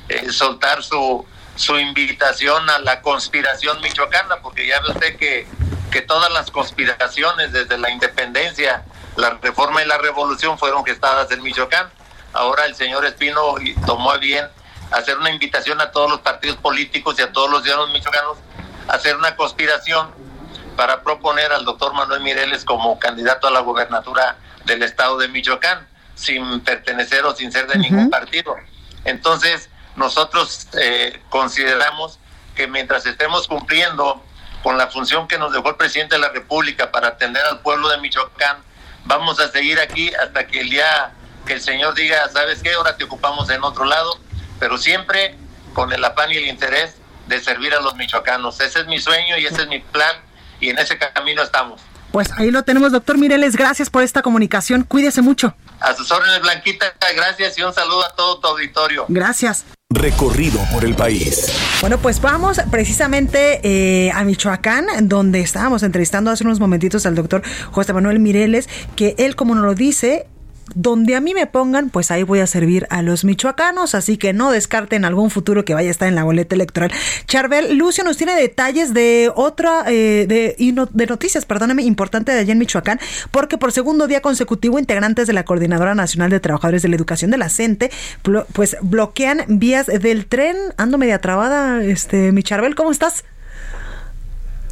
eh, 0.09 0.31
soltar 0.31 0.83
su, 0.83 1.25
su 1.55 1.79
invitación 1.79 2.69
a 2.69 2.79
la 2.81 3.01
conspiración 3.01 3.81
michoacana, 3.81 4.37
porque 4.43 4.67
ya 4.67 4.81
ve 4.81 4.91
usted 4.91 5.17
que, 5.17 5.47
que 5.91 6.03
todas 6.03 6.31
las 6.33 6.51
conspiraciones 6.51 7.53
desde 7.53 7.79
la 7.79 7.91
independencia 7.91 8.85
la 9.17 9.31
reforma 9.31 9.83
y 9.83 9.87
la 9.87 9.99
revolución 9.99 10.59
fueron 10.59 10.85
gestadas 10.85 11.31
en 11.31 11.43
Michoacán. 11.43 11.91
Ahora 12.33 12.67
el 12.67 12.75
señor 12.75 13.05
Espino 13.07 13.55
tomó 13.87 14.11
a 14.11 14.19
bien 14.19 14.47
hacer 14.91 15.19
una 15.19 15.31
invitación 15.31 15.81
a 15.81 15.91
todos 15.91 16.11
los 16.11 16.21
partidos 16.21 16.57
políticos 16.59 17.17
y 17.19 17.23
a 17.23 17.33
todos 17.33 17.51
los 17.51 17.62
ciudadanos 17.62 17.93
michoacanos 17.93 18.39
a 18.89 18.93
hacer 18.95 19.17
una 19.17 19.35
conspiración 19.35 20.11
para 20.77 21.03
proponer 21.03 21.53
al 21.53 21.64
doctor 21.64 21.95
Manuel 21.95 22.21
Mireles 22.21 22.64
como 22.64 22.99
candidato 22.99 23.49
a 23.49 23.51
la 23.51 23.61
gobernatura 23.61 24.37
del 24.64 24.83
estado 24.83 25.17
de 25.17 25.29
Michoacán, 25.29 25.87
sin 26.14 26.61
pertenecer 26.61 27.25
o 27.25 27.35
sin 27.35 27.51
ser 27.51 27.67
de 27.67 27.79
ningún 27.79 28.11
partido. 28.11 28.55
Entonces, 29.05 29.71
nosotros 29.97 30.69
eh, 30.79 31.23
consideramos 31.31 32.19
que 32.55 32.67
mientras 32.67 33.07
estemos 33.07 33.49
cumpliendo 33.49 34.23
con 34.62 34.77
la 34.77 34.89
función 34.89 35.29
que 35.29 35.39
nos 35.39 35.53
dejó 35.53 35.71
el 35.71 35.77
presidente 35.77 36.17
de 36.17 36.21
la 36.21 36.29
República 36.29 36.91
para 36.91 37.09
atender 37.09 37.45
al 37.47 37.61
pueblo 37.61 37.89
de 37.89 37.99
Michoacán, 37.99 38.59
vamos 39.07 39.41
a 39.41 39.51
seguir 39.51 39.81
aquí 39.81 40.13
hasta 40.15 40.47
que 40.47 40.61
el 40.61 40.71
día 40.71 41.13
que 41.47 41.55
el 41.55 41.61
Señor 41.61 41.95
diga, 41.95 42.29
¿sabes 42.33 42.63
qué? 42.63 42.73
Ahora 42.73 42.97
te 42.97 43.05
ocupamos 43.05 43.49
en 43.51 43.63
otro 43.63 43.85
lado, 43.85 44.19
pero 44.59 44.77
siempre 44.79 45.37
con 45.75 45.93
el 45.93 46.05
afán 46.05 46.33
y 46.33 46.37
el 46.37 46.49
interés 46.49 46.97
de 47.29 47.41
servir 47.41 47.75
a 47.75 47.81
los 47.81 47.95
michoacanos. 47.97 48.61
Ese 48.61 48.81
es 48.81 48.87
mi 48.87 48.99
sueño 48.99 49.39
y 49.39 49.47
ese 49.47 49.63
es 49.63 49.69
mi 49.69 49.79
plan 49.79 50.17
y 50.61 50.71
en 50.71 50.79
ese 50.79 50.99
camino 50.99 51.43
estamos. 51.43 51.81
Pues 52.11 52.31
ahí 52.37 52.51
lo 52.51 52.63
tenemos, 52.63 52.93
doctor 52.93 53.19
Mireles. 53.19 53.57
Gracias 53.57 53.91
por 53.91 54.03
esta 54.03 54.23
comunicación. 54.23 54.85
Cuídese 54.85 55.23
mucho. 55.23 55.55
A 55.81 55.95
sus 55.95 56.11
órdenes, 56.11 56.41
Blanquita. 56.41 56.95
Gracias 57.15 57.59
y 57.59 57.63
un 57.63 57.75
saludo 57.75 58.05
a 58.05 58.15
todo 58.15 58.41
tu 58.41 58.49
auditorio. 58.49 59.05
Gracias. 59.09 59.67
Recorrido 59.95 60.59
por 60.72 60.84
el 60.84 60.95
país. 60.95 61.53
Bueno, 61.80 61.99
pues 61.99 62.20
vamos 62.20 62.61
precisamente 62.72 63.61
eh, 63.62 64.11
a 64.11 64.24
Michoacán, 64.24 64.87
donde 65.03 65.41
estábamos 65.41 65.84
entrevistando 65.84 66.30
hace 66.30 66.43
unos 66.43 66.59
momentitos 66.59 67.07
al 67.07 67.14
doctor 67.14 67.43
José 67.70 67.93
Manuel 67.93 68.18
Mireles, 68.18 68.68
que 68.97 69.14
él, 69.16 69.37
como 69.37 69.55
nos 69.55 69.64
lo 69.64 69.74
dice, 69.74 70.26
donde 70.77 71.16
a 71.16 71.22
mí 71.22 71.33
me 71.33 71.47
pongan, 71.47 71.89
pues 71.89 72.11
ahí 72.11 72.22
voy 72.22 72.41
a 72.41 72.47
servir 72.47 72.87
a 72.91 73.01
los 73.01 73.24
michoacanos, 73.24 73.95
así 73.95 74.18
que 74.18 74.35
no 74.35 74.51
descarten 74.51 75.07
algún 75.07 75.31
futuro 75.31 75.64
que 75.64 75.72
vaya 75.72 75.89
a 75.89 75.91
estar 75.91 76.07
en 76.07 76.14
la 76.14 76.22
boleta 76.22 76.55
electoral. 76.55 76.93
Charbel, 77.27 77.79
Lucio 77.79 78.05
nos 78.05 78.18
tiene 78.18 78.37
detalles 78.37 78.93
de 78.93 79.33
otra, 79.35 79.85
eh, 79.89 80.27
de, 80.29 80.55
de 80.59 81.07
noticias, 81.07 81.47
perdóname, 81.47 81.83
importante 81.83 82.31
de 82.33 82.41
allá 82.41 82.53
en 82.53 82.59
Michoacán, 82.59 83.01
porque 83.31 83.57
por 83.57 83.72
segundo 83.72 84.07
día 84.07 84.20
consecutivo 84.20 84.79
integrantes 84.79 85.27
de 85.27 85.33
la 85.33 85.47
Coordinadora 85.47 85.95
Nacional 85.95 86.29
de 86.29 86.41
Trabajadores 86.41 86.83
de 86.83 86.91
la 86.91 86.97
Educación 86.97 87.31
de 87.31 87.39
la 87.39 87.49
CENTE, 87.49 87.91
pues 88.53 88.77
bloquean 88.83 89.45
vías 89.49 89.87
del 89.87 90.27
tren. 90.27 90.57
Ando 90.77 90.99
media 90.99 91.22
trabada, 91.22 91.83
este, 91.83 92.33
mi 92.33 92.43
Charbel, 92.43 92.74
¿cómo 92.74 92.91
estás? 92.91 93.24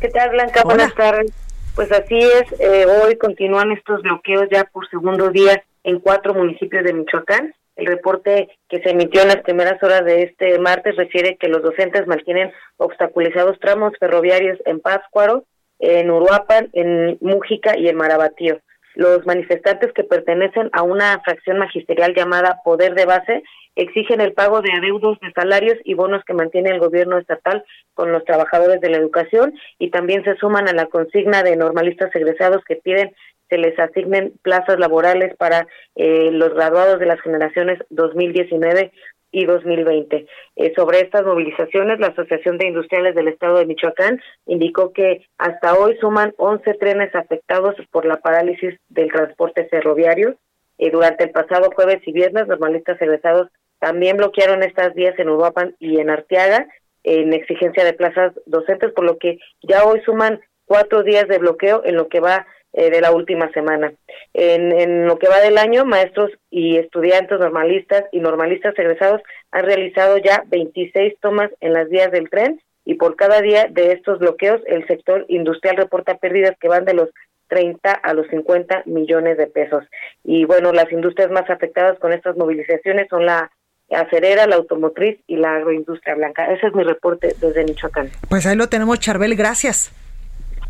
¿Qué 0.02 0.11
tal, 0.11 0.28
Blanca? 0.30 0.64
Buenas 0.64 0.94
tardes. 0.94 1.32
Pues 1.74 1.90
así 1.90 2.18
es, 2.18 2.61
eh, 2.61 2.84
hoy 2.86 3.16
continúan 3.16 3.72
estos 3.72 4.02
bloqueos 4.02 4.48
ya 4.52 4.64
por 4.64 4.88
segundo 4.90 5.30
día 5.30 5.64
en 5.85 6.01
cuatro 6.01 6.35
municipios 6.35 6.82
de 6.85 6.93
Michoacán. 6.93 7.55
El 7.76 7.87
reporte 7.87 8.49
que 8.68 8.80
se 8.82 8.91
emitió 8.91 9.22
en 9.22 9.28
las 9.28 9.43
primeras 9.43 9.82
horas 9.82 10.05
de 10.05 10.22
este 10.22 10.59
martes 10.59 10.97
refiere 10.97 11.37
que 11.37 11.49
los 11.49 11.62
docentes 11.62 12.07
mantienen 12.07 12.53
obstaculizados 12.76 13.59
tramos 13.61 13.93
ferroviarios 13.99 14.59
en 14.64 14.80
Pátzcuaro, 14.80 15.45
en 15.78 16.11
Uruapan, 16.11 16.70
en 16.72 17.18
Mújica 17.20 17.76
y 17.76 17.89
en 17.89 17.97
Marabatío. 17.97 18.61
Los 18.95 19.26
manifestantes 19.26 19.93
que 19.93 20.05
pertenecen 20.05 20.70
a 20.72 20.82
una 20.82 21.20
fracción 21.24 21.59
magisterial 21.59 22.14
llamada 22.14 22.61
Poder 22.64 22.95
de 22.95 23.07
Base 23.07 23.43
exigen 23.74 24.20
el 24.20 24.35
pago 24.35 24.61
de 24.61 24.70
adeudos 24.72 25.18
de 25.20 25.32
salarios 25.32 25.76
y 25.85 25.95
bonos 25.95 26.22
que 26.24 26.32
mantiene 26.32 26.70
el 26.70 26.78
gobierno 26.78 27.18
estatal 27.18 27.64
con 27.95 28.12
los 28.12 28.24
trabajadores 28.24 28.80
de 28.80 28.91
la 28.91 28.99
educación 28.99 29.55
y 29.80 29.91
también 29.91 30.22
se 30.22 30.37
suman 30.37 30.68
a 30.68 30.72
la 30.72 30.87
consigna 30.87 31.43
de 31.43 31.57
normalistas 31.57 32.14
egresados 32.14 32.62
que 32.64 32.76
piden 32.76 33.12
se 33.55 33.59
les 33.59 33.78
asignen 33.78 34.32
plazas 34.42 34.80
laborales 34.80 35.36
para 35.36 35.68
eh, 35.94 36.30
los 36.32 36.52
graduados 36.55 36.98
de 36.98 37.07
las 37.07 37.20
generaciones 37.20 37.78
2019 37.90 38.90
y 39.30 39.44
2020. 39.46 40.26
Eh, 40.57 40.72
sobre 40.74 41.00
estas 41.00 41.24
movilizaciones, 41.24 42.00
la 42.00 42.09
Asociación 42.09 42.59
de 42.59 42.66
Industriales 42.66 43.14
del 43.14 43.28
Estado 43.28 43.59
de 43.59 43.66
Michoacán 43.66 44.20
indicó 44.46 44.92
que 44.92 45.24
hasta 45.38 45.74
hoy 45.74 45.96
suman 46.00 46.34
11 46.36 46.74
trenes 46.74 47.14
afectados 47.14 47.76
por 47.92 48.07
la 48.07 48.16
parálisis 48.16 48.74
del 48.88 49.12
transporte 49.12 49.66
ferroviario. 49.66 50.36
Eh, 50.78 50.90
durante 50.90 51.24
el 51.24 51.30
pasado 51.30 51.70
jueves 51.76 52.00
y 52.07 52.12
viernes, 52.12 52.48
normalistas 52.48 53.00
egresados 53.00 53.50
también 53.78 54.16
bloquearon 54.16 54.64
estas 54.64 54.94
vías 54.94 55.16
en 55.18 55.28
Uruapan 55.28 55.76
y 55.78 56.00
en 56.00 56.11
Arteaga 56.11 56.66
en 57.05 57.34
exigencia 57.34 57.84
de 57.84 57.92
plazas 57.92 58.32
docentes, 58.46 58.90
por 58.92 59.05
lo 59.05 59.18
que 59.18 59.38
ya 59.62 59.84
hoy 59.84 60.00
suman 60.07 60.40
cuatro 60.64 61.02
días 61.02 61.28
de 61.28 61.38
bloqueo 61.38 61.82
en 61.84 61.96
lo 61.96 62.09
que 62.09 62.20
va 62.20 62.46
eh, 62.76 62.90
de 62.90 63.00
la 63.00 63.12
última 63.12 63.50
semana. 63.52 63.92
En, 64.32 64.72
en, 64.72 65.06
lo 65.06 65.16
que 65.16 65.28
va 65.28 65.38
del 65.38 65.58
año, 65.58 65.84
maestros 65.84 66.32
y 66.50 66.76
estudiantes 66.76 67.38
normalistas 67.38 68.04
y 68.10 68.18
normalistas 68.18 68.76
egresados 68.76 69.22
han 69.52 69.64
realizado 69.64 70.18
ya 70.18 70.42
26 70.48 71.14
tomas 71.20 71.52
en 71.60 71.72
las 71.72 71.88
vías 71.88 72.10
del 72.10 72.28
tren 72.28 72.60
y 72.84 72.94
por 72.94 73.14
cada 73.14 73.40
día 73.40 73.68
de 73.70 73.92
estos 73.92 74.18
bloqueos 74.18 74.60
el 74.66 74.84
sector 74.88 75.24
industrial 75.28 75.76
reporta 75.76 76.16
pérdidas 76.16 76.56
que 76.60 76.66
van 76.66 76.84
de 76.84 76.94
los 76.94 77.10
30 77.46 77.92
a 77.92 78.12
los 78.12 78.26
50 78.26 78.82
millones 78.86 79.38
de 79.38 79.46
pesos. 79.46 79.84
Y 80.24 80.44
bueno, 80.44 80.72
las 80.72 80.90
industrias 80.90 81.30
más 81.30 81.48
afectadas 81.48 81.96
con 82.00 82.12
estas 82.12 82.36
movilizaciones 82.36 83.06
son 83.08 83.24
la 83.24 83.52
acerera, 83.92 84.48
la 84.48 84.56
automotriz 84.56 85.20
y 85.28 85.36
la 85.36 85.54
agroindustria 85.54 86.16
blanca. 86.16 86.52
Ese 86.52 86.66
es 86.66 86.74
mi 86.74 86.82
reporte 86.82 87.36
desde 87.40 87.62
Michoacán. 87.62 88.10
Pues 88.28 88.46
ahí 88.46 88.56
lo 88.56 88.68
tenemos, 88.68 88.98
Charbel, 88.98 89.36
gracias 89.36 89.94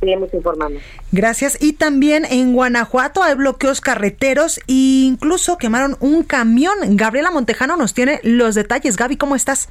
seguimos 0.04 0.32
informando. 0.34 0.78
Gracias. 1.12 1.60
Y 1.62 1.74
también 1.74 2.24
en 2.24 2.52
Guanajuato 2.52 3.22
hay 3.22 3.34
bloqueos 3.34 3.80
carreteros 3.80 4.58
e 4.68 5.06
incluso 5.06 5.58
quemaron 5.58 5.96
un 6.00 6.22
camión. 6.22 6.74
Gabriela 6.90 7.30
Montejano 7.30 7.76
nos 7.76 7.94
tiene 7.94 8.20
los 8.22 8.54
detalles. 8.54 8.96
Gaby, 8.96 9.16
¿cómo 9.16 9.34
estás? 9.34 9.68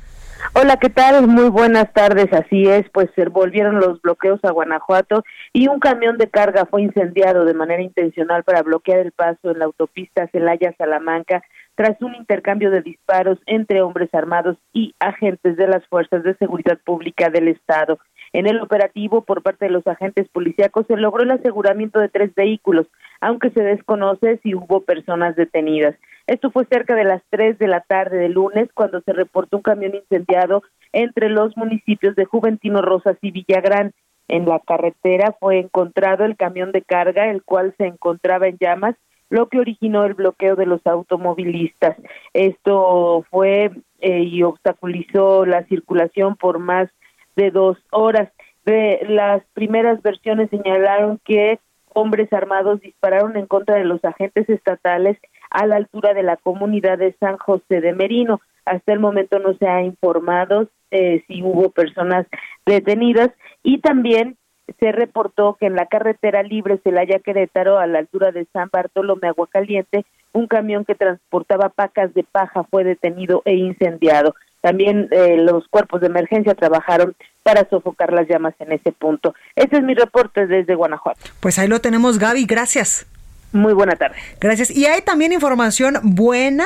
Hola, 0.55 0.77
¿qué 0.77 0.89
tal? 0.89 1.27
Muy 1.27 1.49
buenas 1.49 1.91
tardes. 1.93 2.31
Así 2.33 2.67
es, 2.67 2.89
pues 2.89 3.09
se 3.15 3.25
volvieron 3.29 3.79
los 3.79 4.01
bloqueos 4.01 4.39
a 4.43 4.51
Guanajuato 4.51 5.23
y 5.53 5.67
un 5.69 5.79
camión 5.79 6.17
de 6.17 6.29
carga 6.29 6.65
fue 6.65 6.81
incendiado 6.81 7.45
de 7.45 7.53
manera 7.53 7.81
intencional 7.81 8.43
para 8.43 8.61
bloquear 8.61 8.99
el 8.99 9.13
paso 9.13 9.51
en 9.51 9.59
la 9.59 9.65
autopista 9.65 10.27
Celaya-Salamanca 10.31 11.43
tras 11.75 11.99
un 12.01 12.13
intercambio 12.15 12.71
de 12.71 12.81
disparos 12.81 13.39
entre 13.45 13.81
hombres 13.81 14.13
armados 14.13 14.57
y 14.73 14.93
agentes 14.99 15.55
de 15.55 15.67
las 15.67 15.85
fuerzas 15.87 16.23
de 16.23 16.35
seguridad 16.35 16.77
pública 16.83 17.29
del 17.29 17.47
Estado. 17.47 17.97
En 18.33 18.47
el 18.47 18.59
operativo 18.59 19.21
por 19.21 19.43
parte 19.43 19.65
de 19.65 19.71
los 19.71 19.85
agentes 19.85 20.27
policíacos 20.27 20.87
se 20.87 20.97
logró 20.97 21.23
el 21.23 21.31
aseguramiento 21.31 21.99
de 21.99 22.09
tres 22.09 22.33
vehículos, 22.33 22.87
aunque 23.21 23.51
se 23.51 23.61
desconoce 23.61 24.39
si 24.41 24.55
hubo 24.55 24.81
personas 24.81 25.35
detenidas. 25.35 25.95
Esto 26.25 26.49
fue 26.49 26.65
cerca 26.65 26.95
de 26.95 27.03
las 27.03 27.21
tres 27.29 27.59
de 27.59 27.67
la 27.67 27.81
tarde 27.81 28.17
del 28.17 28.33
lunes 28.33 28.69
cuando 28.73 29.01
se 29.01 29.13
reportó 29.13 29.57
un 29.57 29.63
camión 29.63 29.93
incendiado 29.93 30.63
entre 30.93 31.29
los 31.29 31.55
municipios 31.55 32.15
de 32.15 32.25
Juventino 32.25 32.81
Rosas 32.81 33.17
y 33.21 33.31
Villagrán. 33.31 33.93
En 34.27 34.45
la 34.45 34.59
carretera 34.59 35.35
fue 35.39 35.59
encontrado 35.59 36.25
el 36.25 36.35
camión 36.35 36.71
de 36.71 36.81
carga, 36.81 37.29
el 37.29 37.43
cual 37.43 37.75
se 37.77 37.85
encontraba 37.85 38.47
en 38.47 38.57
llamas 38.57 38.95
lo 39.29 39.47
que 39.49 39.59
originó 39.59 40.05
el 40.05 40.13
bloqueo 40.13 40.55
de 40.55 40.65
los 40.65 40.85
automovilistas. 40.85 41.97
Esto 42.33 43.25
fue 43.29 43.71
eh, 43.99 44.23
y 44.23 44.43
obstaculizó 44.43 45.45
la 45.45 45.63
circulación 45.65 46.35
por 46.35 46.59
más 46.59 46.89
de 47.35 47.51
dos 47.51 47.77
horas. 47.91 48.29
De 48.65 49.05
las 49.09 49.43
primeras 49.53 50.01
versiones 50.01 50.49
señalaron 50.49 51.19
que 51.25 51.59
hombres 51.93 52.31
armados 52.33 52.79
dispararon 52.81 53.37
en 53.37 53.45
contra 53.45 53.75
de 53.75 53.85
los 53.85 54.03
agentes 54.03 54.49
estatales 54.49 55.17
a 55.49 55.65
la 55.65 55.75
altura 55.75 56.13
de 56.13 56.23
la 56.23 56.37
comunidad 56.37 56.97
de 56.97 57.15
San 57.19 57.37
José 57.37 57.81
de 57.81 57.93
Merino. 57.93 58.41
Hasta 58.65 58.93
el 58.93 58.99
momento 58.99 59.39
no 59.39 59.53
se 59.55 59.67
ha 59.67 59.81
informado 59.83 60.69
eh, 60.91 61.23
si 61.27 61.43
hubo 61.43 61.69
personas 61.69 62.25
detenidas 62.65 63.29
y 63.61 63.79
también 63.79 64.37
se 64.79 64.91
reportó 64.91 65.57
que 65.59 65.65
en 65.65 65.75
la 65.75 65.87
carretera 65.87 66.41
libre 66.41 66.79
Celaya 66.83 67.19
Querétaro 67.19 67.77
a 67.77 67.87
la 67.87 67.99
altura 67.99 68.31
de 68.31 68.47
San 68.53 68.69
Bartolomé 68.71 69.27
Aguacaliente 69.27 70.05
un 70.33 70.47
camión 70.47 70.83
que 70.83 70.95
transportaba 70.95 71.69
pacas 71.69 72.13
de 72.13 72.23
paja 72.23 72.63
fue 72.63 72.83
detenido 72.83 73.43
e 73.45 73.55
incendiado. 73.55 74.33
También 74.63 75.09
eh, 75.11 75.35
los 75.35 75.67
cuerpos 75.67 75.99
de 75.99 76.07
emergencia 76.07 76.55
trabajaron 76.55 77.17
para 77.43 77.67
sofocar 77.69 78.13
las 78.13 78.29
llamas 78.29 78.53
en 78.59 78.71
ese 78.71 78.93
punto. 78.93 79.35
Ese 79.57 79.75
es 79.75 79.83
mi 79.83 79.93
reporte 79.93 80.47
desde 80.47 80.73
Guanajuato. 80.73 81.19
Pues 81.41 81.59
ahí 81.59 81.67
lo 81.67 81.81
tenemos, 81.81 82.17
Gaby. 82.17 82.45
Gracias. 82.45 83.05
Muy 83.51 83.73
buena 83.73 83.97
tarde. 83.97 84.15
Gracias. 84.39 84.71
Y 84.71 84.85
hay 84.85 85.01
también 85.01 85.33
información 85.33 85.99
buena 86.01 86.63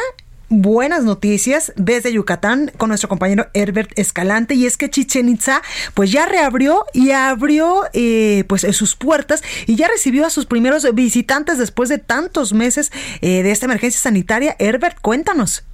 buenas 0.49 1.03
noticias 1.03 1.73
desde 1.75 2.13
Yucatán 2.13 2.71
con 2.77 2.89
nuestro 2.89 3.09
compañero 3.09 3.47
Herbert 3.55 3.97
Escalante 3.97 4.53
y 4.53 4.67
es 4.67 4.77
que 4.77 4.89
Chichen 4.89 5.27
Itza 5.27 5.61
pues 5.93 6.11
ya 6.11 6.25
reabrió 6.25 6.85
y 6.93 7.11
abrió 7.11 7.81
eh, 7.93 8.43
pues 8.47 8.61
sus 8.61 8.95
puertas 8.95 9.43
y 9.65 9.75
ya 9.75 9.87
recibió 9.87 10.25
a 10.25 10.29
sus 10.29 10.45
primeros 10.45 10.87
visitantes 10.93 11.57
después 11.57 11.89
de 11.89 11.97
tantos 11.97 12.53
meses 12.53 12.91
eh, 13.21 13.41
de 13.41 13.51
esta 13.51 13.65
emergencia 13.65 13.99
sanitaria. 13.99 14.55
Herbert, 14.59 15.01
cuéntanos. 15.01 15.65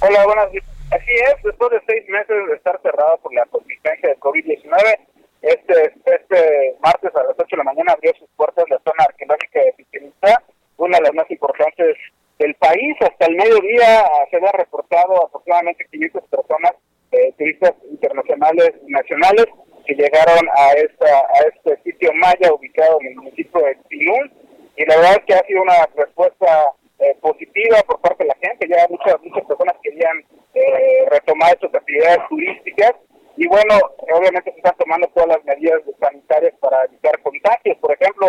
Hola, 0.00 0.24
buenas 0.24 0.50
Así 0.90 1.12
es, 1.12 1.42
después 1.44 1.70
de 1.70 1.80
seis 1.86 2.08
meses 2.08 2.36
de 2.48 2.54
estar 2.56 2.80
cerrado 2.82 3.16
por 3.18 3.32
la 3.32 3.46
contingencia 3.46 4.08
del 4.08 4.18
COVID-19, 4.18 4.98
este, 5.42 5.94
este 6.04 6.76
martes 6.82 7.14
a 7.14 7.22
las 7.22 7.36
8 7.38 7.46
de 7.48 7.56
la 7.56 7.64
mañana 7.64 7.92
abrió 7.92 8.12
sus 8.18 8.28
puertas 8.36 8.64
la 8.68 8.80
zona 8.84 9.04
arqueológica 9.04 9.60
de 9.60 9.74
Itza, 9.78 10.42
una 10.76 10.98
de 10.98 11.04
las 11.04 11.14
más 11.14 11.30
importantes 11.30 11.96
del 12.40 12.54
país. 12.56 12.96
Hasta 13.00 13.26
el 13.26 13.36
mediodía 13.36 14.04
se 14.30 14.36
había 14.36 14.52
reportado 14.52 15.26
aproximadamente 15.26 15.86
500 15.92 16.24
personas, 16.28 16.72
eh, 17.12 17.32
turistas 17.38 17.72
internacionales 17.88 18.72
y 18.84 18.90
nacionales, 18.90 19.46
que 19.86 19.94
llegaron 19.94 20.48
a, 20.56 20.72
esta, 20.72 21.06
a 21.06 21.38
este 21.54 21.82
sitio 21.84 22.12
maya 22.14 22.52
ubicado 22.52 22.98
en 23.00 23.06
el 23.08 23.14
municipio 23.16 23.60
de 23.60 23.78
Pinul. 23.88 24.32
Y 24.76 24.84
la 24.86 24.96
verdad 24.96 25.16
es 25.18 25.24
que 25.24 25.34
ha 25.34 25.46
sido 25.46 25.62
una 25.62 25.86
respuesta 25.94 26.72
eh, 26.98 27.16
positiva 27.20 27.78
por 27.86 28.00
parte 28.00 28.24
de 28.24 28.28
la 28.28 28.36
gente. 28.42 28.68
Ya 28.68 28.86
muchas, 28.90 29.22
muchas 29.22 29.46
personas 29.46 29.76
querían 29.82 30.24
eh, 30.54 31.06
retomar 31.10 31.58
sus 31.60 31.74
actividades 31.74 32.20
turísticas. 32.28 32.92
Y 33.36 33.46
bueno, 33.46 33.74
obviamente 34.12 34.50
se 34.52 34.58
están 34.58 34.76
tomando 34.76 35.08
todas 35.08 35.28
las 35.28 35.44
medidas 35.44 35.80
sanitarias 35.98 36.54
para 36.60 36.84
evitar 36.84 37.20
contagios. 37.22 37.78
Por 37.78 37.92
ejemplo, 37.92 38.26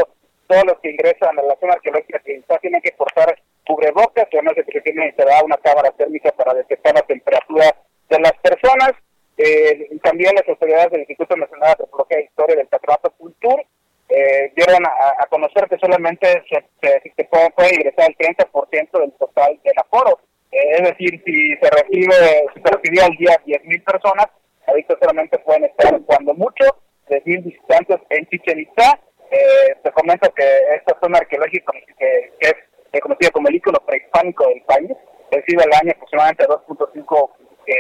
todos 0.48 0.64
los 0.66 0.80
que 0.80 0.92
ingresan 0.92 1.38
a 1.38 1.44
la 1.44 1.56
zona 1.60 1.74
arqueológica 1.74 2.20
que 2.20 2.42
tienen 2.62 2.82
que 2.82 2.92
portar 2.94 3.36
cubrebocas, 3.66 4.28
además 4.32 4.56
de 4.56 4.64
que 4.64 4.82
tiene 4.82 5.08
instalada 5.08 5.44
una 5.44 5.58
cámara 5.58 5.92
térmica 5.92 6.32
para 6.32 6.54
detectar 6.54 6.94
la 6.94 7.02
temperatura 7.02 7.76
de 8.10 8.20
las 8.20 8.34
personas. 8.42 8.92
Eh, 9.38 9.90
también 10.04 10.36
las 10.36 10.48
autoridades 10.48 10.92
del 10.92 11.02
Instituto 11.02 11.36
Nacional 11.36 11.68
de 11.68 11.72
Antropología 11.72 12.18
e 12.20 12.24
Historia 12.26 12.56
del 12.56 12.68
Patronato 12.68 13.12
Cultura 13.12 13.64
eh, 14.10 14.52
dieron 14.56 14.86
a, 14.86 15.26
conocer 15.28 15.70
que 15.70 15.78
solamente 15.80 16.28
se, 16.50 16.62
se, 16.82 17.24
puede, 17.24 17.74
ingresar 17.74 18.10
el 18.10 18.18
30% 18.18 19.00
del 19.00 19.14
total 19.14 19.58
del 19.64 19.74
aforo. 19.78 20.20
Eh, 20.52 20.72
es 20.78 20.84
decir, 20.84 21.22
si 21.26 21.56
se 21.56 21.70
recibe, 21.70 22.46
si 22.54 22.62
se 22.62 22.76
recibió 22.76 23.06
al 23.06 23.18
día 23.18 23.36
10.000 23.46 23.84
personas, 23.84 24.28
ahorita 24.68 24.98
solamente 25.00 25.38
pueden 25.40 25.66
estar 25.66 26.00
cuando 26.02 26.34
mucho 26.34 26.66
10.000 27.10 27.44
visitantes 27.44 27.98
en 28.10 28.28
Chichen 28.28 28.60
Itza. 28.60 29.00
Eh, 29.32 29.76
te 29.82 29.92
comento 29.92 30.30
que 30.34 30.44
esta 30.76 30.98
zona 31.02 31.20
arqueológica 31.20 31.72
que, 31.98 32.34
que 32.40 32.48
es 32.92 33.02
conocida 33.02 33.32
como 33.32 33.48
el 33.48 33.56
ícono 33.56 33.80
prehispánico 33.86 34.48
del 34.48 34.62
país, 34.64 34.92
recibe 35.32 35.64
al 35.64 35.74
año 35.82 35.92
aproximadamente 35.96 36.46
2.5 36.46 37.30
eh, 37.68 37.74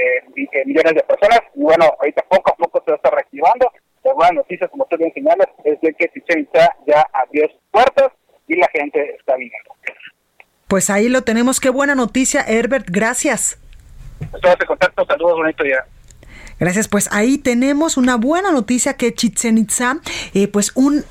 eh, 0.54 0.66
millones 0.66 0.94
de 0.94 1.04
personas 1.04 1.42
y 1.56 1.62
bueno, 1.62 1.86
ahorita 2.00 2.24
poco 2.30 2.52
a 2.52 2.56
poco 2.56 2.84
se 2.86 2.94
está 2.94 3.10
reactivando. 3.10 3.72
La 4.04 4.14
buena 4.14 4.32
noticia, 4.34 4.68
como 4.68 4.86
tú 4.86 4.98
bien 4.98 5.14
señalas, 5.14 5.48
es 5.64 5.80
de 5.82 5.94
que 5.94 6.10
Chichen 6.10 6.48
ya 6.54 7.06
abrió 7.14 7.48
sus 7.50 7.62
puertas 7.72 8.12
y 8.48 8.56
la 8.56 8.68
gente 8.74 9.16
está 9.16 9.36
viniendo. 9.36 9.71
Pues 10.72 10.90
ahí 10.90 11.10
lo 11.10 11.24
tenemos. 11.24 11.60
Qué 11.60 11.70
buena 11.70 11.96
noticia, 11.96 12.46
Herbert. 12.48 12.88
Gracias. 12.90 13.58
Estamos 14.22 14.56
en 14.62 14.68
contacto. 14.68 15.06
Saludos, 15.06 15.34
bonito 15.36 15.66
día. 15.66 15.84
Gracias, 16.62 16.88
pues 16.88 17.10
ahí 17.12 17.38
tenemos 17.38 17.98
una 17.98 18.16
buena 18.16 18.54
noticia 18.54 18.94
que 18.94 19.14
Chichen 19.14 19.58
Itza, 19.58 20.00
eh, 20.34 20.48
pues 20.48 20.72
un 20.76 21.04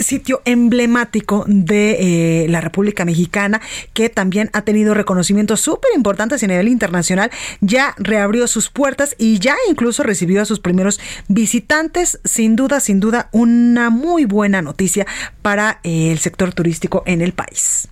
sitio 0.00 0.42
emblemático 0.44 1.44
de 1.46 2.44
eh, 2.44 2.48
la 2.48 2.60
República 2.60 3.04
Mexicana 3.04 3.60
que 3.94 4.08
también 4.08 4.50
ha 4.52 4.62
tenido 4.62 4.92
reconocimientos 4.92 5.60
súper 5.60 5.92
importantes 5.94 6.42
a 6.42 6.48
nivel 6.48 6.66
internacional, 6.66 7.30
ya 7.60 7.94
reabrió 7.98 8.48
sus 8.48 8.70
puertas 8.70 9.14
y 9.18 9.38
ya 9.38 9.54
incluso 9.70 10.02
recibió 10.02 10.42
a 10.42 10.46
sus 10.46 10.58
primeros 10.58 10.98
visitantes. 11.28 12.18
Sin 12.24 12.56
duda, 12.56 12.80
sin 12.80 12.98
duda, 12.98 13.28
una 13.30 13.88
muy 13.90 14.24
buena 14.24 14.62
noticia 14.62 15.06
para 15.42 15.78
eh, 15.84 16.10
el 16.10 16.18
sector 16.18 16.52
turístico 16.52 17.04
en 17.06 17.20
el 17.22 17.34
país. 17.34 17.88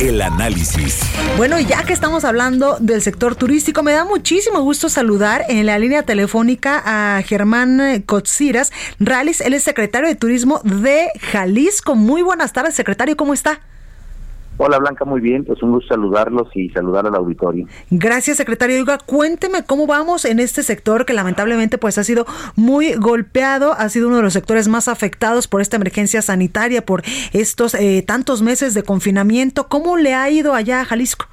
El 0.00 0.20
análisis. 0.20 1.00
Bueno, 1.36 1.58
ya 1.60 1.84
que 1.84 1.92
estamos 1.92 2.24
hablando 2.24 2.78
del 2.80 3.00
sector 3.00 3.36
turístico, 3.36 3.82
me 3.82 3.92
da 3.92 4.04
muchísimo 4.04 4.60
gusto 4.60 4.88
saludar 4.88 5.44
en 5.48 5.66
la 5.66 5.78
línea 5.78 6.02
telefónica 6.02 6.82
a 6.84 7.22
Germán 7.22 8.02
Cotsiras 8.04 8.72
Rales, 8.98 9.40
él 9.40 9.54
es 9.54 9.62
secretario 9.62 10.08
de 10.08 10.16
Turismo 10.16 10.60
de 10.64 11.08
Jalisco. 11.20 11.94
Muy 11.94 12.22
buenas 12.22 12.52
tardes, 12.52 12.74
secretario, 12.74 13.16
¿cómo 13.16 13.32
está? 13.34 13.60
Hola 14.56 14.78
Blanca, 14.78 15.04
muy 15.04 15.20
bien, 15.20 15.44
pues 15.44 15.60
un 15.62 15.72
gusto 15.72 15.94
saludarlos 15.94 16.48
y 16.54 16.68
saludar 16.70 17.06
al 17.06 17.14
auditorio. 17.16 17.66
Gracias, 17.90 18.36
secretario. 18.36 18.78
Oiga, 18.78 18.98
cuénteme 19.04 19.64
cómo 19.64 19.86
vamos 19.86 20.24
en 20.24 20.38
este 20.38 20.62
sector 20.62 21.04
que 21.04 21.12
lamentablemente 21.12 21.76
pues 21.76 21.98
ha 21.98 22.04
sido 22.04 22.24
muy 22.54 22.94
golpeado, 22.94 23.72
ha 23.72 23.88
sido 23.88 24.06
uno 24.06 24.18
de 24.18 24.22
los 24.22 24.32
sectores 24.32 24.68
más 24.68 24.86
afectados 24.86 25.48
por 25.48 25.60
esta 25.60 25.76
emergencia 25.76 26.22
sanitaria, 26.22 26.86
por 26.86 27.02
estos 27.32 27.74
eh, 27.74 28.04
tantos 28.06 28.42
meses 28.42 28.74
de 28.74 28.84
confinamiento. 28.84 29.66
¿Cómo 29.66 29.96
le 29.96 30.14
ha 30.14 30.30
ido 30.30 30.54
allá 30.54 30.82
a 30.82 30.84
Jalisco? 30.84 31.26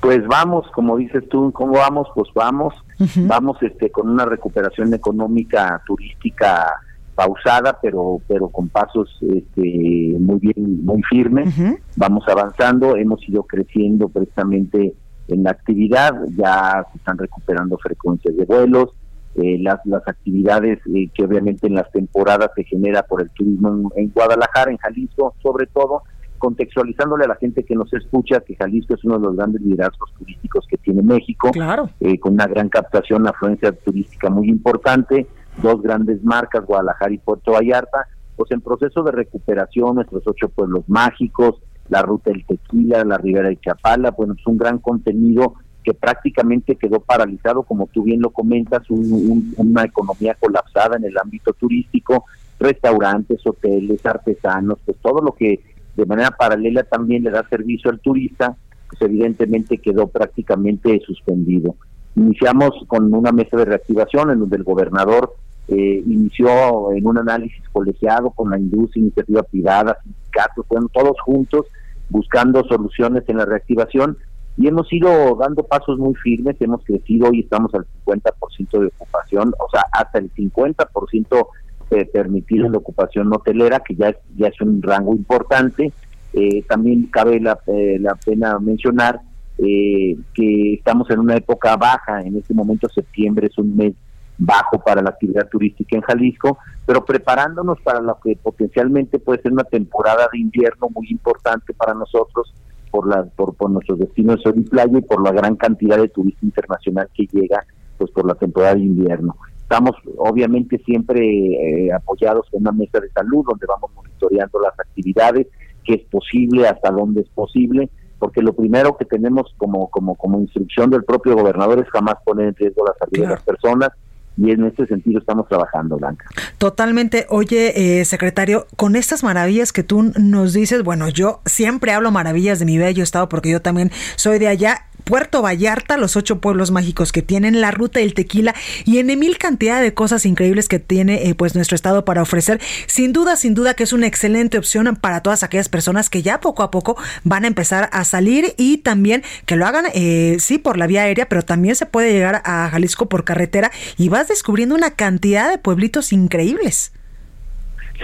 Pues 0.00 0.26
vamos, 0.26 0.66
como 0.70 0.96
dices 0.96 1.28
tú, 1.28 1.52
¿cómo 1.52 1.72
vamos? 1.72 2.08
Pues 2.14 2.28
vamos, 2.34 2.72
vamos 3.16 3.58
este 3.62 3.90
con 3.90 4.08
una 4.08 4.24
recuperación 4.24 4.94
económica 4.94 5.82
turística 5.86 6.72
pausada, 7.18 7.76
pero 7.82 8.20
pero 8.28 8.48
con 8.48 8.68
pasos 8.68 9.08
este, 9.22 10.16
muy 10.20 10.38
bien, 10.38 10.84
muy 10.84 11.02
firmes. 11.02 11.52
Vamos 11.96 12.22
avanzando, 12.28 12.96
hemos 12.96 13.28
ido 13.28 13.42
creciendo 13.42 14.08
precisamente 14.08 14.94
en 15.26 15.42
la 15.42 15.50
actividad, 15.50 16.12
ya 16.36 16.86
se 16.92 16.98
están 16.98 17.18
recuperando 17.18 17.76
frecuencias 17.78 18.36
de 18.36 18.44
vuelos, 18.44 18.90
eh, 19.34 19.58
las, 19.60 19.80
las 19.84 20.06
actividades 20.06 20.78
eh, 20.94 21.10
que 21.12 21.24
obviamente 21.24 21.66
en 21.66 21.74
las 21.74 21.90
temporadas 21.90 22.50
se 22.54 22.62
genera 22.62 23.02
por 23.02 23.20
el 23.20 23.30
turismo 23.30 23.90
en, 23.96 24.10
Guadalajara, 24.10 24.70
en 24.70 24.78
Jalisco, 24.78 25.34
sobre 25.42 25.66
todo, 25.66 26.02
contextualizándole 26.38 27.24
a 27.24 27.28
la 27.28 27.34
gente 27.34 27.64
que 27.64 27.74
nos 27.74 27.92
escucha 27.94 28.40
que 28.46 28.54
Jalisco 28.54 28.94
es 28.94 29.04
uno 29.04 29.18
de 29.18 29.26
los 29.26 29.36
grandes 29.36 29.60
liderazgos 29.60 30.12
turísticos 30.16 30.66
que 30.70 30.78
tiene 30.78 31.02
México, 31.02 31.50
claro. 31.50 31.90
Eh, 31.98 32.20
con 32.20 32.34
una 32.34 32.46
gran 32.46 32.68
captación, 32.68 33.26
afluencia 33.26 33.72
turística 33.72 34.30
muy 34.30 34.48
importante, 34.48 35.26
dos 35.62 35.82
grandes 35.82 36.22
marcas, 36.22 36.64
Guadalajara 36.64 37.12
y 37.12 37.18
Puerto 37.18 37.52
Vallarta, 37.52 38.06
pues 38.36 38.50
en 38.52 38.60
proceso 38.60 39.02
de 39.02 39.12
recuperación, 39.12 39.96
nuestros 39.96 40.22
ocho 40.26 40.48
pueblos 40.48 40.84
mágicos, 40.88 41.56
la 41.88 42.02
ruta 42.02 42.30
del 42.30 42.44
tequila, 42.46 43.04
la 43.04 43.18
ribera 43.18 43.48
de 43.48 43.58
Chapala, 43.60 44.10
bueno, 44.10 44.34
es 44.38 44.46
un 44.46 44.58
gran 44.58 44.78
contenido 44.78 45.54
que 45.82 45.94
prácticamente 45.94 46.76
quedó 46.76 47.00
paralizado, 47.00 47.62
como 47.62 47.86
tú 47.86 48.02
bien 48.02 48.20
lo 48.20 48.30
comentas, 48.30 48.82
una 48.90 49.84
economía 49.84 50.36
colapsada 50.38 50.96
en 50.96 51.04
el 51.04 51.16
ámbito 51.16 51.52
turístico, 51.54 52.26
restaurantes, 52.60 53.40
hoteles, 53.46 54.04
artesanos, 54.04 54.78
pues 54.84 54.98
todo 54.98 55.22
lo 55.22 55.32
que 55.32 55.60
de 55.96 56.06
manera 56.06 56.30
paralela 56.30 56.84
también 56.84 57.22
le 57.24 57.30
da 57.30 57.48
servicio 57.48 57.90
al 57.90 58.00
turista, 58.00 58.56
pues 58.88 59.00
evidentemente 59.02 59.78
quedó 59.78 60.08
prácticamente 60.08 61.00
suspendido. 61.06 61.74
Iniciamos 62.16 62.70
con 62.86 63.12
una 63.14 63.32
mesa 63.32 63.56
de 63.56 63.64
reactivación 63.64 64.30
en 64.30 64.40
donde 64.40 64.56
el 64.56 64.64
gobernador 64.64 65.34
eh, 65.68 66.02
inició 66.06 66.92
en 66.92 67.06
un 67.06 67.18
análisis 67.18 67.62
colegiado 67.72 68.30
con 68.30 68.50
la 68.50 68.58
industria, 68.58 69.02
iniciativa 69.02 69.42
privada, 69.42 69.98
sindicatos, 70.02 70.66
todos 70.92 71.20
juntos 71.20 71.66
buscando 72.08 72.64
soluciones 72.64 73.24
en 73.28 73.36
la 73.36 73.44
reactivación 73.44 74.16
y 74.56 74.66
hemos 74.66 74.92
ido 74.92 75.36
dando 75.36 75.62
pasos 75.62 75.98
muy 75.98 76.14
firmes, 76.14 76.56
hemos 76.60 76.82
crecido 76.84 77.32
y 77.32 77.40
estamos 77.40 77.72
al 77.74 77.86
50% 78.06 78.80
de 78.80 78.86
ocupación, 78.86 79.54
o 79.58 79.70
sea, 79.70 79.84
hasta 79.92 80.18
el 80.18 80.32
50% 80.34 81.46
eh, 81.90 82.04
permitido 82.06 82.66
en 82.66 82.72
la 82.72 82.78
ocupación 82.78 83.32
hotelera, 83.32 83.80
que 83.80 83.94
ya 83.94 84.08
es, 84.08 84.16
ya 84.36 84.48
es 84.48 84.60
un 84.60 84.82
rango 84.82 85.14
importante, 85.14 85.92
Eh, 86.32 86.62
también 86.68 87.06
cabe 87.06 87.40
la, 87.40 87.58
eh, 87.66 87.98
la 88.00 88.14
pena 88.14 88.58
mencionar 88.58 89.20
eh, 89.56 90.16
que 90.34 90.74
estamos 90.74 91.08
en 91.10 91.20
una 91.20 91.36
época 91.36 91.74
baja, 91.76 92.20
en 92.20 92.36
este 92.36 92.52
momento 92.52 92.88
septiembre 92.88 93.46
es 93.46 93.56
un 93.56 93.74
mes 93.76 93.94
bajo 94.38 94.78
para 94.78 95.02
la 95.02 95.10
actividad 95.10 95.48
turística 95.48 95.96
en 95.96 96.02
Jalisco, 96.02 96.58
pero 96.86 97.04
preparándonos 97.04 97.80
para 97.80 98.00
lo 98.00 98.18
que 98.20 98.36
potencialmente 98.40 99.18
puede 99.18 99.42
ser 99.42 99.52
una 99.52 99.64
temporada 99.64 100.28
de 100.32 100.38
invierno 100.38 100.88
muy 100.94 101.08
importante 101.10 101.74
para 101.74 101.92
nosotros 101.92 102.54
por 102.90 103.08
la 103.08 103.24
por, 103.24 103.54
por 103.54 103.68
nuestros 103.70 103.98
destinos 103.98 104.36
de 104.36 104.42
sol 104.42 104.54
y 104.56 104.62
playa 104.62 104.98
y 104.98 105.02
por 105.02 105.22
la 105.22 105.32
gran 105.32 105.56
cantidad 105.56 105.98
de 105.98 106.08
turismo 106.08 106.40
internacional 106.42 107.08
que 107.12 107.26
llega 107.30 107.64
pues 107.98 108.10
por 108.12 108.26
la 108.26 108.34
temporada 108.36 108.76
de 108.76 108.82
invierno. 108.82 109.36
Estamos 109.60 109.96
obviamente 110.16 110.78
siempre 110.78 111.20
eh, 111.20 111.92
apoyados 111.92 112.46
en 112.52 112.62
una 112.62 112.72
mesa 112.72 113.00
de 113.00 113.10
salud 113.10 113.44
donde 113.46 113.66
vamos 113.66 113.90
monitoreando 113.94 114.60
las 114.60 114.78
actividades, 114.78 115.48
qué 115.84 115.94
es 115.94 116.04
posible, 116.04 116.68
hasta 116.68 116.90
dónde 116.90 117.22
es 117.22 117.28
posible, 117.28 117.90
porque 118.18 118.40
lo 118.40 118.52
primero 118.52 118.96
que 118.96 119.04
tenemos 119.04 119.52
como 119.58 119.88
como 119.90 120.14
como 120.14 120.40
instrucción 120.40 120.90
del 120.90 121.04
propio 121.04 121.34
gobernador 121.34 121.80
es 121.80 121.90
jamás 121.90 122.14
poner 122.24 122.48
en 122.48 122.54
riesgo 122.54 122.86
la 122.86 122.94
salud 122.94 123.26
de 123.26 123.34
las 123.34 123.42
personas 123.42 123.90
y 124.38 124.52
en 124.52 124.64
ese 124.64 124.86
sentido 124.86 125.18
estamos 125.18 125.48
trabajando, 125.48 125.96
Blanca. 125.96 126.26
Totalmente. 126.58 127.26
Oye, 127.28 128.00
eh, 128.00 128.04
secretario, 128.04 128.66
con 128.76 128.96
estas 128.96 129.24
maravillas 129.24 129.72
que 129.72 129.82
tú 129.82 130.12
nos 130.18 130.52
dices, 130.52 130.84
bueno, 130.84 131.08
yo 131.08 131.40
siempre 131.44 131.92
hablo 131.92 132.10
maravillas 132.10 132.58
de 132.58 132.64
mi 132.64 132.78
bello 132.78 133.02
estado 133.02 133.28
porque 133.28 133.50
yo 133.50 133.60
también 133.60 133.90
soy 134.16 134.38
de 134.38 134.48
allá 134.48 134.87
Puerto 135.08 135.40
Vallarta, 135.40 135.96
los 135.96 136.16
ocho 136.16 136.38
pueblos 136.38 136.70
mágicos 136.70 137.12
que 137.12 137.22
tienen, 137.22 137.62
la 137.62 137.70
ruta 137.70 138.00
del 138.00 138.12
tequila 138.12 138.54
y 138.84 138.98
en 138.98 139.06
mil 139.18 139.38
cantidad 139.38 139.80
de 139.80 139.94
cosas 139.94 140.26
increíbles 140.26 140.68
que 140.68 140.80
tiene 140.80 141.30
eh, 141.30 141.34
pues 141.34 141.54
nuestro 141.54 141.76
estado 141.76 142.04
para 142.04 142.20
ofrecer. 142.20 142.60
Sin 142.86 143.14
duda, 143.14 143.36
sin 143.36 143.54
duda 143.54 143.72
que 143.72 143.84
es 143.84 143.94
una 143.94 144.06
excelente 144.06 144.58
opción 144.58 144.98
para 145.00 145.22
todas 145.22 145.42
aquellas 145.42 145.70
personas 145.70 146.10
que 146.10 146.20
ya 146.20 146.40
poco 146.40 146.62
a 146.62 146.70
poco 146.70 146.98
van 147.24 147.44
a 147.44 147.46
empezar 147.46 147.88
a 147.90 148.04
salir 148.04 148.52
y 148.58 148.78
también 148.78 149.22
que 149.46 149.56
lo 149.56 149.64
hagan, 149.64 149.86
eh, 149.94 150.36
sí, 150.40 150.58
por 150.58 150.76
la 150.76 150.86
vía 150.86 151.04
aérea, 151.04 151.26
pero 151.26 151.40
también 151.40 151.74
se 151.74 151.86
puede 151.86 152.12
llegar 152.12 152.42
a 152.44 152.68
Jalisco 152.68 153.08
por 153.08 153.24
carretera 153.24 153.70
y 153.96 154.10
vas 154.10 154.28
descubriendo 154.28 154.74
una 154.74 154.90
cantidad 154.90 155.50
de 155.50 155.56
pueblitos 155.56 156.12
increíbles. 156.12 156.92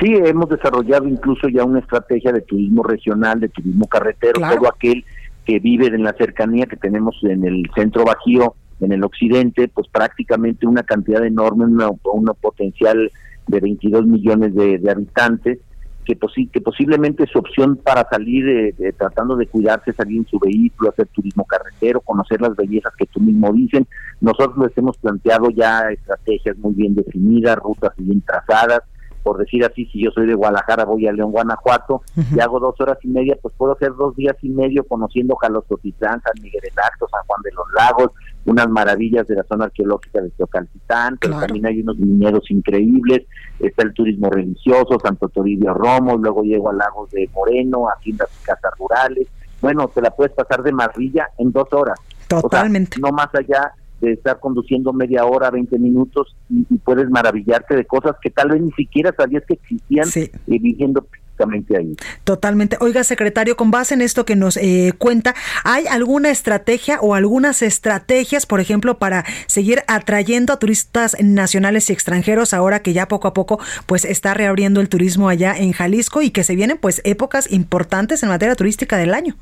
Sí, 0.01 0.15
hemos 0.25 0.49
desarrollado 0.49 1.07
incluso 1.07 1.49
ya 1.49 1.65
una 1.65 1.81
estrategia 1.81 2.33
de 2.33 2.41
turismo 2.41 2.83
regional, 2.83 3.41
de 3.41 3.51
turismo 3.51 3.87
carretero, 3.87 4.41
todo 4.41 4.69
aquel 4.69 5.05
que 5.45 5.59
vive 5.59 5.87
en 5.87 6.03
la 6.03 6.15
cercanía 6.15 6.67
que 6.67 6.77
tenemos 6.77 7.17
en 7.23 7.45
el 7.45 7.71
centro 7.75 8.05
bajío, 8.05 8.55
en 8.81 8.93
el 8.93 9.05
occidente, 9.05 9.69
pues 9.69 9.89
prácticamente 9.89 10.67
una 10.67 10.83
cantidad 10.83 11.25
enorme, 11.25 11.67
una, 11.67 11.91
una 12.05 12.35
potencial 12.35 13.11
de 13.47 13.61
22 13.61 14.07
millones 14.07 14.55
de, 14.55 14.91
habitantes, 14.91 15.59
que, 16.05 16.17
posiblemente 16.17 17.27
su 17.27 17.39
opción 17.39 17.77
para 17.77 18.07
salir 18.11 18.75
de, 18.77 18.93
tratando 18.93 19.37
de 19.37 19.47
cuidarse, 19.47 19.93
salir 19.95 20.19
en 20.19 20.27
su 20.27 20.39
vehículo, 20.39 20.91
hacer 20.91 21.07
turismo 21.09 21.45
carretero, 21.45 22.01
conocer 22.01 22.43
las 22.43 22.55
bellezas 22.57 22.93
que 22.97 23.07
tú 23.07 23.21
mismo 23.21 23.53
dicen. 23.53 23.87
Nosotros 24.21 24.69
les 24.69 24.77
hemos 24.77 24.99
planteado 24.99 25.49
ya 25.51 25.89
estrategias 25.91 26.59
muy 26.59 26.75
bien 26.75 26.95
definidas, 26.95 27.57
rutas 27.57 27.93
bien 27.97 28.21
trazadas, 28.21 28.81
por 29.25 29.39
decir 29.39 29.65
así, 29.65 29.87
si 29.87 30.05
yo 30.05 30.11
soy 30.11 30.27
de 30.27 30.35
Guadalajara, 30.35 30.85
voy 30.85 31.07
a 31.07 31.13
León, 31.13 31.33
Guanajuato, 31.33 32.03
y 32.15 32.39
hago 32.41 32.61
dos 32.61 32.79
horas 32.79 32.99
y 33.03 33.09
media, 33.09 33.37
pues 33.41 33.55
puedo 33.57 33.73
hacer 33.73 33.93
dos 33.97 34.15
días 34.15 34.37
y 34.43 34.51
medio 34.51 34.85
conociendo 34.85 35.35
Jalostotitlán, 35.35 36.21
San 36.21 36.43
Miguel 36.43 36.61
del 36.63 36.79
Acto, 36.79 37.09
San 37.11 37.23
Juan 37.27 37.41
de 37.43 37.51
los 37.53 37.65
Lagos, 37.75 38.11
unas 38.45 38.69
maravillas 38.69 39.27
de 39.27 39.37
la 39.37 39.43
zona 39.45 39.65
arqueológica 39.65 40.21
de 40.21 40.29
Teocaltitán, 40.31 41.17
pero 41.19 41.41
también 41.41 41.65
hay 41.65 41.81
unos 41.81 41.97
viñedos 41.97 42.51
increíbles, 42.51 43.27
está 43.59 43.83
el 43.83 43.95
turismo 43.95 44.29
religioso, 44.29 45.01
Santo 45.03 45.31
Toribio 45.31 45.73
Romo, 45.73 46.19
luego 46.19 46.43
llego 46.43 46.69
a 46.69 46.75
Lagos 46.75 47.11
de 47.11 47.27
Moreno, 47.35 47.87
haciendas 47.89 48.29
y 48.43 48.45
casas 48.45 48.73
rurales, 48.79 49.27
bueno, 49.63 49.89
te 49.89 50.03
la 50.03 50.11
puedes 50.11 50.35
pasar 50.35 50.63
de 50.63 50.73
marrilla 50.73 51.31
en 51.39 51.51
dos 51.51 51.73
horas. 51.73 51.99
Totalmente. 52.29 52.99
no 53.01 53.11
más 53.11 53.29
allá 53.35 53.73
de 54.01 54.13
estar 54.13 54.41
conduciendo 54.41 54.93
media 54.93 55.25
hora, 55.25 55.51
20 55.51 55.79
minutos 55.79 56.35
y, 56.51 56.65
puedes 56.85 57.09
maravillarte 57.09 57.77
de 57.77 57.85
cosas 57.85 58.17
que 58.21 58.31
tal 58.31 58.51
vez 58.51 58.61
ni 58.61 58.73
siquiera 58.73 59.15
sabías 59.17 59.43
que 59.47 59.55
existían 59.55 60.09
y 60.47 60.59
viviendo 60.59 61.03
prácticamente 61.03 61.77
ahí. 61.77 61.97
Totalmente. 62.25 62.77
Oiga, 62.81 63.05
secretario, 63.05 63.57
con 63.57 63.71
base 63.71 63.95
en 63.95 64.03
esto 64.03 64.25
que 64.25 64.37
nos 64.37 64.57
eh, 64.57 64.93
cuenta, 64.99 65.35
¿hay 65.65 65.87
alguna 65.87 66.31
estrategia 66.31 67.01
o 67.01 67.15
algunas 67.15 67.63
estrategias, 67.63 68.47
por 68.47 68.61
ejemplo, 68.61 68.99
para 68.99 69.25
seguir 69.47 69.81
atrayendo 69.89 70.53
a 70.53 70.59
turistas 70.59 71.17
nacionales 71.23 71.91
y 71.91 71.93
extranjeros 71.93 72.55
ahora 72.55 72.81
que 72.81 72.93
ya 72.93 73.09
poco 73.09 73.29
a 73.29 73.35
poco 73.35 73.59
pues 73.87 74.05
está 74.05 74.35
reabriendo 74.35 74.81
el 74.81 74.89
turismo 74.89 75.29
allá 75.29 75.55
en 75.57 75.73
Jalisco 75.73 76.23
y 76.23 76.31
que 76.31 76.45
se 76.45 76.55
vienen 76.55 76.79
pues 76.79 77.01
épocas 77.05 77.51
importantes 77.51 78.23
en 78.23 78.29
materia 78.29 78.55
turística 78.55 78.97
del 78.97 79.15
año? 79.15 79.37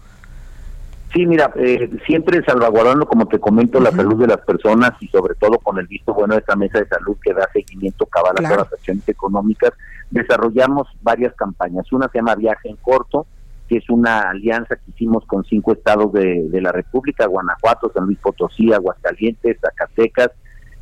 Sí, 1.12 1.26
mira, 1.26 1.52
eh, 1.56 1.90
siempre 2.06 2.42
salvaguardando, 2.42 3.06
como 3.06 3.26
te 3.26 3.38
comento, 3.38 3.78
la 3.80 3.90
salud 3.90 4.18
de 4.18 4.28
las 4.28 4.38
personas 4.38 4.92
y 5.00 5.08
sobre 5.08 5.34
todo 5.34 5.58
con 5.58 5.78
el 5.78 5.86
visto 5.86 6.14
bueno 6.14 6.34
de 6.34 6.40
esta 6.40 6.56
mesa 6.56 6.78
de 6.78 6.88
salud 6.88 7.16
que 7.22 7.34
da 7.34 7.46
seguimiento 7.52 8.06
cabal 8.06 8.32
a 8.38 8.42
todas 8.42 8.56
las 8.64 8.72
acciones 8.72 9.06
económicas, 9.06 9.72
desarrollamos 10.10 10.88
varias 11.02 11.34
campañas. 11.34 11.92
Una 11.92 12.08
se 12.08 12.18
llama 12.18 12.34
Viaje 12.34 12.70
en 12.70 12.76
Corto, 12.76 13.26
que 13.68 13.76
es 13.76 13.90
una 13.90 14.30
alianza 14.30 14.76
que 14.76 14.90
hicimos 14.90 15.26
con 15.26 15.44
cinco 15.44 15.72
estados 15.72 16.12
de, 16.14 16.60
la 16.62 16.72
República, 16.72 17.26
Guanajuato, 17.26 17.92
San 17.92 18.06
Luis 18.06 18.18
Potosí, 18.18 18.72
Aguascalientes, 18.72 19.58
Zacatecas, 19.60 20.30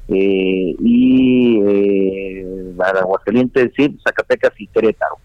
eh, 0.06 0.76
y 0.78 1.60
eh, 1.60 2.74
Aguascalientes, 2.78 3.72
sí, 3.76 3.98
Zacatecas 4.04 4.52
y 4.60 4.68
Querétaro. 4.68 5.16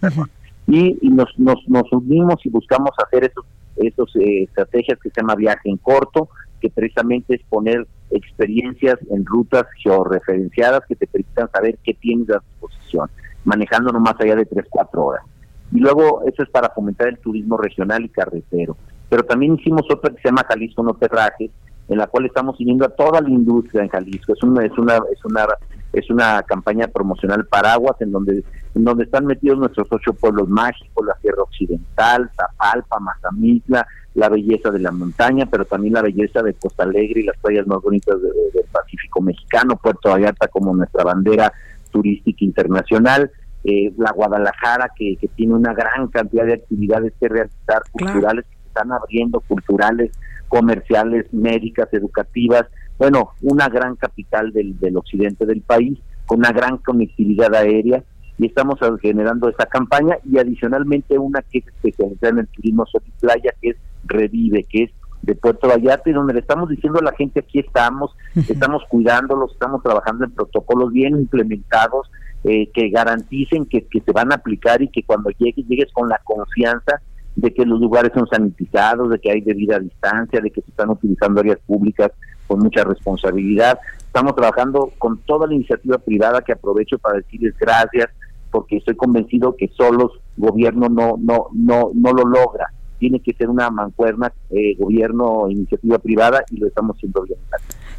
Y, 0.68 0.98
y 1.00 1.10
nos, 1.10 1.30
nos, 1.38 1.60
nos 1.68 1.92
unimos 1.92 2.44
y 2.44 2.50
buscamos 2.50 2.90
hacer 3.06 3.26
esos 3.26 3.46
esas 3.78 4.16
eh, 4.16 4.44
estrategias 4.44 5.00
que 5.00 5.10
se 5.10 5.22
llama 5.22 5.36
viaje 5.36 5.70
en 5.70 5.78
corto, 5.78 6.30
que 6.62 6.70
precisamente 6.70 7.36
es 7.36 7.42
poner 7.50 7.86
experiencias 8.12 8.98
en 9.10 9.26
rutas 9.26 9.66
georreferenciadas 9.84 10.82
que 10.88 10.96
te 10.96 11.08
permitan 11.08 11.50
saber 11.52 11.78
qué 11.84 11.94
tienes 11.94 12.30
a 12.30 12.40
disposición, 12.40 13.10
manejando 13.44 13.92
no 13.92 14.00
más 14.00 14.16
allá 14.20 14.36
de 14.36 14.46
3, 14.46 14.66
4 14.70 15.04
horas. 15.04 15.24
Y 15.72 15.80
luego 15.80 16.24
eso 16.26 16.44
es 16.44 16.50
para 16.50 16.70
fomentar 16.70 17.08
el 17.08 17.18
turismo 17.18 17.58
regional 17.58 18.06
y 18.06 18.10
carretero. 18.10 18.78
Pero 19.10 19.24
también 19.24 19.56
hicimos 19.56 19.84
otra 19.92 20.12
que 20.12 20.22
se 20.22 20.30
llama 20.30 20.46
Jalisco 20.48 20.84
No 20.84 20.94
Terrajes, 20.94 21.52
en 21.88 21.98
la 21.98 22.08
cual 22.08 22.26
estamos 22.26 22.58
siguiendo 22.58 22.86
a 22.86 22.90
toda 22.90 23.22
la 23.22 23.30
industria 23.30 23.84
en 23.84 23.90
Jalisco. 23.90 24.34
Es 24.34 24.44
una, 24.44 24.66
es 24.66 24.78
una, 24.78 24.96
es 24.96 25.24
una, 25.24 25.48
es 25.94 26.10
una 26.10 26.44
campaña 26.44 26.88
promocional 26.88 27.46
paraguas 27.46 27.96
en 28.02 28.12
donde, 28.12 28.44
en 28.74 28.84
donde 28.84 29.04
están 29.04 29.26
metidos 29.26 29.58
nuestros 29.60 29.88
ocho 29.92 30.14
pueblos 30.14 30.50
mágicos, 30.50 31.06
la 31.06 31.16
Sierra 31.22 31.44
Occidental, 31.44 32.30
Zapalpa, 32.36 33.00
Mazamitla, 33.00 33.88
la 34.16 34.30
belleza 34.30 34.72
de 34.72 34.80
la 34.80 34.92
montaña, 34.92 35.46
pero 35.46 35.66
también 35.66 35.94
la 35.94 36.02
belleza 36.02 36.42
de 36.42 36.54
Costa 36.54 36.84
Alegre 36.84 37.22
y 37.22 37.26
las 37.26 37.38
playas 37.38 37.68
más 37.68 37.82
bonitas 37.82 38.20
del 38.22 38.66
Pacífico 38.72 39.22
Mexicano, 39.22 39.76
Puerto 39.76 40.10
Vallarta 40.10 40.48
como 40.48 40.76
nuestra 40.76 41.04
bandera 41.04 41.52
turística 41.92 42.44
internacional. 42.44 43.32
Eh, 43.64 43.92
la 43.98 44.12
Guadalajara, 44.12 44.92
que, 44.96 45.18
que 45.18 45.28
tiene 45.28 45.56
una 45.56 45.74
gran 45.74 46.08
cantidad 46.10 46.46
de 46.46 46.54
actividades 46.54 47.14
que 47.20 47.28
realizar, 47.28 47.82
culturales, 47.92 48.46
que 48.46 48.68
están 48.68 48.92
abriendo, 48.92 49.40
culturales, 49.40 50.12
comerciales, 50.48 51.32
médicas, 51.34 51.88
educativas, 51.94 52.66
bueno, 52.98 53.32
una 53.42 53.68
gran 53.68 53.96
capital 53.96 54.52
del, 54.54 54.80
del 54.80 54.98
occidente 54.98 55.46
del 55.46 55.62
país, 55.62 56.00
con 56.26 56.40
una 56.40 56.52
gran 56.52 56.78
conectividad 56.78 57.54
aérea, 57.54 58.04
y 58.38 58.48
estamos 58.48 58.80
generando 59.02 59.50
esa 59.50 59.66
campaña 59.66 60.18
y 60.26 60.38
adicionalmente 60.38 61.18
una 61.18 61.42
que 61.42 61.60
es 61.60 61.68
especializada 61.68 62.34
en 62.34 62.40
el 62.40 62.48
turismo 62.48 62.86
sol 62.86 63.02
y 63.06 63.12
playa, 63.20 63.54
que 63.62 63.70
es 63.70 63.78
Revive, 64.06 64.64
que 64.64 64.84
es 64.84 64.92
de 65.22 65.36
Puerto 65.36 65.68
Vallarta 65.68 66.10
y 66.10 66.14
donde 66.14 66.34
le 66.34 66.40
estamos 66.42 66.70
diciendo 66.70 67.00
a 67.00 67.04
la 67.04 67.14
gente 67.14 67.40
aquí 67.40 67.60
estamos, 67.60 68.16
estamos 68.36 68.84
cuidándolos, 68.90 69.54
estamos 69.54 69.82
trabajando 69.82 70.26
en 70.26 70.32
protocolos 70.32 70.92
bien 70.92 71.16
implementados 71.18 72.12
eh, 72.44 72.70
que 72.72 72.90
garanticen 72.90 73.66
que, 73.66 73.88
que 73.88 74.02
se 74.02 74.12
van 74.12 74.32
a 74.32 74.36
aplicar 74.36 74.82
y 74.82 74.90
que 74.90 75.04
cuando 75.04 75.32
llegues, 75.32 75.66
llegues 75.68 75.92
con 75.94 76.10
la 76.10 76.22
confianza 76.24 77.02
de 77.36 77.54
que 77.54 77.66
los 77.66 77.80
lugares 77.80 78.12
son 78.14 78.28
sanitizados, 78.28 79.10
de 79.10 79.20
que 79.20 79.32
hay 79.32 79.42
debida 79.42 79.80
distancia, 79.80 80.40
de 80.42 80.52
que 80.52 80.62
se 80.62 80.70
están 80.70 80.90
utilizando 80.90 81.42
áreas 81.42 81.60
públicas 81.66 82.12
con 82.48 82.60
mucha 82.60 82.84
responsabilidad. 82.84 83.80
Estamos 83.98 84.36
trabajando 84.36 84.92
con 84.98 85.18
toda 85.20 85.48
la 85.48 85.54
iniciativa 85.54 85.98
privada 85.98 86.42
que 86.42 86.54
aprovecho 86.54 86.98
para 86.98 87.18
decirles 87.18 87.56
gracias 87.60 88.10
porque 88.52 88.78
estoy 88.78 88.96
convencido 88.96 89.56
que 89.58 89.68
solos 89.76 90.14
gobierno 90.38 90.88
no 90.88 91.16
no 91.20 91.48
no 91.54 91.92
no 91.94 92.14
lo 92.14 92.24
logra. 92.24 92.68
Tiene 93.00 93.20
que 93.20 93.34
ser 93.34 93.50
una 93.50 93.70
mancuerna 93.70 94.32
eh, 94.50 94.76
gobierno 94.78 95.50
iniciativa 95.50 96.00
privada 96.00 96.44
y 96.50 96.58
lo 96.58 96.68
estamos 96.68 96.96
haciendo 96.96 97.24
bien. 97.24 97.40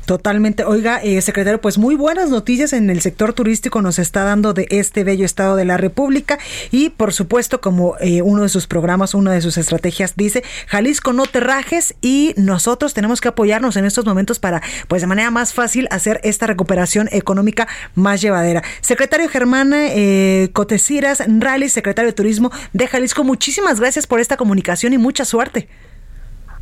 Totalmente. 0.06 0.62
Oiga, 0.62 0.98
eh, 1.02 1.20
secretario, 1.20 1.60
pues 1.60 1.78
muy 1.78 1.96
buenas 1.96 2.30
noticias 2.30 2.72
en 2.72 2.90
el 2.90 3.00
sector 3.00 3.32
turístico 3.32 3.82
nos 3.82 3.98
está 3.98 4.22
dando 4.22 4.52
de 4.52 4.68
este 4.70 5.02
bello 5.02 5.24
estado 5.24 5.56
de 5.56 5.64
la 5.64 5.78
República 5.78 6.38
y 6.70 6.90
por 6.90 7.12
supuesto 7.12 7.60
como 7.60 7.96
eh, 7.98 8.22
uno 8.22 8.44
de 8.44 8.48
sus 8.48 8.68
programas, 8.68 9.14
una 9.14 9.32
de 9.32 9.40
sus 9.40 9.58
estrategias 9.58 10.14
dice, 10.14 10.44
Jalisco 10.68 11.12
no 11.12 11.26
te 11.26 11.40
rajes 11.40 11.96
y 12.02 12.34
nosotros 12.36 12.94
tenemos 12.94 13.20
que 13.20 13.26
apoyarnos 13.26 13.76
en 13.76 13.84
estos 13.84 14.06
momentos 14.06 14.38
para 14.38 14.62
pues 14.86 15.02
de 15.02 15.08
manera 15.08 15.32
más 15.32 15.52
fácil 15.52 15.88
hacer 15.90 16.20
esta 16.22 16.46
recuperación 16.46 17.08
económica 17.10 17.66
más 17.96 18.20
llevadera. 18.20 18.62
Secretario 18.82 19.28
Germán 19.28 19.72
eh, 19.74 20.50
Cotesiras 20.52 21.20
Rally, 21.26 21.68
secretario 21.68 22.12
de 22.12 22.14
Turismo 22.14 22.52
de 22.72 22.86
Jalisco, 22.86 23.24
muchísimas 23.24 23.80
gracias 23.80 24.06
por 24.06 24.20
esta 24.20 24.36
comunicación 24.36 24.92
y 24.92 24.98
mucha 24.98 25.24
suerte. 25.24 25.66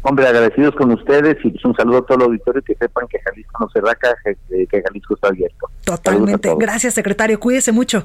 Hombre, 0.06 0.28
agradecidos 0.28 0.74
con 0.74 0.90
ustedes 0.92 1.38
y 1.44 1.50
pues 1.50 1.64
un 1.64 1.74
saludo 1.74 1.98
a 1.98 2.06
todo 2.06 2.18
el 2.18 2.24
auditorio 2.24 2.62
que 2.62 2.74
sepan 2.74 3.08
que 3.08 3.18
Jalisco 3.20 3.64
no 3.64 3.70
se 3.70 3.80
raca, 3.80 4.14
que 4.24 4.82
Jalisco 4.82 5.14
está 5.14 5.28
abierto. 5.28 5.70
Totalmente. 5.82 6.54
Gracias, 6.58 6.92
secretario. 6.92 7.40
Cuídese 7.40 7.72
mucho. 7.72 8.04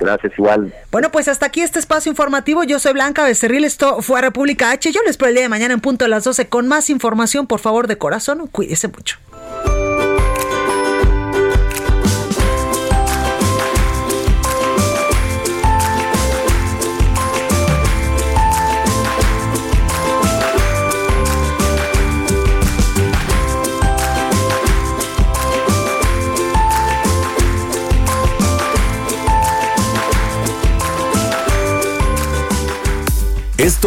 Gracias, 0.00 0.32
igual. 0.38 0.74
Bueno, 0.90 1.10
pues 1.12 1.28
hasta 1.28 1.44
aquí 1.44 1.60
este 1.60 1.78
espacio 1.78 2.08
informativo. 2.08 2.64
Yo 2.64 2.78
soy 2.78 2.94
Blanca 2.94 3.22
Becerril. 3.22 3.64
Esto 3.64 4.00
fue 4.00 4.18
a 4.18 4.22
República 4.22 4.70
H. 4.70 4.90
Yo 4.92 5.02
les 5.02 5.10
espero 5.10 5.28
el 5.28 5.34
día 5.34 5.42
de 5.42 5.50
mañana 5.50 5.74
en 5.74 5.80
punto 5.80 6.06
a 6.06 6.08
las 6.08 6.24
12 6.24 6.48
con 6.48 6.68
más 6.68 6.88
información. 6.88 7.46
Por 7.46 7.60
favor, 7.60 7.86
de 7.86 7.98
corazón, 7.98 8.46
cuídese 8.46 8.88
mucho. 8.88 9.18